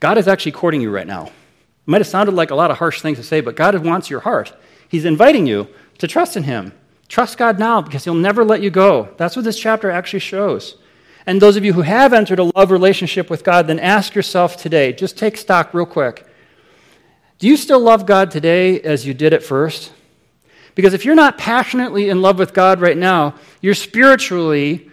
God 0.00 0.18
is 0.18 0.28
actually 0.28 0.52
courting 0.52 0.80
you 0.80 0.90
right 0.90 1.06
now. 1.06 1.30
It 1.88 1.90
might 1.90 2.02
have 2.02 2.06
sounded 2.06 2.34
like 2.34 2.50
a 2.50 2.54
lot 2.54 2.70
of 2.70 2.76
harsh 2.76 3.00
things 3.00 3.16
to 3.16 3.24
say, 3.24 3.40
but 3.40 3.56
God 3.56 3.74
wants 3.82 4.10
your 4.10 4.20
heart. 4.20 4.54
He's 4.90 5.06
inviting 5.06 5.46
you 5.46 5.68
to 5.96 6.06
trust 6.06 6.36
in 6.36 6.42
Him. 6.42 6.74
Trust 7.08 7.38
God 7.38 7.58
now 7.58 7.80
because 7.80 8.04
He'll 8.04 8.12
never 8.12 8.44
let 8.44 8.60
you 8.60 8.68
go. 8.68 9.08
That's 9.16 9.36
what 9.36 9.46
this 9.46 9.58
chapter 9.58 9.90
actually 9.90 10.18
shows. 10.18 10.76
And 11.24 11.40
those 11.40 11.56
of 11.56 11.64
you 11.64 11.72
who 11.72 11.80
have 11.80 12.12
entered 12.12 12.40
a 12.40 12.50
love 12.54 12.70
relationship 12.70 13.30
with 13.30 13.42
God, 13.42 13.68
then 13.68 13.78
ask 13.78 14.14
yourself 14.14 14.58
today, 14.58 14.92
just 14.92 15.16
take 15.16 15.38
stock 15.38 15.72
real 15.72 15.86
quick. 15.86 16.26
Do 17.38 17.48
you 17.48 17.56
still 17.56 17.80
love 17.80 18.04
God 18.04 18.30
today 18.30 18.82
as 18.82 19.06
you 19.06 19.14
did 19.14 19.32
at 19.32 19.42
first? 19.42 19.90
Because 20.74 20.92
if 20.92 21.06
you're 21.06 21.14
not 21.14 21.38
passionately 21.38 22.10
in 22.10 22.20
love 22.20 22.38
with 22.38 22.52
God 22.52 22.82
right 22.82 22.98
now, 22.98 23.34
you're 23.62 23.72
spiritually 23.72 24.90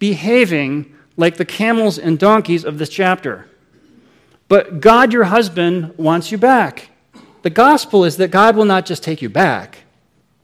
behaving 0.00 0.92
like 1.16 1.36
the 1.36 1.44
camels 1.44 2.00
and 2.00 2.18
donkeys 2.18 2.64
of 2.64 2.78
this 2.78 2.88
chapter. 2.88 3.46
But 4.52 4.82
God, 4.82 5.14
your 5.14 5.24
husband, 5.24 5.96
wants 5.96 6.30
you 6.30 6.36
back. 6.36 6.90
The 7.40 7.48
gospel 7.48 8.04
is 8.04 8.18
that 8.18 8.30
God 8.30 8.54
will 8.54 8.66
not 8.66 8.84
just 8.84 9.02
take 9.02 9.22
you 9.22 9.30
back, 9.30 9.78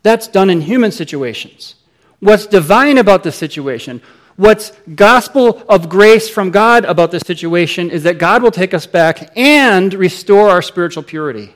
that's 0.03 0.29
done 0.29 0.49
in 0.49 0.63
human 0.63 0.93
situations. 0.93 1.75
What's 2.19 2.47
divine 2.47 2.97
about 2.97 3.23
the 3.23 3.31
situation, 3.31 4.01
What's 4.37 4.73
gospel 4.95 5.63
of 5.69 5.91
grace 5.91 6.31
from 6.31 6.53
God 6.53 6.87
about 6.87 7.11
this 7.11 7.25
situation 7.27 7.91
is 7.91 8.05
that 8.05 8.17
God 8.17 8.43
will 8.43 8.51
take 8.51 8.73
us 8.73 8.87
back 8.87 9.31
and 9.37 9.93
restore 9.93 10.49
our 10.49 10.63
spiritual 10.63 11.03
purity. 11.03 11.55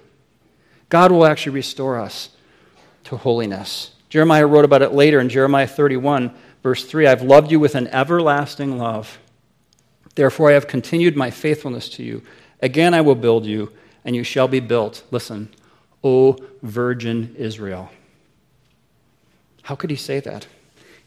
God 0.90 1.10
will 1.10 1.24
actually 1.24 1.54
restore 1.54 1.98
us 1.98 2.28
to 3.04 3.16
holiness. 3.16 3.92
Jeremiah 4.10 4.46
wrote 4.46 4.66
about 4.66 4.82
it 4.82 4.92
later 4.92 5.20
in 5.20 5.30
Jeremiah 5.30 5.66
31, 5.66 6.34
verse 6.62 6.84
3 6.84 7.06
I've 7.06 7.22
loved 7.22 7.50
you 7.50 7.58
with 7.58 7.76
an 7.76 7.86
everlasting 7.88 8.76
love. 8.76 9.18
Therefore, 10.14 10.50
I 10.50 10.54
have 10.54 10.66
continued 10.66 11.16
my 11.16 11.30
faithfulness 11.30 11.88
to 11.90 12.02
you. 12.02 12.22
Again, 12.62 12.94
I 12.94 13.00
will 13.00 13.16
build 13.16 13.44
you, 13.44 13.72
and 14.04 14.16
you 14.16 14.22
shall 14.22 14.48
be 14.48 14.60
built. 14.60 15.02
Listen, 15.10 15.48
O 16.02 16.36
virgin 16.62 17.34
Israel. 17.36 17.90
How 19.62 19.74
could 19.74 19.90
he 19.90 19.96
say 19.96 20.20
that? 20.20 20.46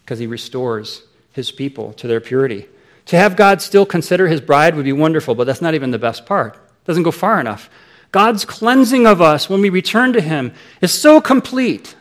Because 0.01 0.19
he 0.19 0.27
restores 0.27 1.03
his 1.31 1.51
people 1.51 1.93
to 1.93 2.07
their 2.07 2.21
purity. 2.21 2.67
To 3.07 3.17
have 3.17 3.35
God 3.35 3.61
still 3.61 3.85
consider 3.85 4.27
his 4.27 4.41
bride 4.41 4.75
would 4.75 4.85
be 4.85 4.93
wonderful, 4.93 5.35
but 5.35 5.45
that's 5.45 5.61
not 5.61 5.75
even 5.75 5.91
the 5.91 5.99
best 5.99 6.25
part. 6.25 6.55
It 6.55 6.85
doesn't 6.85 7.03
go 7.03 7.11
far 7.11 7.39
enough. 7.39 7.69
God's 8.11 8.45
cleansing 8.45 9.05
of 9.05 9.21
us 9.21 9.49
when 9.49 9.61
we 9.61 9.69
return 9.69 10.13
to 10.13 10.21
him 10.21 10.53
is 10.81 10.93
so 10.93 11.19
complete. 11.19 11.95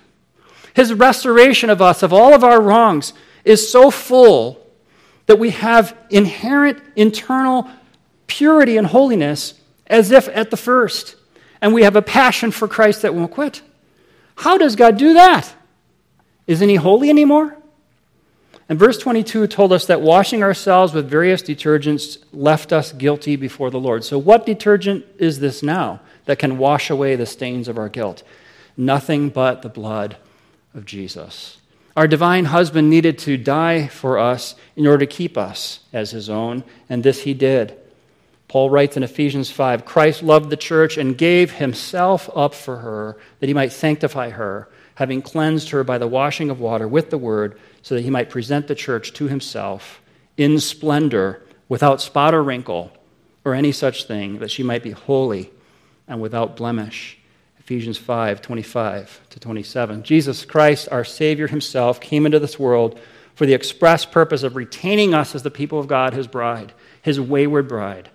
His 0.75 0.93
restoration 0.93 1.71
of 1.71 1.83
us 1.83 2.03
of 2.03 2.13
all 2.13 2.35
of 2.35 2.45
our 2.45 2.61
wrongs 2.61 3.13
is 3.45 3.71
so 3.71 3.91
full 3.91 4.65
that 5.27 5.39
we 5.39 5.51
have 5.51 5.97
inherent 6.11 6.83
internal 6.97 7.69
purity 8.37 8.77
and 8.77 8.89
holiness 8.89 9.55
as 9.87 10.11
if 10.11 10.29
at 10.29 10.51
the 10.51 10.57
first. 10.57 11.15
And 11.61 11.73
we 11.73 11.85
have 11.85 11.97
a 11.97 12.03
passion 12.03 12.51
for 12.51 12.67
Christ 12.67 13.03
that 13.03 13.15
won't 13.15 13.31
quit. 13.31 13.63
How 14.37 14.59
does 14.59 14.77
God 14.77 14.97
do 14.97 15.15
that? 15.15 15.55
Isn't 16.47 16.69
he 16.69 16.75
holy 16.75 17.09
anymore? 17.09 17.57
And 18.69 18.79
verse 18.79 18.99
22 18.99 19.47
told 19.47 19.73
us 19.73 19.87
that 19.87 20.01
washing 20.01 20.43
ourselves 20.43 20.93
with 20.93 21.09
various 21.09 21.43
detergents 21.43 22.19
left 22.33 22.73
us 22.73 22.93
guilty 22.93 23.37
before 23.37 23.71
the 23.71 23.79
Lord. 23.79 24.05
So, 24.05 24.19
what 24.19 24.47
detergent 24.47 25.05
is 25.19 25.39
this 25.39 25.63
now 25.63 26.01
that 26.25 26.39
can 26.39 26.59
wash 26.59 26.91
away 26.91 27.15
the 27.15 27.27
stains 27.27 27.69
of 27.69 27.79
our 27.79 27.91
guilt? 27.91 28.23
Nothing 28.77 29.29
but 29.29 29.63
the 29.63 29.69
blood 29.69 30.17
of 30.75 30.87
Jesus. 30.87 31.59
Our 31.97 32.09
divine 32.09 32.47
husband 32.47 32.91
needed 32.91 33.19
to 33.19 33.37
die 33.37 33.87
for 33.87 34.19
us 34.19 34.57
in 34.75 34.87
order 34.87 35.07
to 35.07 35.15
keep 35.15 35.39
us 35.39 35.81
as 35.93 36.11
his 36.11 36.29
own, 36.29 36.65
and 36.89 37.03
this 37.03 37.23
he 37.23 37.35
did. 37.35 37.79
Paul 38.55 38.71
writes 38.71 38.97
in 38.97 39.03
Ephesians 39.03 39.51
5 39.51 39.85
Christ 39.85 40.23
loved 40.23 40.49
the 40.49 40.57
church 40.57 40.97
and 40.97 41.19
gave 41.19 41.51
himself 41.51 42.31
up 42.37 42.55
for 42.55 42.77
her 42.77 43.17
that 43.41 43.49
he 43.49 43.53
might 43.53 43.73
sanctify 43.73 44.31
her, 44.31 44.69
having 44.95 45.23
cleansed 45.23 45.71
her 45.71 45.83
by 45.83 45.99
the 45.99 46.07
washing 46.07 46.51
of 46.51 46.61
water 46.61 46.87
with 46.87 47.11
the 47.11 47.19
word 47.19 47.59
so 47.83 47.97
that 47.97 48.03
he 48.03 48.11
might 48.11 48.31
present 48.31 48.69
the 48.69 48.77
church 48.77 49.13
to 49.15 49.27
himself 49.27 50.01
in 50.37 50.61
splendor, 50.61 51.43
without 51.69 52.01
spot 52.01 52.33
or 52.33 52.45
wrinkle 52.45 52.93
or 53.45 53.55
any 53.55 53.73
such 53.73 54.05
thing, 54.05 54.39
that 54.39 54.53
she 54.53 54.63
might 54.63 54.85
be 54.85 54.93
holy 54.93 55.51
and 56.07 56.21
without 56.21 56.57
blemish. 56.57 57.19
Ephesians 57.59 57.99
5 57.99 58.41
25 58.41 59.21
to 59.31 59.41
27. 59.41 60.05
Jesus 60.05 60.45
Christ, 60.45 60.89
our 60.93 61.03
Savior 61.03 61.49
himself, 61.49 62.01
came 62.01 62.25
into 62.25 62.39
this 62.39 62.57
world 62.57 63.01
for 63.35 63.47
the 63.47 63.55
express 63.55 64.05
purpose 64.05 64.45
of 64.45 64.55
retaining 64.55 65.13
us 65.13 65.35
as 65.35 65.43
the 65.43 65.51
people 65.51 65.81
of 65.81 65.89
God, 65.89 66.15
his 66.15 66.29
bride, 66.29 66.73
his 67.03 67.21
wayward 67.21 67.67
bride. 67.67 68.11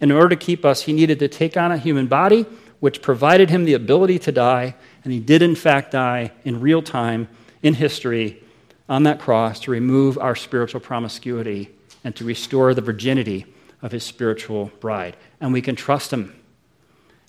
In 0.00 0.12
order 0.12 0.30
to 0.30 0.36
keep 0.36 0.64
us, 0.64 0.82
he 0.82 0.92
needed 0.92 1.18
to 1.20 1.28
take 1.28 1.56
on 1.56 1.72
a 1.72 1.78
human 1.78 2.06
body, 2.06 2.46
which 2.80 3.02
provided 3.02 3.50
him 3.50 3.64
the 3.64 3.74
ability 3.74 4.18
to 4.20 4.32
die, 4.32 4.74
and 5.02 5.12
he 5.12 5.20
did, 5.20 5.42
in 5.42 5.54
fact, 5.54 5.92
die 5.92 6.32
in 6.44 6.60
real 6.60 6.82
time 6.82 7.28
in 7.62 7.74
history 7.74 8.42
on 8.88 9.04
that 9.04 9.20
cross 9.20 9.60
to 9.60 9.70
remove 9.70 10.18
our 10.18 10.36
spiritual 10.36 10.80
promiscuity 10.80 11.70
and 12.04 12.14
to 12.16 12.24
restore 12.24 12.74
the 12.74 12.80
virginity 12.80 13.46
of 13.82 13.92
his 13.92 14.04
spiritual 14.04 14.70
bride. 14.80 15.16
And 15.40 15.52
we 15.52 15.62
can 15.62 15.76
trust 15.76 16.12
him 16.12 16.34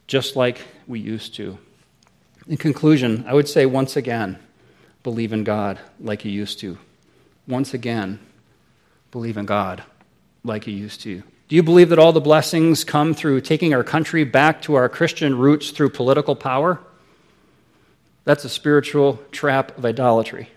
just 0.06 0.36
like 0.36 0.62
we 0.88 1.00
used 1.00 1.36
to. 1.36 1.58
In 2.48 2.58
conclusion, 2.58 3.26
I 3.28 3.34
would 3.34 3.48
say 3.48 3.66
once 3.66 3.96
again, 3.96 4.40
believe 5.04 5.34
in 5.34 5.44
God 5.44 5.80
like 6.00 6.24
you 6.24 6.32
used 6.32 6.60
to. 6.60 6.78
Once 7.48 7.74
again, 7.74 8.20
believe 9.12 9.38
in 9.38 9.46
God 9.46 9.84
like 10.44 10.68
you 10.68 10.74
used 10.74 11.02
to. 11.02 11.24
Do 11.48 11.56
you 11.56 11.64
believe 11.64 11.90
that 11.90 12.00
all 12.00 12.12
the 12.12 12.20
blessings 12.20 12.84
come 12.84 13.14
through 13.14 13.40
taking 13.42 13.74
our 13.74 13.84
country 13.84 14.26
back 14.26 14.62
to 14.64 14.76
our 14.76 14.90
Christian 14.90 15.38
roots 15.38 15.72
through 15.72 15.92
political 15.92 16.36
power? 16.36 16.80
That's 18.26 18.44
a 18.44 18.50
spiritual 18.50 19.20
trap 19.32 19.78
of 19.78 19.86
idolatry. 19.86 20.50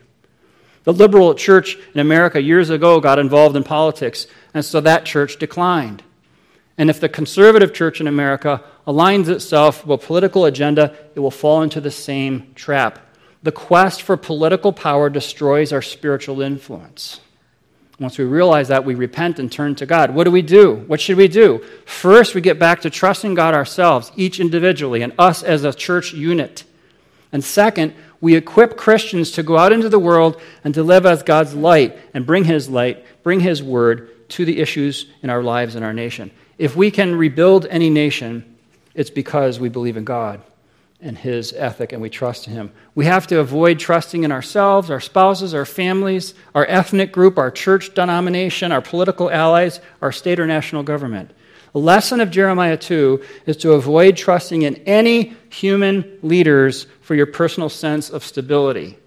The 0.82 0.92
liberal 0.92 1.34
church 1.34 1.76
in 1.94 2.00
America 2.00 2.42
years 2.42 2.70
ago 2.70 2.98
got 2.98 3.20
involved 3.20 3.54
in 3.54 3.62
politics, 3.62 4.26
and 4.52 4.64
so 4.64 4.80
that 4.80 5.04
church 5.04 5.38
declined. 5.38 6.02
And 6.76 6.90
if 6.90 6.98
the 6.98 7.08
conservative 7.08 7.72
church 7.72 8.00
in 8.00 8.08
America 8.08 8.64
aligns 8.84 9.28
itself 9.28 9.86
with 9.86 10.02
a 10.02 10.06
political 10.06 10.44
agenda, 10.44 10.96
it 11.14 11.20
will 11.20 11.30
fall 11.30 11.62
into 11.62 11.80
the 11.80 11.90
same 11.92 12.52
trap. 12.56 12.98
The 13.44 13.52
quest 13.52 14.02
for 14.02 14.16
political 14.16 14.72
power 14.72 15.08
destroys 15.08 15.72
our 15.72 15.82
spiritual 15.82 16.40
influence. 16.40 17.20
Once 18.00 18.16
we 18.16 18.24
realize 18.24 18.68
that, 18.68 18.82
we 18.82 18.94
repent 18.94 19.38
and 19.38 19.52
turn 19.52 19.74
to 19.74 19.84
God. 19.84 20.14
What 20.14 20.24
do 20.24 20.30
we 20.30 20.40
do? 20.40 20.76
What 20.86 21.02
should 21.02 21.18
we 21.18 21.28
do? 21.28 21.58
First, 21.84 22.34
we 22.34 22.40
get 22.40 22.58
back 22.58 22.80
to 22.80 22.90
trusting 22.90 23.34
God 23.34 23.52
ourselves, 23.52 24.10
each 24.16 24.40
individually, 24.40 25.02
and 25.02 25.12
us 25.18 25.42
as 25.42 25.64
a 25.64 25.74
church 25.74 26.14
unit. 26.14 26.64
And 27.30 27.44
second, 27.44 27.94
we 28.18 28.34
equip 28.34 28.78
Christians 28.78 29.30
to 29.32 29.42
go 29.42 29.58
out 29.58 29.70
into 29.70 29.90
the 29.90 29.98
world 29.98 30.40
and 30.64 30.72
to 30.72 30.82
live 30.82 31.04
as 31.04 31.22
God's 31.22 31.54
light 31.54 31.98
and 32.14 32.24
bring 32.24 32.44
His 32.44 32.70
light, 32.70 33.04
bring 33.22 33.40
His 33.40 33.62
word 33.62 34.28
to 34.30 34.46
the 34.46 34.60
issues 34.60 35.06
in 35.22 35.28
our 35.28 35.42
lives 35.42 35.74
and 35.74 35.84
our 35.84 35.92
nation. 35.92 36.30
If 36.56 36.74
we 36.74 36.90
can 36.90 37.14
rebuild 37.14 37.66
any 37.66 37.90
nation, 37.90 38.56
it's 38.94 39.10
because 39.10 39.60
we 39.60 39.68
believe 39.68 39.98
in 39.98 40.04
God 40.04 40.40
and 41.02 41.16
His 41.16 41.52
ethic 41.52 41.92
and 41.92 42.02
we 42.02 42.10
trust 42.10 42.46
in 42.46 42.52
Him. 42.52 42.72
We 42.94 43.06
have 43.06 43.26
to 43.28 43.40
avoid 43.40 43.78
trusting 43.78 44.24
in 44.24 44.32
ourselves, 44.32 44.90
our 44.90 45.00
spouses, 45.00 45.54
our 45.54 45.64
families, 45.64 46.34
our 46.54 46.66
ethnic 46.66 47.12
group, 47.12 47.38
our 47.38 47.50
church 47.50 47.94
denomination, 47.94 48.72
our 48.72 48.82
political 48.82 49.30
allies, 49.30 49.80
our 50.02 50.12
state 50.12 50.40
or 50.40 50.46
national 50.46 50.82
government. 50.82 51.30
The 51.72 51.78
lesson 51.78 52.20
of 52.20 52.30
Jeremiah 52.30 52.76
2 52.76 53.22
is 53.46 53.56
to 53.58 53.72
avoid 53.72 54.16
trusting 54.16 54.62
in 54.62 54.76
any 54.86 55.34
human 55.50 56.18
leaders 56.22 56.86
for 57.00 57.14
your 57.14 57.26
personal 57.26 57.68
sense 57.68 58.10
of 58.10 58.24
stability. 58.24 58.98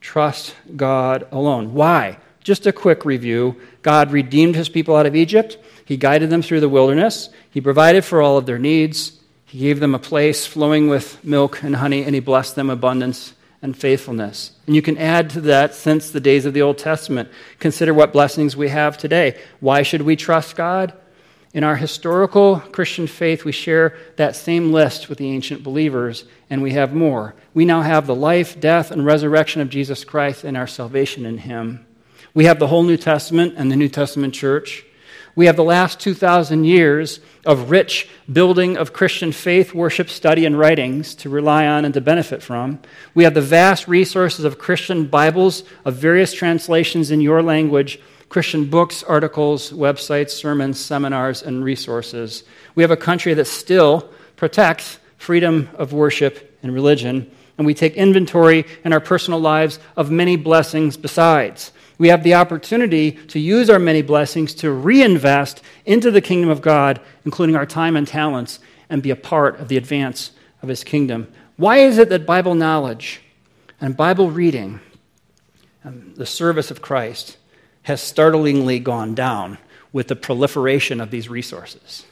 Trust 0.00 0.54
God 0.74 1.28
alone. 1.30 1.74
Why? 1.74 2.18
Just 2.42 2.66
a 2.66 2.72
quick 2.72 3.04
review. 3.04 3.60
God 3.82 4.10
redeemed 4.10 4.56
his 4.56 4.68
people 4.68 4.96
out 4.96 5.06
of 5.06 5.14
Egypt. 5.14 5.58
He 5.84 5.96
guided 5.96 6.30
them 6.30 6.42
through 6.42 6.60
the 6.60 6.68
wilderness. 6.68 7.28
He 7.50 7.60
provided 7.60 8.04
for 8.04 8.20
all 8.20 8.36
of 8.36 8.46
their 8.46 8.58
needs. 8.58 9.19
He 9.50 9.58
gave 9.58 9.80
them 9.80 9.96
a 9.96 9.98
place 9.98 10.46
flowing 10.46 10.88
with 10.88 11.24
milk 11.24 11.64
and 11.64 11.74
honey, 11.74 12.04
and 12.04 12.14
he 12.14 12.20
blessed 12.20 12.54
them 12.54 12.70
abundance 12.70 13.34
and 13.60 13.76
faithfulness. 13.76 14.52
And 14.66 14.76
you 14.76 14.80
can 14.80 14.96
add 14.96 15.28
to 15.30 15.40
that 15.40 15.74
since 15.74 16.08
the 16.08 16.20
days 16.20 16.46
of 16.46 16.54
the 16.54 16.62
Old 16.62 16.78
Testament. 16.78 17.28
Consider 17.58 17.92
what 17.92 18.12
blessings 18.12 18.56
we 18.56 18.68
have 18.68 18.96
today. 18.96 19.36
Why 19.58 19.82
should 19.82 20.02
we 20.02 20.14
trust 20.14 20.54
God? 20.54 20.92
In 21.52 21.64
our 21.64 21.74
historical 21.74 22.60
Christian 22.60 23.08
faith, 23.08 23.44
we 23.44 23.50
share 23.50 23.96
that 24.14 24.36
same 24.36 24.72
list 24.72 25.08
with 25.08 25.18
the 25.18 25.28
ancient 25.28 25.64
believers, 25.64 26.26
and 26.48 26.62
we 26.62 26.70
have 26.74 26.94
more. 26.94 27.34
We 27.52 27.64
now 27.64 27.82
have 27.82 28.06
the 28.06 28.14
life, 28.14 28.60
death, 28.60 28.92
and 28.92 29.04
resurrection 29.04 29.60
of 29.60 29.68
Jesus 29.68 30.04
Christ 30.04 30.44
and 30.44 30.56
our 30.56 30.68
salvation 30.68 31.26
in 31.26 31.38
Him. 31.38 31.84
We 32.34 32.44
have 32.44 32.60
the 32.60 32.68
whole 32.68 32.84
New 32.84 32.96
Testament 32.96 33.54
and 33.56 33.68
the 33.68 33.74
New 33.74 33.88
Testament 33.88 34.32
church. 34.32 34.84
We 35.40 35.46
have 35.46 35.56
the 35.56 35.64
last 35.64 36.00
2,000 36.00 36.64
years 36.64 37.18
of 37.46 37.70
rich 37.70 38.10
building 38.30 38.76
of 38.76 38.92
Christian 38.92 39.32
faith, 39.32 39.72
worship, 39.72 40.10
study, 40.10 40.44
and 40.44 40.58
writings 40.58 41.14
to 41.14 41.30
rely 41.30 41.66
on 41.66 41.86
and 41.86 41.94
to 41.94 42.02
benefit 42.02 42.42
from. 42.42 42.78
We 43.14 43.24
have 43.24 43.32
the 43.32 43.40
vast 43.40 43.88
resources 43.88 44.44
of 44.44 44.58
Christian 44.58 45.06
Bibles 45.06 45.62
of 45.86 45.94
various 45.94 46.34
translations 46.34 47.10
in 47.10 47.22
your 47.22 47.42
language 47.42 48.02
Christian 48.28 48.66
books, 48.66 49.02
articles, 49.02 49.70
websites, 49.70 50.32
sermons, 50.32 50.78
seminars, 50.78 51.42
and 51.42 51.64
resources. 51.64 52.44
We 52.74 52.82
have 52.82 52.90
a 52.90 52.96
country 52.98 53.32
that 53.32 53.46
still 53.46 54.10
protects 54.36 54.98
freedom 55.16 55.70
of 55.72 55.94
worship 55.94 56.58
and 56.62 56.74
religion, 56.74 57.30
and 57.56 57.66
we 57.66 57.72
take 57.72 57.94
inventory 57.94 58.66
in 58.84 58.92
our 58.92 59.00
personal 59.00 59.40
lives 59.40 59.78
of 59.96 60.10
many 60.10 60.36
blessings 60.36 60.98
besides. 60.98 61.72
We 62.00 62.08
have 62.08 62.24
the 62.24 62.34
opportunity 62.34 63.12
to 63.28 63.38
use 63.38 63.68
our 63.68 63.78
many 63.78 64.00
blessings 64.00 64.54
to 64.54 64.72
reinvest 64.72 65.62
into 65.84 66.10
the 66.10 66.20
kingdom 66.20 66.48
of 66.48 66.62
God, 66.62 67.00
including 67.24 67.54
our 67.54 67.66
time 67.66 67.94
and 67.94 68.08
talents, 68.08 68.58
and 68.88 69.02
be 69.02 69.10
a 69.10 69.16
part 69.16 69.60
of 69.60 69.68
the 69.68 69.76
advance 69.76 70.32
of 70.62 70.68
his 70.68 70.82
kingdom. 70.82 71.30
Why 71.56 71.78
is 71.78 71.98
it 71.98 72.08
that 72.08 72.26
Bible 72.26 72.54
knowledge 72.54 73.20
and 73.80 73.96
Bible 73.96 74.30
reading 74.30 74.80
and 75.84 76.16
the 76.16 76.26
service 76.26 76.70
of 76.70 76.82
Christ 76.82 77.36
has 77.82 78.00
startlingly 78.00 78.78
gone 78.78 79.14
down 79.14 79.58
with 79.92 80.08
the 80.08 80.16
proliferation 80.16 81.00
of 81.00 81.10
these 81.10 81.28
resources. 81.28 82.04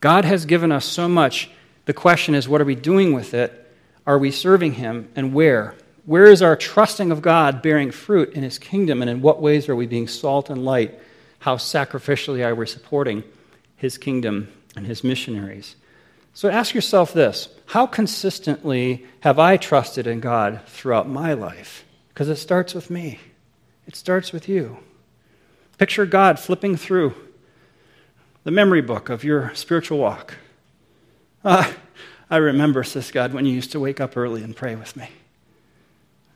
God 0.00 0.24
has 0.24 0.46
given 0.46 0.72
us 0.72 0.84
so 0.84 1.08
much. 1.08 1.50
The 1.84 1.92
question 1.92 2.34
is, 2.34 2.48
what 2.48 2.60
are 2.60 2.66
we 2.66 2.74
doing 2.74 3.12
with 3.12 3.34
it? 3.34 3.56
Are 4.06 4.18
we 4.18 4.30
serving 4.30 4.74
Him, 4.74 5.10
and 5.14 5.34
where? 5.34 5.74
Where 6.06 6.26
is 6.26 6.42
our 6.42 6.56
trusting 6.56 7.10
of 7.10 7.22
God 7.22 7.62
bearing 7.62 7.90
fruit 7.90 8.32
in 8.32 8.42
His 8.42 8.58
kingdom, 8.58 9.02
and 9.02 9.10
in 9.10 9.22
what 9.22 9.42
ways 9.42 9.68
are 9.68 9.76
we 9.76 9.86
being 9.86 10.08
salt 10.08 10.50
and 10.50 10.64
light? 10.64 10.98
How 11.40 11.56
sacrificially 11.56 12.44
are 12.44 12.54
we 12.54 12.66
supporting 12.66 13.24
His 13.76 13.98
kingdom 13.98 14.52
and 14.76 14.86
His 14.86 15.04
missionaries? 15.04 15.76
So 16.32 16.48
ask 16.48 16.74
yourself 16.74 17.12
this 17.12 17.48
How 17.66 17.86
consistently 17.86 19.04
have 19.20 19.38
I 19.38 19.56
trusted 19.56 20.06
in 20.06 20.20
God 20.20 20.60
throughout 20.66 21.08
my 21.08 21.34
life? 21.34 21.84
Because 22.08 22.28
it 22.28 22.36
starts 22.36 22.74
with 22.74 22.90
me. 22.90 23.20
It 23.86 23.96
starts 23.96 24.32
with 24.32 24.48
you. 24.48 24.78
Picture 25.78 26.06
God 26.06 26.38
flipping 26.38 26.76
through 26.76 27.14
the 28.44 28.50
memory 28.50 28.82
book 28.82 29.08
of 29.08 29.24
your 29.24 29.54
spiritual 29.54 29.98
walk. 29.98 30.36
Ah, 31.44 31.74
I 32.30 32.36
remember, 32.36 32.84
says 32.84 33.10
God, 33.10 33.32
when 33.32 33.46
you 33.46 33.52
used 33.52 33.72
to 33.72 33.80
wake 33.80 34.00
up 34.00 34.16
early 34.16 34.42
and 34.42 34.54
pray 34.54 34.76
with 34.76 34.96
me. 34.96 35.08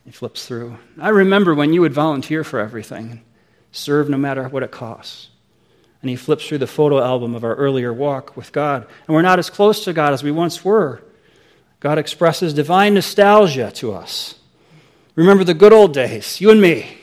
He 0.05 0.11
flips 0.11 0.45
through. 0.45 0.77
I 0.99 1.09
remember 1.09 1.55
when 1.55 1.73
you 1.73 1.81
would 1.81 1.93
volunteer 1.93 2.43
for 2.43 2.59
everything 2.59 3.23
serve 3.71 4.09
no 4.09 4.17
matter 4.17 4.47
what 4.47 4.63
it 4.63 4.71
costs. 4.71 5.29
And 6.01 6.09
he 6.09 6.15
flips 6.15 6.47
through 6.47 6.59
the 6.59 6.67
photo 6.67 7.03
album 7.03 7.35
of 7.35 7.43
our 7.43 7.55
earlier 7.55 7.91
walk 7.91 8.37
with 8.37 8.51
God. 8.51 8.87
And 9.07 9.15
we're 9.15 9.21
not 9.21 9.39
as 9.39 9.49
close 9.49 9.83
to 9.85 9.93
God 9.93 10.13
as 10.13 10.23
we 10.23 10.31
once 10.31 10.63
were. 10.63 11.01
God 11.79 11.97
expresses 11.97 12.53
divine 12.53 12.93
nostalgia 12.93 13.71
to 13.71 13.93
us. 13.93 14.35
Remember 15.15 15.43
the 15.43 15.53
good 15.53 15.73
old 15.73 15.93
days, 15.93 16.39
you 16.39 16.51
and 16.51 16.61
me. 16.61 16.97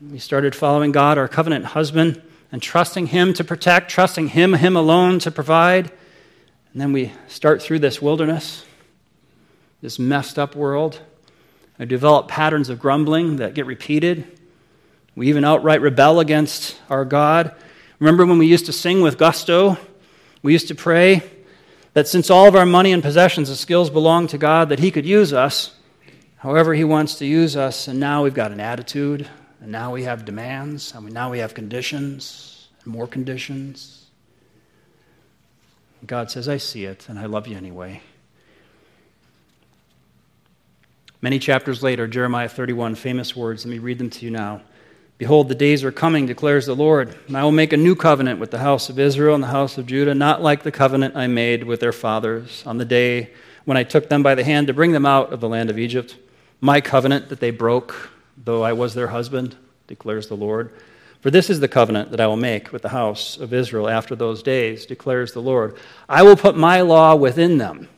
We 0.00 0.18
started 0.18 0.54
following 0.54 0.92
God, 0.92 1.16
our 1.16 1.28
covenant 1.28 1.64
husband, 1.66 2.22
and 2.52 2.60
trusting 2.60 3.06
Him 3.08 3.32
to 3.34 3.44
protect, 3.44 3.90
trusting 3.90 4.28
Him, 4.28 4.54
Him 4.54 4.76
alone 4.76 5.18
to 5.20 5.30
provide. 5.30 5.90
And 6.72 6.80
then 6.80 6.92
we 6.92 7.12
start 7.28 7.62
through 7.62 7.78
this 7.78 8.02
wilderness, 8.02 8.64
this 9.80 9.98
messed 9.98 10.38
up 10.38 10.54
world. 10.54 11.00
I 11.78 11.84
develop 11.84 12.28
patterns 12.28 12.68
of 12.68 12.78
grumbling 12.78 13.36
that 13.36 13.54
get 13.54 13.66
repeated. 13.66 14.38
We 15.14 15.28
even 15.28 15.44
outright 15.44 15.80
rebel 15.80 16.20
against 16.20 16.80
our 16.88 17.04
God. 17.04 17.54
Remember 17.98 18.26
when 18.26 18.38
we 18.38 18.46
used 18.46 18.66
to 18.66 18.72
sing 18.72 19.02
with 19.02 19.18
gusto? 19.18 19.76
We 20.42 20.52
used 20.52 20.68
to 20.68 20.74
pray 20.74 21.22
that 21.94 22.08
since 22.08 22.30
all 22.30 22.46
of 22.46 22.54
our 22.54 22.66
money 22.66 22.92
and 22.92 23.02
possessions 23.02 23.48
and 23.48 23.58
skills 23.58 23.90
belong 23.90 24.26
to 24.28 24.38
God, 24.38 24.68
that 24.68 24.78
He 24.78 24.90
could 24.90 25.06
use 25.06 25.32
us 25.32 25.74
however 26.36 26.74
He 26.74 26.84
wants 26.84 27.16
to 27.16 27.26
use 27.26 27.56
us. 27.56 27.88
And 27.88 27.98
now 27.98 28.22
we've 28.22 28.34
got 28.34 28.52
an 28.52 28.60
attitude, 28.60 29.28
and 29.60 29.72
now 29.72 29.92
we 29.92 30.04
have 30.04 30.24
demands, 30.24 30.94
and 30.94 31.12
now 31.12 31.30
we 31.30 31.38
have 31.38 31.54
conditions, 31.54 32.68
and 32.84 32.92
more 32.92 33.06
conditions. 33.06 34.06
God 36.06 36.30
says, 36.30 36.48
I 36.48 36.58
see 36.58 36.84
it, 36.84 37.08
and 37.08 37.18
I 37.18 37.26
love 37.26 37.48
you 37.48 37.56
anyway. 37.56 38.02
Many 41.22 41.38
chapters 41.38 41.82
later, 41.82 42.06
Jeremiah 42.06 42.48
31, 42.48 42.94
famous 42.94 43.34
words, 43.34 43.64
let 43.64 43.70
me 43.70 43.78
read 43.78 43.98
them 43.98 44.10
to 44.10 44.24
you 44.24 44.30
now. 44.30 44.62
Behold, 45.18 45.48
the 45.48 45.54
days 45.54 45.82
are 45.82 45.92
coming, 45.92 46.26
declares 46.26 46.66
the 46.66 46.76
Lord, 46.76 47.16
and 47.26 47.36
I 47.36 47.42
will 47.42 47.52
make 47.52 47.72
a 47.72 47.78
new 47.78 47.94
covenant 47.94 48.38
with 48.38 48.50
the 48.50 48.58
house 48.58 48.90
of 48.90 48.98
Israel 48.98 49.34
and 49.34 49.42
the 49.42 49.48
house 49.48 49.78
of 49.78 49.86
Judah, 49.86 50.14
not 50.14 50.42
like 50.42 50.62
the 50.62 50.70
covenant 50.70 51.16
I 51.16 51.26
made 51.26 51.64
with 51.64 51.80
their 51.80 51.92
fathers 51.92 52.62
on 52.66 52.76
the 52.76 52.84
day 52.84 53.30
when 53.64 53.78
I 53.78 53.82
took 53.82 54.08
them 54.08 54.22
by 54.22 54.34
the 54.34 54.44
hand 54.44 54.66
to 54.66 54.74
bring 54.74 54.92
them 54.92 55.06
out 55.06 55.32
of 55.32 55.40
the 55.40 55.48
land 55.48 55.70
of 55.70 55.78
Egypt. 55.78 56.16
My 56.60 56.80
covenant 56.80 57.30
that 57.30 57.40
they 57.40 57.50
broke 57.50 58.10
though 58.46 58.62
I 58.62 58.72
was 58.72 58.94
their 58.94 59.08
husband, 59.08 59.56
declares 59.86 60.28
the 60.28 60.36
Lord. 60.36 60.72
For 61.20 61.30
this 61.30 61.50
is 61.50 61.60
the 61.60 61.68
covenant 61.68 62.10
that 62.10 62.20
I 62.20 62.26
will 62.26 62.36
make 62.36 62.72
with 62.72 62.82
the 62.82 62.90
house 62.90 63.36
of 63.36 63.52
Israel 63.52 63.88
after 63.88 64.14
those 64.14 64.42
days, 64.42 64.86
declares 64.86 65.32
the 65.32 65.42
Lord. 65.42 65.76
I 66.08 66.22
will 66.22 66.36
put 66.36 66.56
my 66.56 66.82
law 66.82 67.16
within 67.16 67.58
them, 67.58 67.88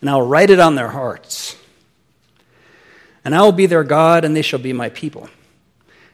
and 0.00 0.08
I 0.08 0.14
will 0.14 0.26
write 0.26 0.50
it 0.50 0.60
on 0.60 0.74
their 0.74 0.88
hearts. 0.88 1.56
And 3.24 3.34
I 3.34 3.42
will 3.42 3.52
be 3.52 3.66
their 3.66 3.84
God, 3.84 4.24
and 4.24 4.34
they 4.34 4.42
shall 4.42 4.58
be 4.58 4.72
my 4.72 4.88
people. 4.88 5.28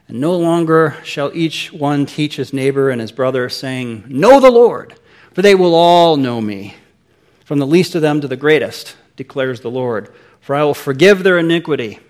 And 0.08 0.20
no 0.20 0.36
longer 0.36 0.96
shall 1.02 1.30
each 1.34 1.72
one 1.72 2.06
teach 2.06 2.36
his 2.36 2.52
neighbor 2.52 2.90
and 2.90 3.00
his 3.00 3.12
brother, 3.12 3.48
saying, 3.48 4.04
Know 4.08 4.40
the 4.40 4.50
Lord, 4.50 4.94
for 5.32 5.42
they 5.42 5.54
will 5.54 5.74
all 5.74 6.16
know 6.16 6.40
me, 6.40 6.74
from 7.44 7.58
the 7.58 7.66
least 7.66 7.94
of 7.94 8.02
them 8.02 8.20
to 8.20 8.28
the 8.28 8.36
greatest, 8.36 8.96
declares 9.16 9.60
the 9.60 9.70
Lord. 9.70 10.12
For 10.40 10.54
I 10.54 10.64
will 10.64 10.74
forgive 10.74 11.22
their 11.22 11.38
iniquity 11.38 12.00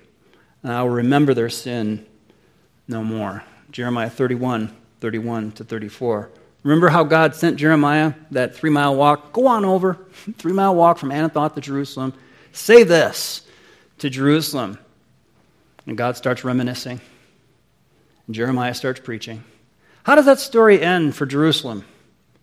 and 0.65 0.73
I 0.73 0.83
will 0.83 0.91
remember 0.91 1.35
their 1.35 1.51
sin 1.51 2.05
no 2.89 3.05
more. 3.05 3.45
Jeremiah 3.71 4.11
31, 4.11 4.75
31 5.01 5.53
to 5.53 5.65
34. 5.65 6.31
Remember 6.63 6.89
how 6.89 7.05
God 7.05 7.35
sent 7.35 7.59
Jeremiah 7.59 8.15
that 8.31 8.57
three 8.57 8.71
mile 8.71 8.97
walk? 8.97 9.35
Go 9.35 9.47
on 9.47 9.67
over, 9.67 9.99
three 10.39 10.55
mile 10.55 10.75
walk 10.75 10.97
from 10.97 11.11
Anathoth 11.11 11.55
to 11.55 11.61
Jerusalem. 11.61 12.15
Say 12.53 12.83
this 12.83 13.43
to 13.99 14.09
Jerusalem. 14.09 14.79
And 15.87 15.99
God 15.99 16.17
starts 16.17 16.45
reminiscing. 16.45 17.01
And 18.27 18.35
Jeremiah 18.35 18.75
starts 18.75 19.01
preaching. 19.01 19.45
How 20.05 20.15
does 20.15 20.27
that 20.27 20.39
story 20.39 20.81
end 20.81 21.15
for 21.15 21.27
Jerusalem? 21.27 21.85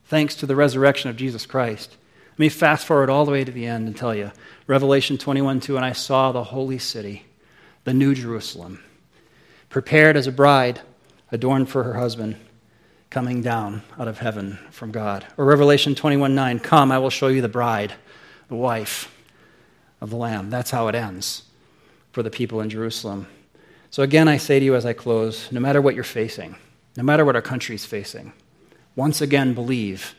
Thanks 0.05 0.35
to 0.35 0.45
the 0.45 0.55
resurrection 0.55 1.09
of 1.09 1.15
Jesus 1.15 1.45
Christ. 1.45 1.97
Let 2.31 2.39
me 2.39 2.49
fast 2.49 2.85
forward 2.85 3.09
all 3.09 3.25
the 3.25 3.31
way 3.31 3.43
to 3.43 3.51
the 3.51 3.65
end 3.65 3.87
and 3.87 3.95
tell 3.95 4.15
you 4.15 4.31
Revelation 4.67 5.17
21 5.17 5.59
2 5.59 5.75
And 5.75 5.85
I 5.85 5.91
saw 5.91 6.31
the 6.31 6.45
holy 6.45 6.79
city 6.79 7.25
the 7.83 7.93
New 7.93 8.13
Jerusalem, 8.13 8.79
prepared 9.69 10.15
as 10.15 10.27
a 10.27 10.31
bride 10.31 10.81
adorned 11.31 11.69
for 11.69 11.83
her 11.83 11.93
husband, 11.93 12.35
coming 13.09 13.41
down 13.41 13.81
out 13.97 14.07
of 14.07 14.19
heaven 14.19 14.59
from 14.69 14.91
God. 14.91 15.25
Or 15.37 15.45
Revelation 15.45 15.95
21 15.95 16.35
9, 16.35 16.59
come, 16.59 16.91
I 16.91 16.99
will 16.99 17.09
show 17.09 17.27
you 17.27 17.41
the 17.41 17.49
bride, 17.49 17.93
the 18.49 18.55
wife 18.55 19.15
of 19.99 20.09
the 20.09 20.17
Lamb. 20.17 20.49
That's 20.49 20.71
how 20.71 20.87
it 20.87 20.95
ends 20.95 21.43
for 22.11 22.23
the 22.23 22.29
people 22.29 22.61
in 22.61 22.69
Jerusalem. 22.69 23.27
So 23.89 24.03
again, 24.03 24.27
I 24.27 24.37
say 24.37 24.59
to 24.59 24.65
you 24.65 24.75
as 24.75 24.85
I 24.85 24.93
close 24.93 25.51
no 25.51 25.59
matter 25.59 25.81
what 25.81 25.95
you're 25.95 26.03
facing, 26.03 26.55
no 26.97 27.03
matter 27.03 27.25
what 27.25 27.35
our 27.35 27.41
country 27.41 27.75
is 27.75 27.85
facing, 27.85 28.33
once 28.95 29.21
again 29.21 29.53
believe 29.53 30.15